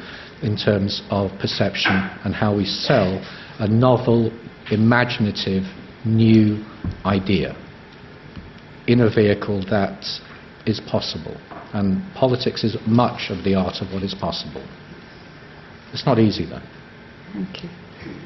[0.45, 1.93] in terms of perception
[2.25, 3.19] and how we sell
[3.59, 4.31] a novel,
[4.71, 5.65] imaginative,
[6.05, 6.63] new
[7.05, 7.57] idea
[8.87, 10.05] in a vehicle that
[10.67, 11.37] is possible.
[11.73, 14.65] And politics is much of the art of what is possible.
[15.93, 16.63] It's not easy, though.
[17.33, 17.71] Thank you.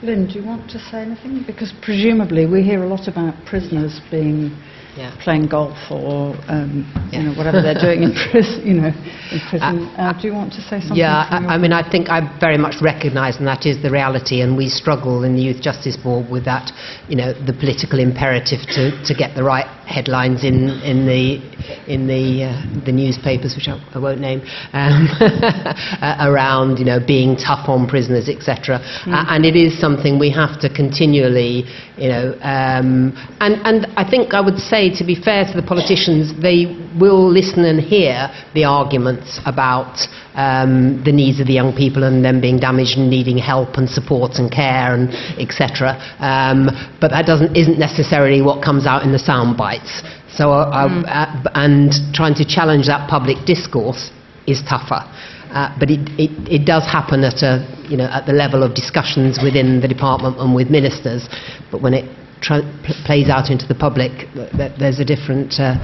[0.03, 1.45] Lin, do you want to say anything?
[1.47, 4.51] Because presumably we hear a lot about prisoners being
[4.99, 5.15] Yeah.
[5.23, 7.21] playing golf or um, Yeah.
[7.21, 8.67] you know whatever they're doing in prison.
[8.67, 8.93] You know,
[9.31, 9.87] in prison.
[9.97, 10.97] Uh, do you want to say something?
[10.97, 14.41] Yeah, I, I mean, I think I very much recognise, and that is the reality,
[14.43, 16.73] and we struggle in the Youth Justice Board with that,
[17.09, 21.41] you know, the political imperative to, to get the right headlines in, in the
[21.87, 24.41] in the uh, the newspapers, which I, I won't name,
[24.73, 28.81] um, uh, around you know being tough on prisoners, etc.
[29.07, 31.65] Uh, and it is something we have to continually,
[31.97, 35.67] you know, um, and and I think I would say to be fair to the
[35.67, 36.67] politicians, they
[36.99, 39.99] will listen and hear the arguments about
[40.35, 43.89] um, the needs of the young people and them being damaged and needing help and
[43.89, 45.99] support and care and etc.
[46.19, 46.69] Um,
[47.01, 50.03] but that doesn't isn't necessarily what comes out in the sound bites.
[50.31, 54.11] So, uh, uh, and trying to challenge that public discourse
[54.47, 55.03] is tougher.
[55.51, 58.75] Uh, but it, it, it does happen at a you know at the level of
[58.75, 61.29] discussions within the department and with ministers.
[61.73, 62.05] But when it
[62.41, 65.75] tra- pl- plays out into the public, th- th- there's a different uh,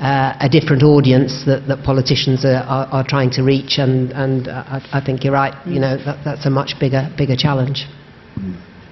[0.00, 4.48] uh, a different audience that, that politicians are, are, are trying to reach, and, and
[4.48, 5.54] uh, I, I think you're right.
[5.66, 7.86] You know that, that's a much bigger bigger challenge.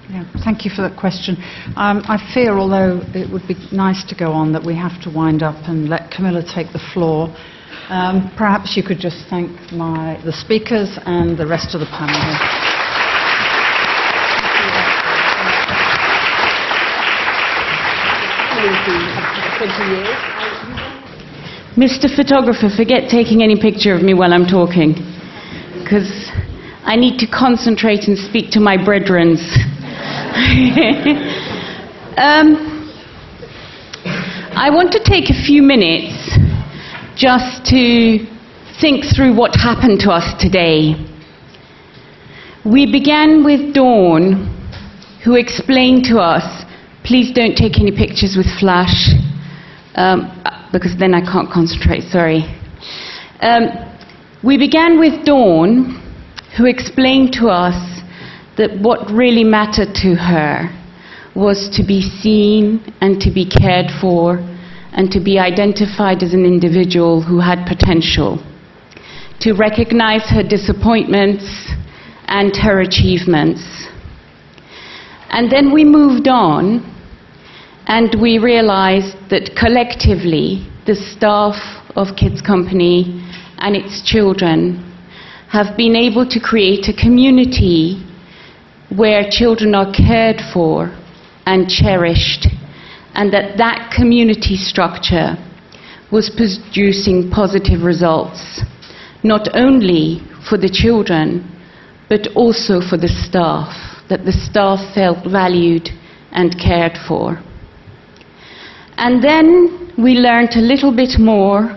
[0.09, 1.37] Yeah, thank you for that question.
[1.77, 5.09] Um, I fear, although it would be nice to go on, that we have to
[5.09, 7.29] wind up and let Camila take the floor.
[7.89, 12.68] Um, perhaps you could just thank my, the speakers and the rest of the panel.
[21.77, 22.13] Mr.
[22.13, 24.95] Photographer, forget taking any picture of me while I'm talking,
[25.81, 26.29] because
[26.83, 29.39] I need to concentrate and speak to my brethrens.
[32.17, 32.65] um,
[34.51, 36.37] I want to take a few minutes
[37.15, 38.27] just to
[38.81, 40.95] think through what happened to us today.
[42.65, 44.47] We began with Dawn,
[45.23, 46.65] who explained to us,
[47.09, 49.09] please don't take any pictures with flash,
[49.95, 50.29] um,
[50.71, 52.45] because then I can't concentrate, sorry.
[53.41, 53.63] Um,
[54.43, 55.97] we began with Dawn,
[56.55, 57.73] who explained to us
[58.57, 60.69] that what really mattered to her
[61.35, 64.37] was to be seen and to be cared for
[64.93, 68.37] and to be identified as an individual who had potential,
[69.39, 71.73] to recognize her disappointments
[72.27, 73.87] and her achievements.
[75.31, 76.97] And then we moved on
[77.89, 81.55] and we realized that collectively the staff
[81.95, 83.25] of Kids Company
[83.57, 84.85] and its children
[85.51, 88.05] have been able to create a community
[88.95, 90.95] where children are cared for
[91.47, 92.47] and cherished
[93.15, 95.33] and that that community structure
[96.11, 98.61] was producing positive results
[99.23, 101.41] not only for the children
[102.07, 103.73] but also for the staff
[104.09, 105.89] that the staff felt valued
[106.31, 107.41] and cared for
[108.99, 111.73] and then we learned a little bit more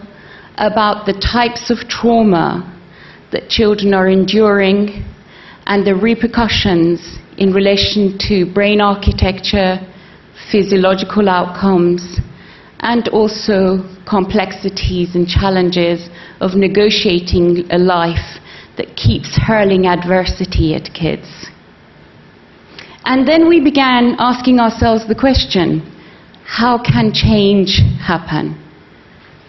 [0.56, 2.66] about the types of trauma
[3.30, 5.04] that children are enduring
[5.66, 9.78] and the repercussions in relation to brain architecture,
[10.50, 12.18] physiological outcomes,
[12.80, 18.40] and also complexities and challenges of negotiating a life
[18.76, 21.46] that keeps hurling adversity at kids.
[23.04, 25.91] And then we began asking ourselves the question
[26.52, 28.52] how can change happen?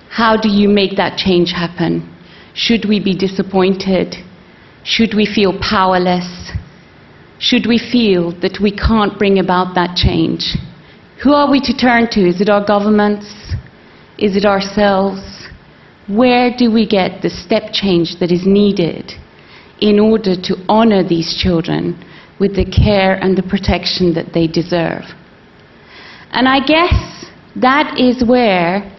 [0.10, 2.10] How do you make that change happen?
[2.54, 4.16] Should we be disappointed?
[4.86, 6.54] Should we feel powerless?
[7.40, 10.56] Should we feel that we can't bring about that change?
[11.22, 12.22] Who are we to turn to?
[12.22, 13.28] Is it our governments?
[14.18, 15.50] Is it ourselves?
[16.08, 19.12] Where do we get the step change that is needed
[19.82, 22.02] in order to honor these children
[22.40, 25.04] with the care and the protection that they deserve?
[26.34, 28.92] And I guess that is where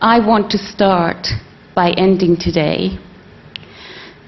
[0.00, 1.26] I want to start
[1.74, 2.98] by ending today.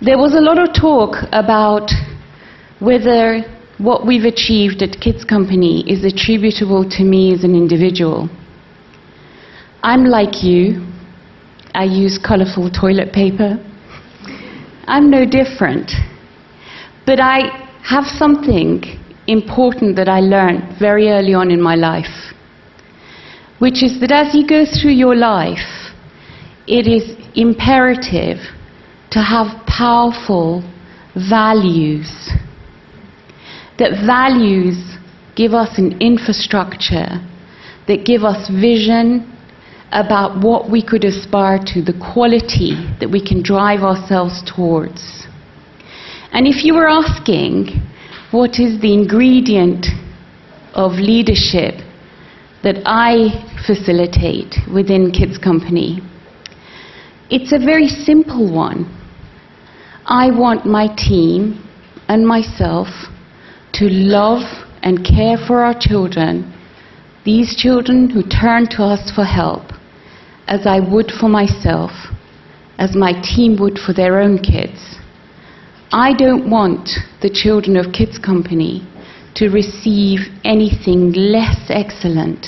[0.00, 1.90] There was a lot of talk about
[2.78, 3.42] whether
[3.76, 8.30] what we've achieved at Kids Company is attributable to me as an individual.
[9.82, 10.86] I'm like you.
[11.74, 13.62] I use colorful toilet paper.
[14.86, 15.92] I'm no different.
[17.04, 18.82] But I have something
[19.26, 22.29] important that I learned very early on in my life,
[23.60, 25.92] which is that as you go through your life,
[26.66, 28.38] it is imperative
[29.10, 30.62] to have powerful
[31.14, 32.10] values.
[33.78, 34.96] That values
[35.36, 37.20] give us an infrastructure
[37.86, 39.26] that give us vision
[39.92, 45.26] about what we could aspire to, the quality that we can drive ourselves towards.
[46.32, 47.82] And if you were asking
[48.30, 49.86] what is the ingredient
[50.74, 51.74] of leadership
[52.62, 56.00] that I facilitate within Kids Company,
[57.30, 58.84] it's a very simple one.
[60.04, 61.66] I want my team
[62.08, 62.88] and myself
[63.74, 64.42] to love
[64.82, 66.52] and care for our children,
[67.24, 69.62] these children who turn to us for help,
[70.48, 71.92] as I would for myself,
[72.78, 74.96] as my team would for their own kids.
[75.92, 76.88] I don't want
[77.22, 78.86] the children of Kids Company
[79.34, 82.46] to receive anything less excellent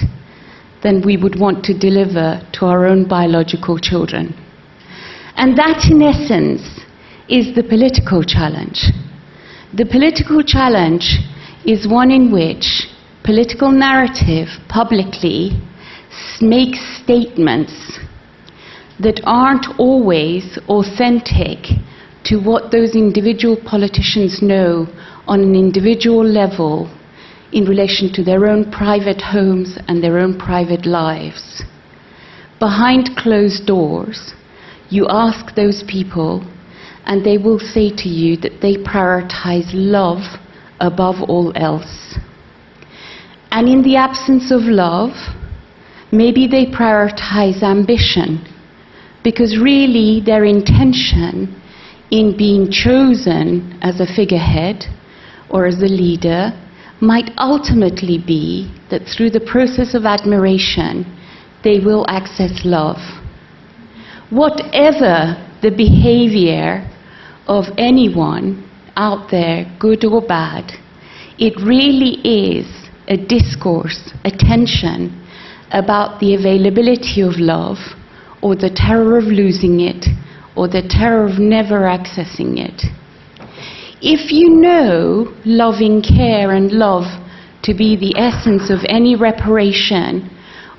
[0.82, 4.34] than we would want to deliver to our own biological children.
[5.36, 6.62] And that, in essence,
[7.28, 8.90] is the political challenge.
[9.74, 11.18] The political challenge
[11.64, 12.88] is one in which
[13.24, 15.52] political narrative publicly
[16.40, 17.98] makes statements
[19.00, 21.58] that aren't always authentic
[22.24, 24.86] to what those individual politicians know
[25.26, 26.90] on an individual level
[27.52, 31.62] in relation to their own private homes and their own private lives.
[32.58, 34.34] Behind closed doors,
[34.88, 36.44] you ask those people,
[37.06, 40.22] and they will say to you that they prioritize love
[40.80, 42.18] above all else.
[43.50, 45.10] And in the absence of love,
[46.10, 48.46] maybe they prioritize ambition,
[49.22, 51.60] because really their intention
[52.10, 54.84] in being chosen as a figurehead
[55.52, 56.50] or as a leader
[57.00, 61.04] might ultimately be that through the process of admiration,
[61.64, 62.98] they will access love.
[64.30, 66.88] Whatever the behavior
[67.46, 70.72] of anyone out there, good or bad,
[71.38, 72.66] it really is
[73.08, 75.18] a discourse, a tension
[75.72, 77.78] about the availability of love
[78.42, 80.06] or the terror of losing it
[80.56, 82.82] or the terror of never accessing it.
[84.04, 87.06] If you know loving care and love
[87.62, 90.28] to be the essence of any reparation,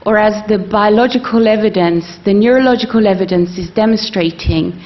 [0.06, 4.78] or as the biological evidence, the neurological evidence is demonstrating,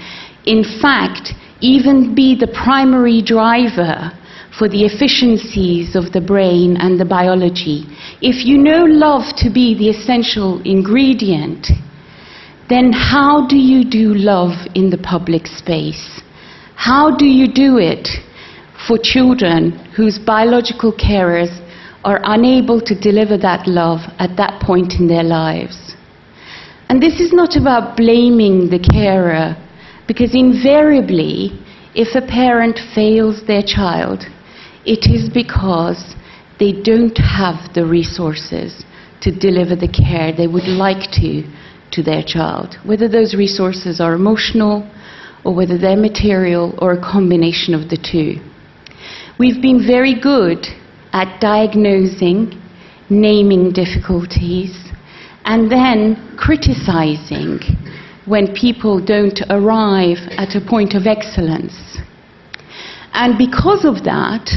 [0.46, 4.12] in fact, even be the primary driver
[4.56, 7.86] for the efficiencies of the brain and the biology.
[8.22, 11.66] If you know love to be the essential ingredient,
[12.70, 16.22] then how do you do love in the public space?
[16.76, 18.08] How do you do it
[18.88, 21.52] for children whose biological carers
[22.04, 25.96] are unable to deliver that love at that point in their lives?
[26.90, 29.56] And this is not about blaming the carer,
[30.08, 31.52] because invariably,
[31.94, 34.24] if a parent fails their child,
[34.86, 36.16] it is because
[36.60, 38.86] they don't have the resources
[39.22, 41.44] to deliver the care they would like to
[41.92, 44.90] to their child, whether those resources are emotional
[45.44, 48.40] or whether they're material or a combination of the two.
[49.40, 50.66] We've been very good
[51.14, 52.60] at diagnosing,
[53.08, 54.76] naming difficulties,
[55.46, 57.60] and then criticizing
[58.26, 62.00] when people don't arrive at a point of excellence.
[63.14, 64.50] And because of that,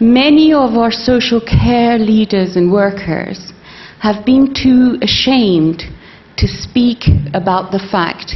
[0.00, 3.52] many of our social care leaders and workers
[4.00, 5.84] have been too ashamed
[6.38, 7.04] to speak
[7.34, 8.34] about the fact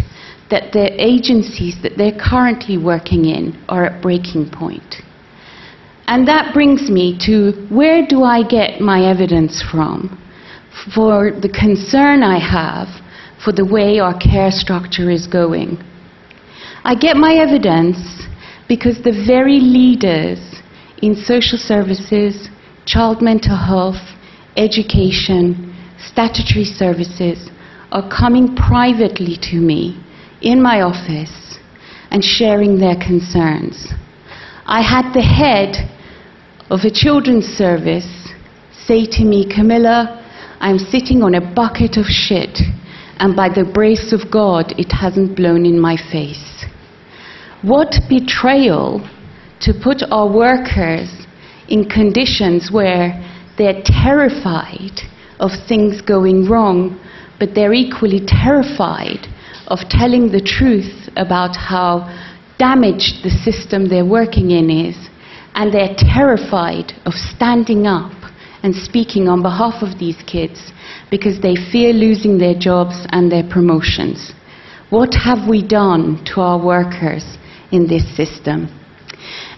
[0.49, 5.03] that the agencies that they're currently working in are at breaking point.
[6.07, 10.19] And that brings me to where do I get my evidence from
[10.95, 12.89] for the concern I have
[13.43, 15.83] for the way our care structure is going?
[16.85, 18.27] I get my evidence
[18.69, 20.41] because the very leaders
[21.03, 22.49] in social services,
[22.87, 24.03] child mental health,
[24.57, 27.51] education, statutory services
[27.93, 30.03] are coming privately to me
[30.41, 31.59] in my office
[32.11, 33.93] and sharing their concerns.
[34.73, 35.87] I had the head
[36.71, 38.09] of a children's service
[38.87, 40.25] say to me, Camila,
[40.61, 42.59] I'm sitting on a bucket of shit,
[43.19, 46.65] and by the grace of God, it hasn't blown in my face.
[47.61, 49.07] What betrayal
[49.61, 51.11] to put our workers
[51.69, 53.13] in conditions where
[53.59, 55.03] they're terrified
[55.39, 56.99] of things going wrong
[57.39, 59.27] but they're equally terrified
[59.67, 62.07] of telling the truth about how
[62.63, 64.97] damaged the system they're working in is,
[65.57, 68.13] and they're terrified of standing up
[68.63, 70.71] and speaking on behalf of these kids
[71.11, 74.33] because they fear losing their jobs and their promotions.
[74.91, 77.25] What have we done to our workers
[77.73, 78.71] in this system?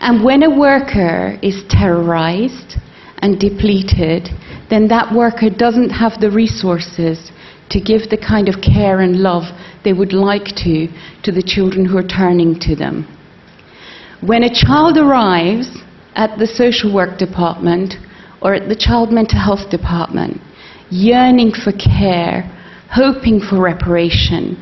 [0.01, 2.81] And when a worker is terrorized
[3.19, 4.31] and depleted,
[4.71, 7.31] then that worker doesn't have the resources
[7.69, 9.45] to give the kind of care and love
[9.85, 10.89] they would like to
[11.23, 13.07] to the children who are turning to them.
[14.21, 15.69] When a child arrives
[16.15, 17.95] at the social work department
[18.41, 20.41] or at the child mental health department,
[20.91, 22.43] yearning for care,
[22.91, 24.57] hoping for reparation,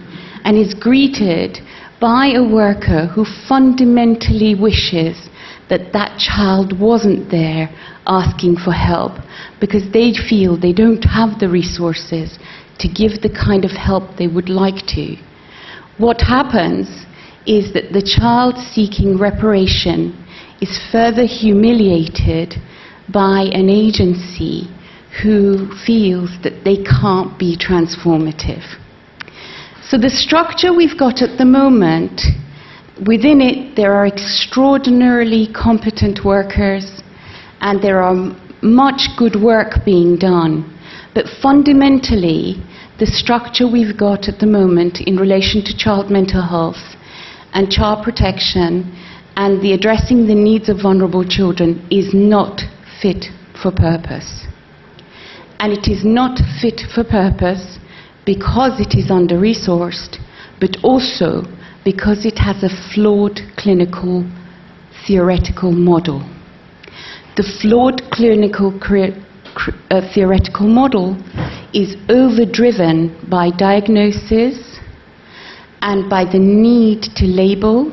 [0.45, 1.59] and is greeted
[2.01, 5.29] by a worker who fundamentally wishes
[5.69, 7.71] that that child wasn't there
[8.07, 9.13] asking for help
[9.61, 12.39] because they feel they don't have the resources
[12.83, 15.17] to give the kind of help they would like to.
[15.99, 16.89] What happens
[17.47, 20.19] is that the child seeking reparation
[20.61, 22.55] is further humiliated
[23.13, 24.69] by an agency
[25.23, 28.63] who feels that they can't be transformative.
[29.83, 32.21] So, the structure we've got at the moment,
[33.07, 37.03] within it, there are extraordinarily competent workers
[37.61, 40.79] and there are much good work being done.
[41.15, 42.63] But fundamentally,
[43.03, 46.95] the structure we've got at the moment in relation to child mental health
[47.53, 48.97] and child protection
[49.35, 52.61] and the addressing the needs of vulnerable children is not
[53.03, 53.25] fit
[53.61, 54.47] for purpose.
[55.59, 57.81] And it is not fit for purpose
[58.25, 60.23] because it is under resourced,
[60.61, 61.43] but also
[61.85, 64.25] because it has a flawed clinical
[65.09, 66.21] theoretical model.
[67.37, 68.71] The flawed clinical
[69.91, 71.17] uh, theoretical model
[71.73, 74.79] is overdriven by diagnosis
[75.81, 77.93] and by the need to label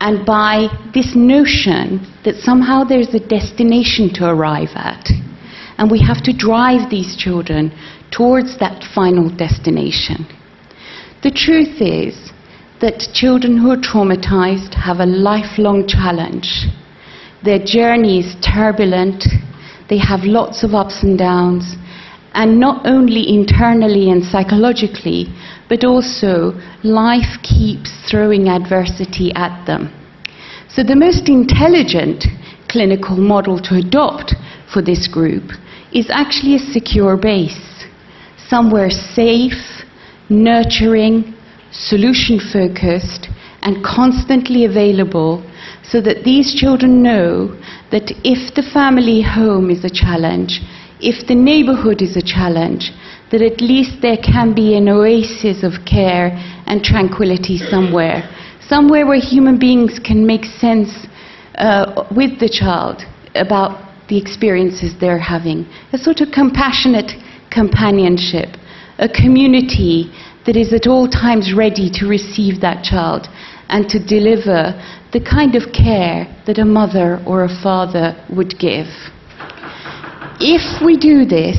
[0.00, 5.08] and by this notion that somehow there's a destination to arrive at.
[5.78, 7.72] And we have to drive these children
[8.10, 10.26] towards that final destination.
[11.22, 12.32] The truth is
[12.80, 16.66] that children who are traumatized have a lifelong challenge.
[17.42, 19.24] Their journey is turbulent,
[19.88, 21.76] they have lots of ups and downs,
[22.34, 25.26] and not only internally and psychologically,
[25.68, 26.52] but also
[26.84, 29.90] life keeps throwing adversity at them.
[30.68, 32.26] So, the most intelligent
[32.68, 34.34] clinical model to adopt
[34.72, 35.52] for this group
[35.92, 37.84] is actually a secure base,
[38.48, 39.84] somewhere safe,
[40.28, 41.34] nurturing,
[41.70, 43.28] solution focused,
[43.62, 45.42] and constantly available
[45.90, 47.48] so that these children know
[47.90, 50.60] that if the family home is a challenge,
[51.00, 52.90] if the neighborhood is a challenge,
[53.30, 56.30] that at least there can be an oasis of care
[56.66, 58.28] and tranquility somewhere.
[58.68, 61.06] Somewhere where human beings can make sense
[61.56, 63.02] uh, with the child
[63.34, 65.66] about the experiences they're having.
[65.92, 67.12] A sort of compassionate
[67.50, 68.56] companionship,
[68.98, 70.10] a community
[70.46, 73.28] that is at all times ready to receive that child
[73.68, 74.72] and to deliver
[75.12, 78.86] the kind of care that a mother or a father would give.
[80.38, 81.58] If we do this,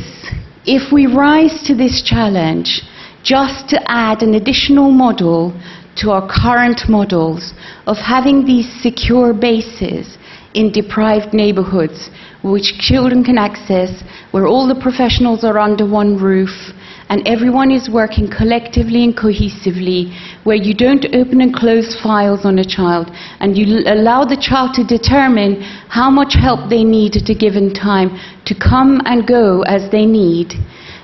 [0.65, 2.81] if we rise to this challenge
[3.23, 5.51] just to add an additional model
[5.97, 7.53] to our current models
[7.87, 10.17] of having these secure bases
[10.53, 12.09] in deprived neighborhoods
[12.43, 16.71] which children can access, where all the professionals are under one roof,
[17.09, 20.11] and everyone is working collectively and cohesively,
[20.43, 23.09] where you don't open and close files on a child,
[23.39, 27.73] and you allow the child to determine how much help they need at a given
[27.73, 28.09] time
[28.45, 30.53] to come and go as they need,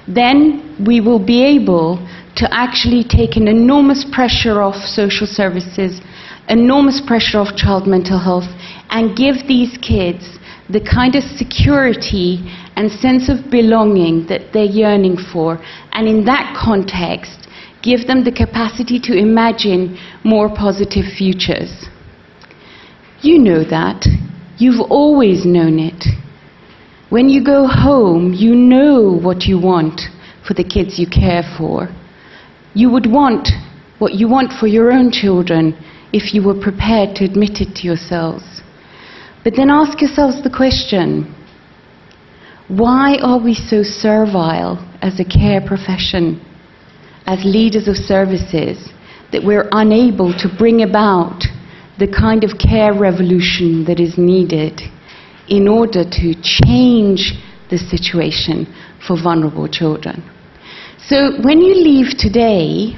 [0.08, 1.98] then we will be able
[2.36, 6.02] to actually take an enormous pressure off social services,
[6.50, 8.50] enormous pressure off child mental health,
[8.90, 10.38] and give these kids
[10.70, 12.40] the kind of security
[12.76, 15.60] and sense of belonging that they're yearning for.
[15.92, 17.48] And in that context,
[17.82, 21.88] give them the capacity to imagine more positive futures.
[23.22, 24.06] You know that.
[24.58, 26.06] You've always known it.
[27.10, 30.02] When you go home, you know what you want
[30.48, 31.90] for the kids you care for.
[32.74, 33.50] You would want
[34.00, 35.78] what you want for your own children
[36.12, 38.62] if you were prepared to admit it to yourselves.
[39.44, 41.34] But then ask yourselves the question
[42.78, 46.42] why are we so servile as a care profession,
[47.28, 48.90] as leaders of services,
[49.32, 51.44] that we're unable to bring about
[52.00, 54.82] the kind of care revolution that is needed
[55.50, 57.34] in order to change
[57.70, 58.66] the situation
[59.06, 60.24] for vulnerable children?
[60.98, 62.98] So when you leave today,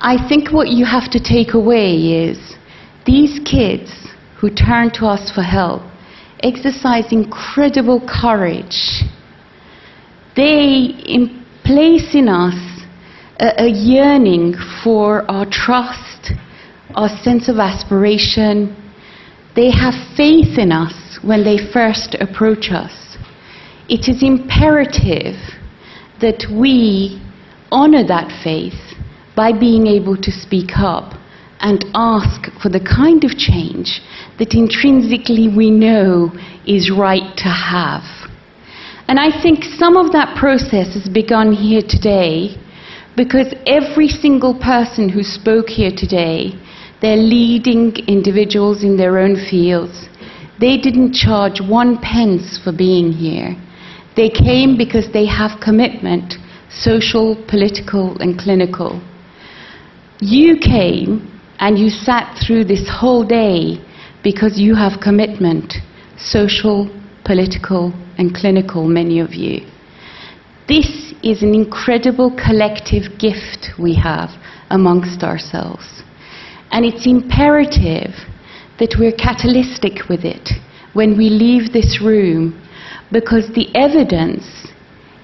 [0.00, 1.94] I think what you have to take away
[2.28, 2.56] is
[3.04, 3.90] these kids
[4.40, 5.82] who turn to us for help
[6.40, 9.02] exercise incredible courage.
[10.36, 10.94] They
[11.64, 12.54] place in us
[13.38, 16.32] a, a yearning for our trust,
[16.94, 18.74] our sense of aspiration.
[19.54, 23.16] They have faith in us when they first approach us.
[23.88, 25.36] It is imperative
[26.20, 27.22] that we
[27.70, 28.96] honor that faith
[29.36, 31.14] by being able to speak up
[31.60, 34.00] and ask for the kind of change
[34.38, 36.30] that intrinsically we know
[36.66, 38.04] is right to have.
[39.08, 42.56] And I think some of that process has begun here today
[43.16, 46.52] because every single person who spoke here today,
[47.00, 50.08] they're leading individuals in their own fields.
[50.58, 53.54] They didn't charge one pence for being here.
[54.16, 56.34] They came because they have commitment,
[56.70, 59.00] social, political, and clinical.
[60.20, 63.78] You came and you sat through this whole day
[64.26, 65.74] because you have commitment,
[66.18, 66.90] social,
[67.24, 69.64] political, and clinical, many of you.
[70.66, 74.30] This is an incredible collective gift we have
[74.70, 76.02] amongst ourselves.
[76.72, 78.10] And it's imperative
[78.80, 80.50] that we're catalytic with it
[80.92, 82.60] when we leave this room
[83.12, 84.66] because the evidence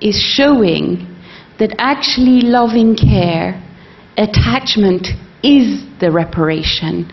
[0.01, 1.13] is showing
[1.59, 3.61] that actually loving care,
[4.17, 5.09] attachment
[5.43, 7.11] is the reparation.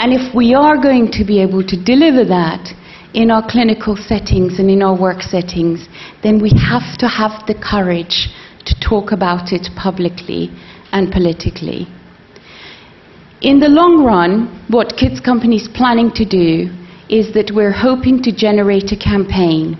[0.00, 2.72] And if we are going to be able to deliver that
[3.12, 5.88] in our clinical settings and in our work settings,
[6.22, 8.30] then we have to have the courage
[8.64, 10.48] to talk about it publicly
[10.92, 11.86] and politically.
[13.42, 16.72] In the long run, what Kids Company is planning to do
[17.10, 19.76] is that we're hoping to generate a campaign.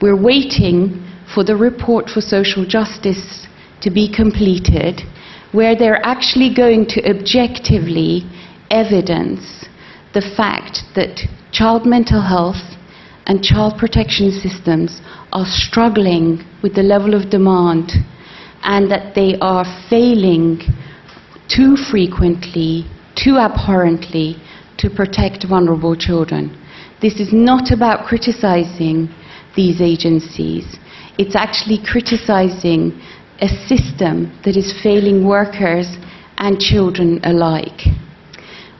[0.00, 1.04] We're waiting
[1.34, 3.48] for the report for social justice
[3.80, 5.02] to be completed,
[5.50, 8.22] where they're actually going to objectively
[8.70, 9.66] evidence
[10.14, 11.20] the fact that
[11.52, 12.76] child mental health
[13.26, 15.00] and child protection systems
[15.32, 17.92] are struggling with the level of demand
[18.62, 20.58] and that they are failing
[21.48, 22.84] too frequently,
[23.16, 24.36] too abhorrently
[24.78, 26.56] to protect vulnerable children.
[27.00, 29.08] This is not about criticizing
[29.56, 30.78] these agencies.
[31.18, 33.00] It's actually criticizing
[33.40, 35.96] a system that is failing workers
[36.38, 37.80] and children alike.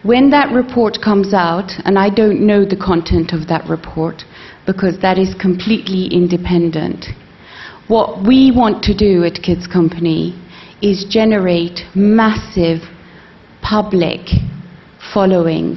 [0.02, 4.22] When that report comes out, and I don't know the content of that report
[4.64, 7.04] because that is completely independent,
[7.86, 10.40] what we want to do at Kids Company
[10.80, 12.80] is generate massive
[13.60, 14.20] public
[15.12, 15.76] following,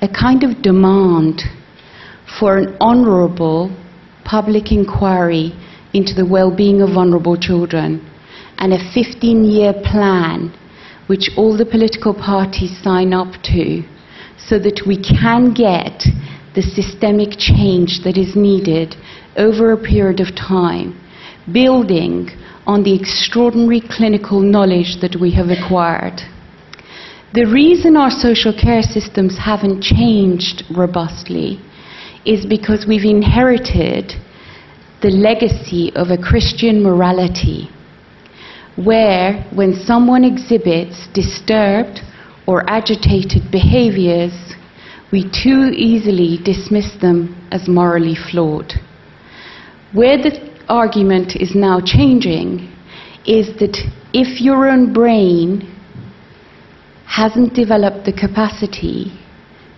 [0.00, 1.42] a kind of demand
[2.40, 3.70] for an honourable
[4.24, 5.52] public inquiry
[5.94, 8.00] into the well-being of vulnerable children
[8.58, 10.52] and a 15-year plan
[11.06, 13.82] which all the political parties sign up to
[14.38, 16.04] so that we can get
[16.54, 18.94] the systemic change that is needed
[19.36, 20.98] over a period of time,
[21.52, 22.28] building
[22.66, 26.20] on the extraordinary clinical knowledge that we have acquired.
[27.34, 31.58] The reason our social care systems haven't changed robustly
[32.26, 34.12] is because we've inherited
[35.00, 37.68] the legacy of a Christian morality
[38.76, 42.00] where when someone exhibits disturbed
[42.46, 44.32] or agitated behaviors,
[45.12, 48.72] we too easily dismiss them as morally flawed.
[49.92, 52.72] Where the argument is now changing
[53.26, 53.76] is that
[54.14, 55.68] if your own brain
[57.06, 59.12] hasn't developed the capacity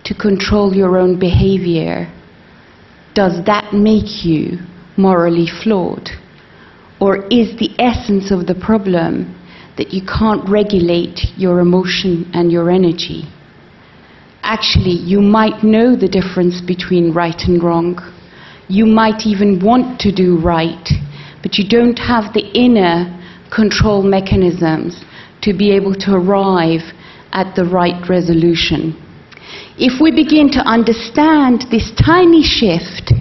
[0.05, 2.11] to control your own behavior,
[3.13, 4.59] does that make you
[4.97, 6.09] morally flawed?
[6.99, 9.35] Or is the essence of the problem
[9.77, 13.23] that you can't regulate your emotion and your energy?
[14.43, 17.99] Actually, you might know the difference between right and wrong.
[18.67, 20.87] You might even want to do right,
[21.41, 23.11] but you don't have the inner
[23.53, 25.03] control mechanisms
[25.41, 26.81] to be able to arrive
[27.31, 28.95] at the right resolution.
[29.77, 33.11] If we begin to understand this tiny shift,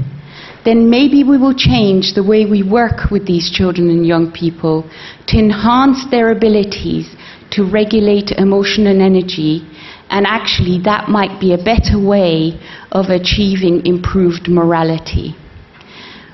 [0.65, 4.89] then maybe we will change the way we work with these children and young people
[5.27, 7.15] to enhance their abilities
[7.51, 9.66] to regulate emotion and energy,
[10.11, 12.59] and actually that might be a better way
[12.93, 15.36] of achieving improved morality.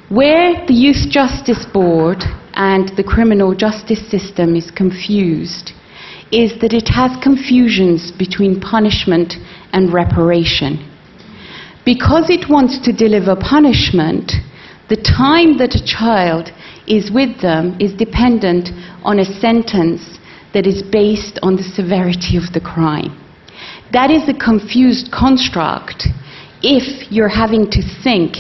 [0.09, 2.25] Where the Youth Justice Board
[2.55, 5.73] and the criminal justice system is confused
[6.33, 9.35] is that it has confusions between punishment
[9.73, 10.90] and reparation.
[11.91, 14.31] Because it wants to deliver punishment,
[14.89, 16.53] the time that a child
[16.87, 18.69] is with them is dependent
[19.03, 20.21] on a sentence
[20.55, 23.19] that is based on the severity of the crime.
[23.93, 26.07] That is a confused construct
[26.63, 28.37] if you're having to think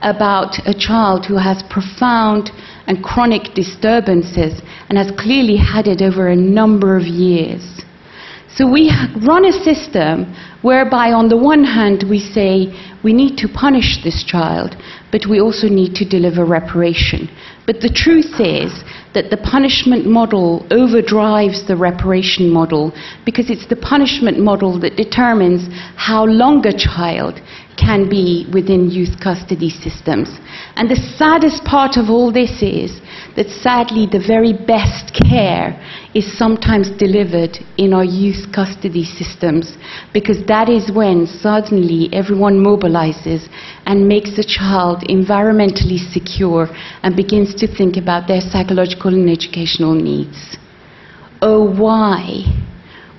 [0.00, 2.48] about a child who has profound
[2.86, 7.76] and chronic disturbances and has clearly had it over a number of years.
[8.56, 8.90] So we
[9.20, 10.32] run a system
[10.66, 12.74] whereby, on the one hand, we say
[13.04, 14.74] we need to punish this child,
[15.12, 17.30] but we also need to deliver reparation.
[17.66, 18.82] But the truth is
[19.14, 22.92] that the punishment model overdrives the reparation model
[23.24, 27.40] because it's the punishment model that determines how long a child
[27.76, 30.28] can be within youth custody systems.
[30.74, 33.00] And the saddest part of all this is
[33.36, 35.78] that sadly the very best care
[36.16, 39.76] is sometimes delivered in our youth custody systems
[40.14, 43.50] because that is when suddenly everyone mobilizes
[43.84, 46.68] and makes the child environmentally secure
[47.02, 50.56] and begins to think about their psychological and educational needs.
[51.42, 52.44] Oh, why?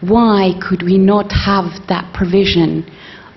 [0.02, 2.84] Why could we not have that provision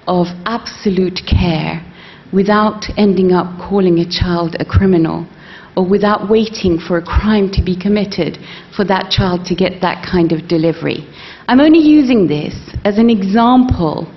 [0.06, 1.84] of absolute care
[2.32, 5.26] without ending up calling a child a criminal?
[5.76, 8.38] Or without waiting for a crime to be committed
[8.76, 11.06] for that child to get that kind of delivery.
[11.48, 14.12] I'm only using this as an example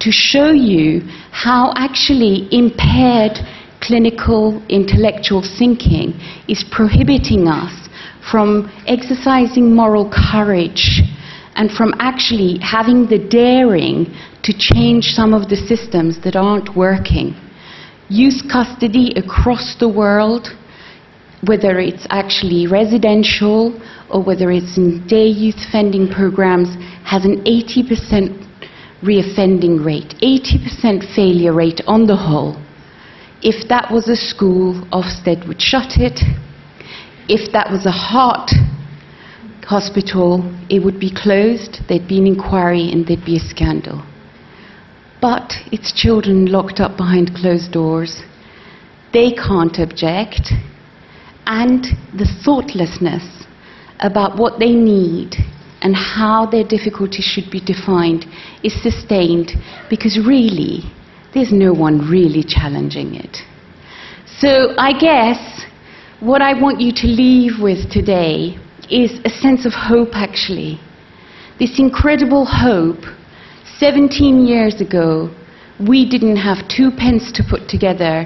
[0.00, 1.00] to show you
[1.30, 3.38] how actually impaired
[3.80, 6.12] clinical intellectual thinking
[6.48, 7.88] is prohibiting us
[8.30, 11.02] from exercising moral courage
[11.54, 14.06] and from actually having the daring
[14.42, 17.34] to change some of the systems that aren't working.
[18.08, 20.48] Youth custody across the world
[21.44, 23.78] whether it's actually residential
[24.10, 26.68] or whether it's in day youth offending programs,
[27.04, 28.42] has an 80%
[29.02, 32.56] reoffending rate, 80% failure rate on the whole.
[33.42, 36.20] If that was a school, Ofsted would shut it.
[37.28, 38.50] If that was a heart
[39.66, 44.02] hospital, it would be closed, there'd be an inquiry, and there'd be a scandal.
[45.20, 48.22] But it's children locked up behind closed doors.
[49.12, 50.52] They can't object
[51.46, 51.84] and
[52.18, 53.44] the thoughtlessness
[54.00, 55.36] about what they need
[55.82, 58.26] and how their difficulties should be defined
[58.62, 59.52] is sustained
[59.88, 60.82] because really
[61.32, 63.38] there's no one really challenging it.
[64.38, 65.64] So I guess
[66.20, 68.58] what I want you to leave with today
[68.90, 70.80] is a sense of hope actually.
[71.58, 73.02] This incredible hope.
[73.78, 75.30] 17 years ago,
[75.86, 78.24] we didn't have two pence to put together,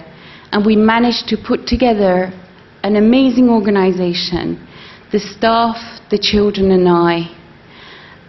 [0.52, 2.32] and we managed to put together
[2.82, 4.66] an amazing organization,
[5.12, 5.76] the staff,
[6.10, 7.28] the children, and I.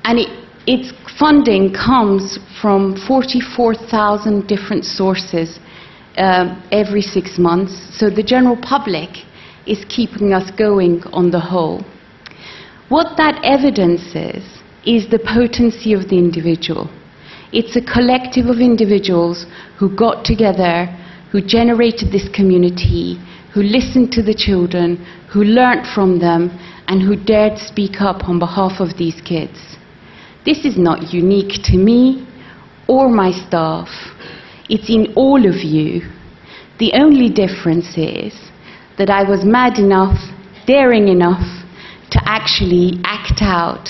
[0.03, 0.29] And it,
[0.67, 5.59] its funding comes from 44,000 different sources
[6.17, 9.09] uh, every six months, so the general public
[9.65, 11.83] is keeping us going on the whole.
[12.89, 14.43] What that evidence is,
[14.85, 16.89] is the potency of the individual.
[17.53, 19.45] It's a collective of individuals
[19.77, 20.85] who got together,
[21.31, 23.17] who generated this community,
[23.53, 24.97] who listened to the children,
[25.31, 26.49] who learnt from them,
[26.87, 29.77] and who dared speak up on behalf of these kids.
[30.45, 32.27] This is not unique to me
[32.87, 33.89] or my staff.
[34.69, 36.01] It's in all of you.
[36.79, 38.33] The only difference is
[38.97, 40.17] that I was mad enough,
[40.65, 41.45] daring enough
[42.11, 43.89] to actually act out,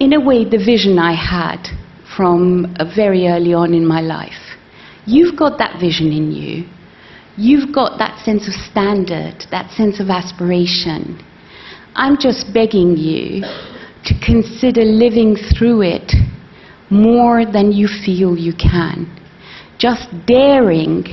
[0.00, 1.68] in a way, the vision I had
[2.16, 4.56] from very early on in my life.
[5.06, 6.64] You've got that vision in you
[7.36, 11.22] you've got that sense of standard, that sense of aspiration.
[11.94, 13.42] I'm just begging you
[14.04, 16.12] to consider living through it
[16.90, 19.06] more than you feel you can.
[19.78, 21.04] Just daring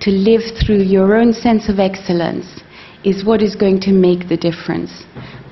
[0.00, 2.60] to live through your own sense of excellence
[3.04, 5.04] is what is going to make the difference.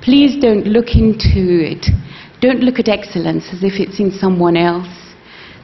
[0.02, 1.86] Please don't look into it.
[2.40, 4.88] Don't look at excellence as if it's in someone else.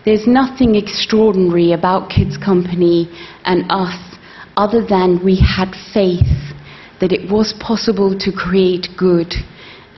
[0.04, 3.08] There's nothing extraordinary about Kids Company
[3.44, 4.05] and us
[4.56, 6.54] other than we had faith
[7.00, 9.34] that it was possible to create good,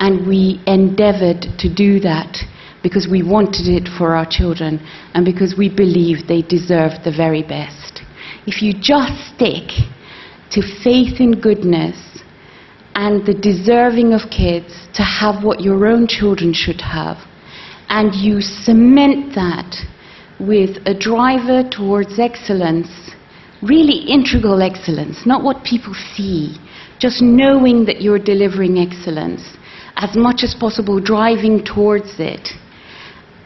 [0.01, 2.37] and we endeavored to do that
[2.83, 4.79] because we wanted it for our children
[5.15, 8.03] and because we believed they deserved the very best.
[8.47, 9.71] If you just stick
[10.51, 12.23] to faith in goodness
[12.95, 17.19] and the deserving of kids to have what your own children should have,
[17.89, 19.77] and you cement that
[20.41, 23.08] with a driver towards excellence
[23.63, 26.57] really integral excellence, not what people see,
[26.99, 29.57] just knowing that you're delivering excellence,
[29.97, 32.49] as much as possible driving towards it.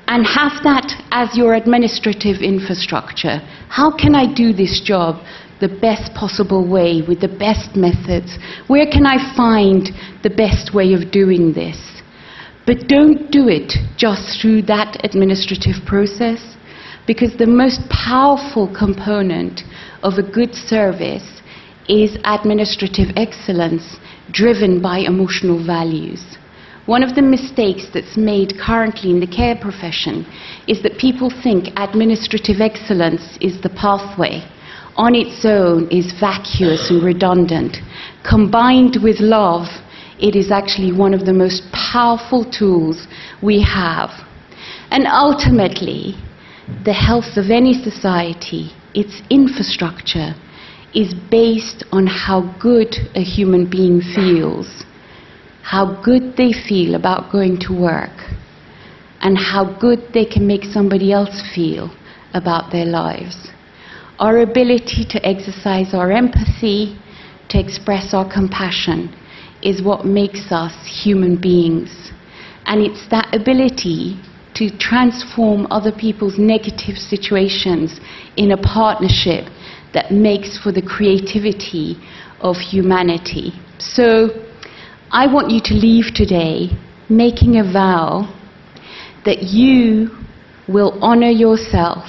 [0.08, 3.40] And have that as your administrative infrastructure.
[3.68, 5.24] How can I do this job
[5.60, 8.36] the best possible way with the best methods?
[8.66, 9.88] Where can I find
[10.22, 11.78] the best way of doing this?
[12.66, 16.56] But don't do it just through that administrative process,
[17.06, 19.62] because the most powerful component
[20.02, 21.42] of a good service
[21.88, 23.98] is administrative excellence
[24.30, 26.22] driven by emotional values.
[26.86, 30.26] One of the mistakes that's made currently in the care profession
[30.66, 34.42] is that people think administrative excellence is the pathway.
[34.96, 37.76] On its own is vacuous and redundant.
[38.28, 39.68] Combined with love,
[40.18, 43.06] it is actually one of the most powerful tools
[43.42, 44.10] we have.
[44.90, 46.16] And ultimately,
[46.84, 50.34] the health of any society, its infrastructure,
[50.94, 54.84] is based on how good a human being feels,
[55.62, 58.12] how good they feel about going to work,
[59.22, 61.90] and how good they can make somebody else feel
[62.34, 63.48] about their lives.
[64.18, 66.98] Our ability to exercise our empathy,
[67.48, 69.14] to express our compassion,
[69.62, 72.12] is what makes us human beings.
[72.66, 74.20] And it's that ability
[74.54, 78.00] to transform other people's negative situations
[78.36, 79.46] in a partnership
[79.94, 81.96] that makes for the creativity
[82.40, 83.52] of humanity.
[83.78, 84.28] So
[85.10, 86.70] I want you to leave today
[87.08, 88.32] making a vow
[89.24, 90.10] that you
[90.68, 92.04] will honor yourself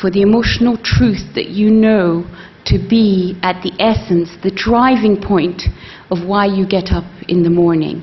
[0.00, 2.24] for the emotional truth that you know
[2.66, 5.62] to be at the essence, the driving point
[6.10, 8.02] of why you get up in the morning.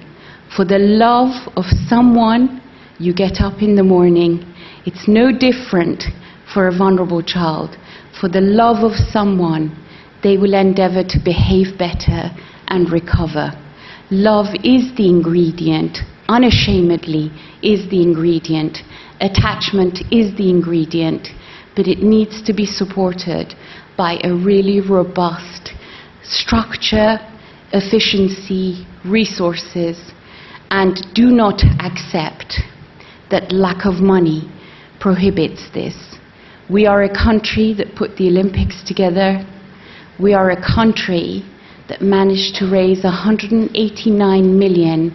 [0.56, 2.62] For the love of someone,
[3.00, 4.44] you get up in the morning.
[4.86, 6.04] It's no different
[6.54, 7.78] for a vulnerable child.
[8.20, 9.76] For the love of someone,
[10.24, 12.32] they will endeavor to behave better
[12.70, 13.52] and recover.
[14.10, 18.80] Love is the ingredient, unashamedly is the ingredient.
[19.22, 21.28] Attachment is the ingredient,
[21.76, 23.54] but it needs to be supported
[23.96, 25.74] by a really robust
[26.24, 27.20] structure,
[27.74, 30.14] efficiency, resources,
[30.72, 32.62] and do not accept
[33.30, 34.50] that lack of money
[35.00, 35.96] prohibits this.
[36.70, 39.46] We are a country that put the Olympics together.
[40.20, 41.44] We are a country
[41.90, 45.12] that managed to raise 189 million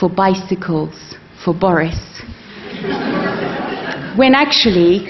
[0.00, 1.14] for bicycles
[1.44, 1.98] for Boris.
[4.16, 5.06] when actually,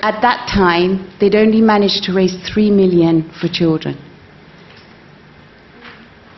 [0.00, 3.96] at that time, they'd only managed to raise 3 million for children.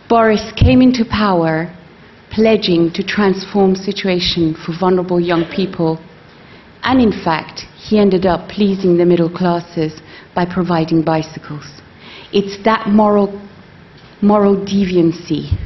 [0.08, 1.74] Boris came into power
[2.34, 6.02] pledging to transform situation for vulnerable young people.
[6.82, 10.00] And in fact, he ended up pleasing the middle classes
[10.34, 11.80] by providing bicycles.
[12.32, 13.28] It's that moral,
[14.20, 15.56] moral deviancy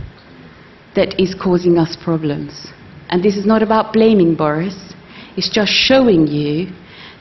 [0.94, 2.68] that is causing us problems.
[3.08, 4.92] And this is not about blaming Boris,
[5.36, 6.66] it's just showing you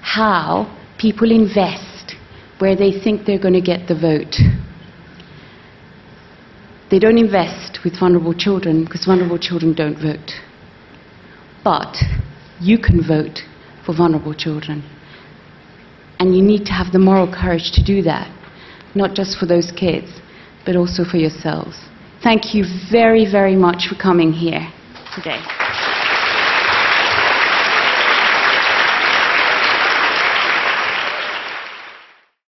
[0.02, 2.16] how people invest
[2.60, 4.36] where they think they're going to get the vote.
[6.90, 10.32] They don't invest with vulnerable children because vulnerable children don't vote.
[11.64, 11.98] But
[12.62, 13.40] you can vote
[13.86, 14.84] for vulnerable children.
[16.20, 18.32] And you need to have the moral courage to do that,
[18.96, 20.08] not just for those kids,
[20.66, 21.78] but also for yourselves.
[22.24, 24.72] Thank you very, very much for coming here
[25.14, 25.67] today.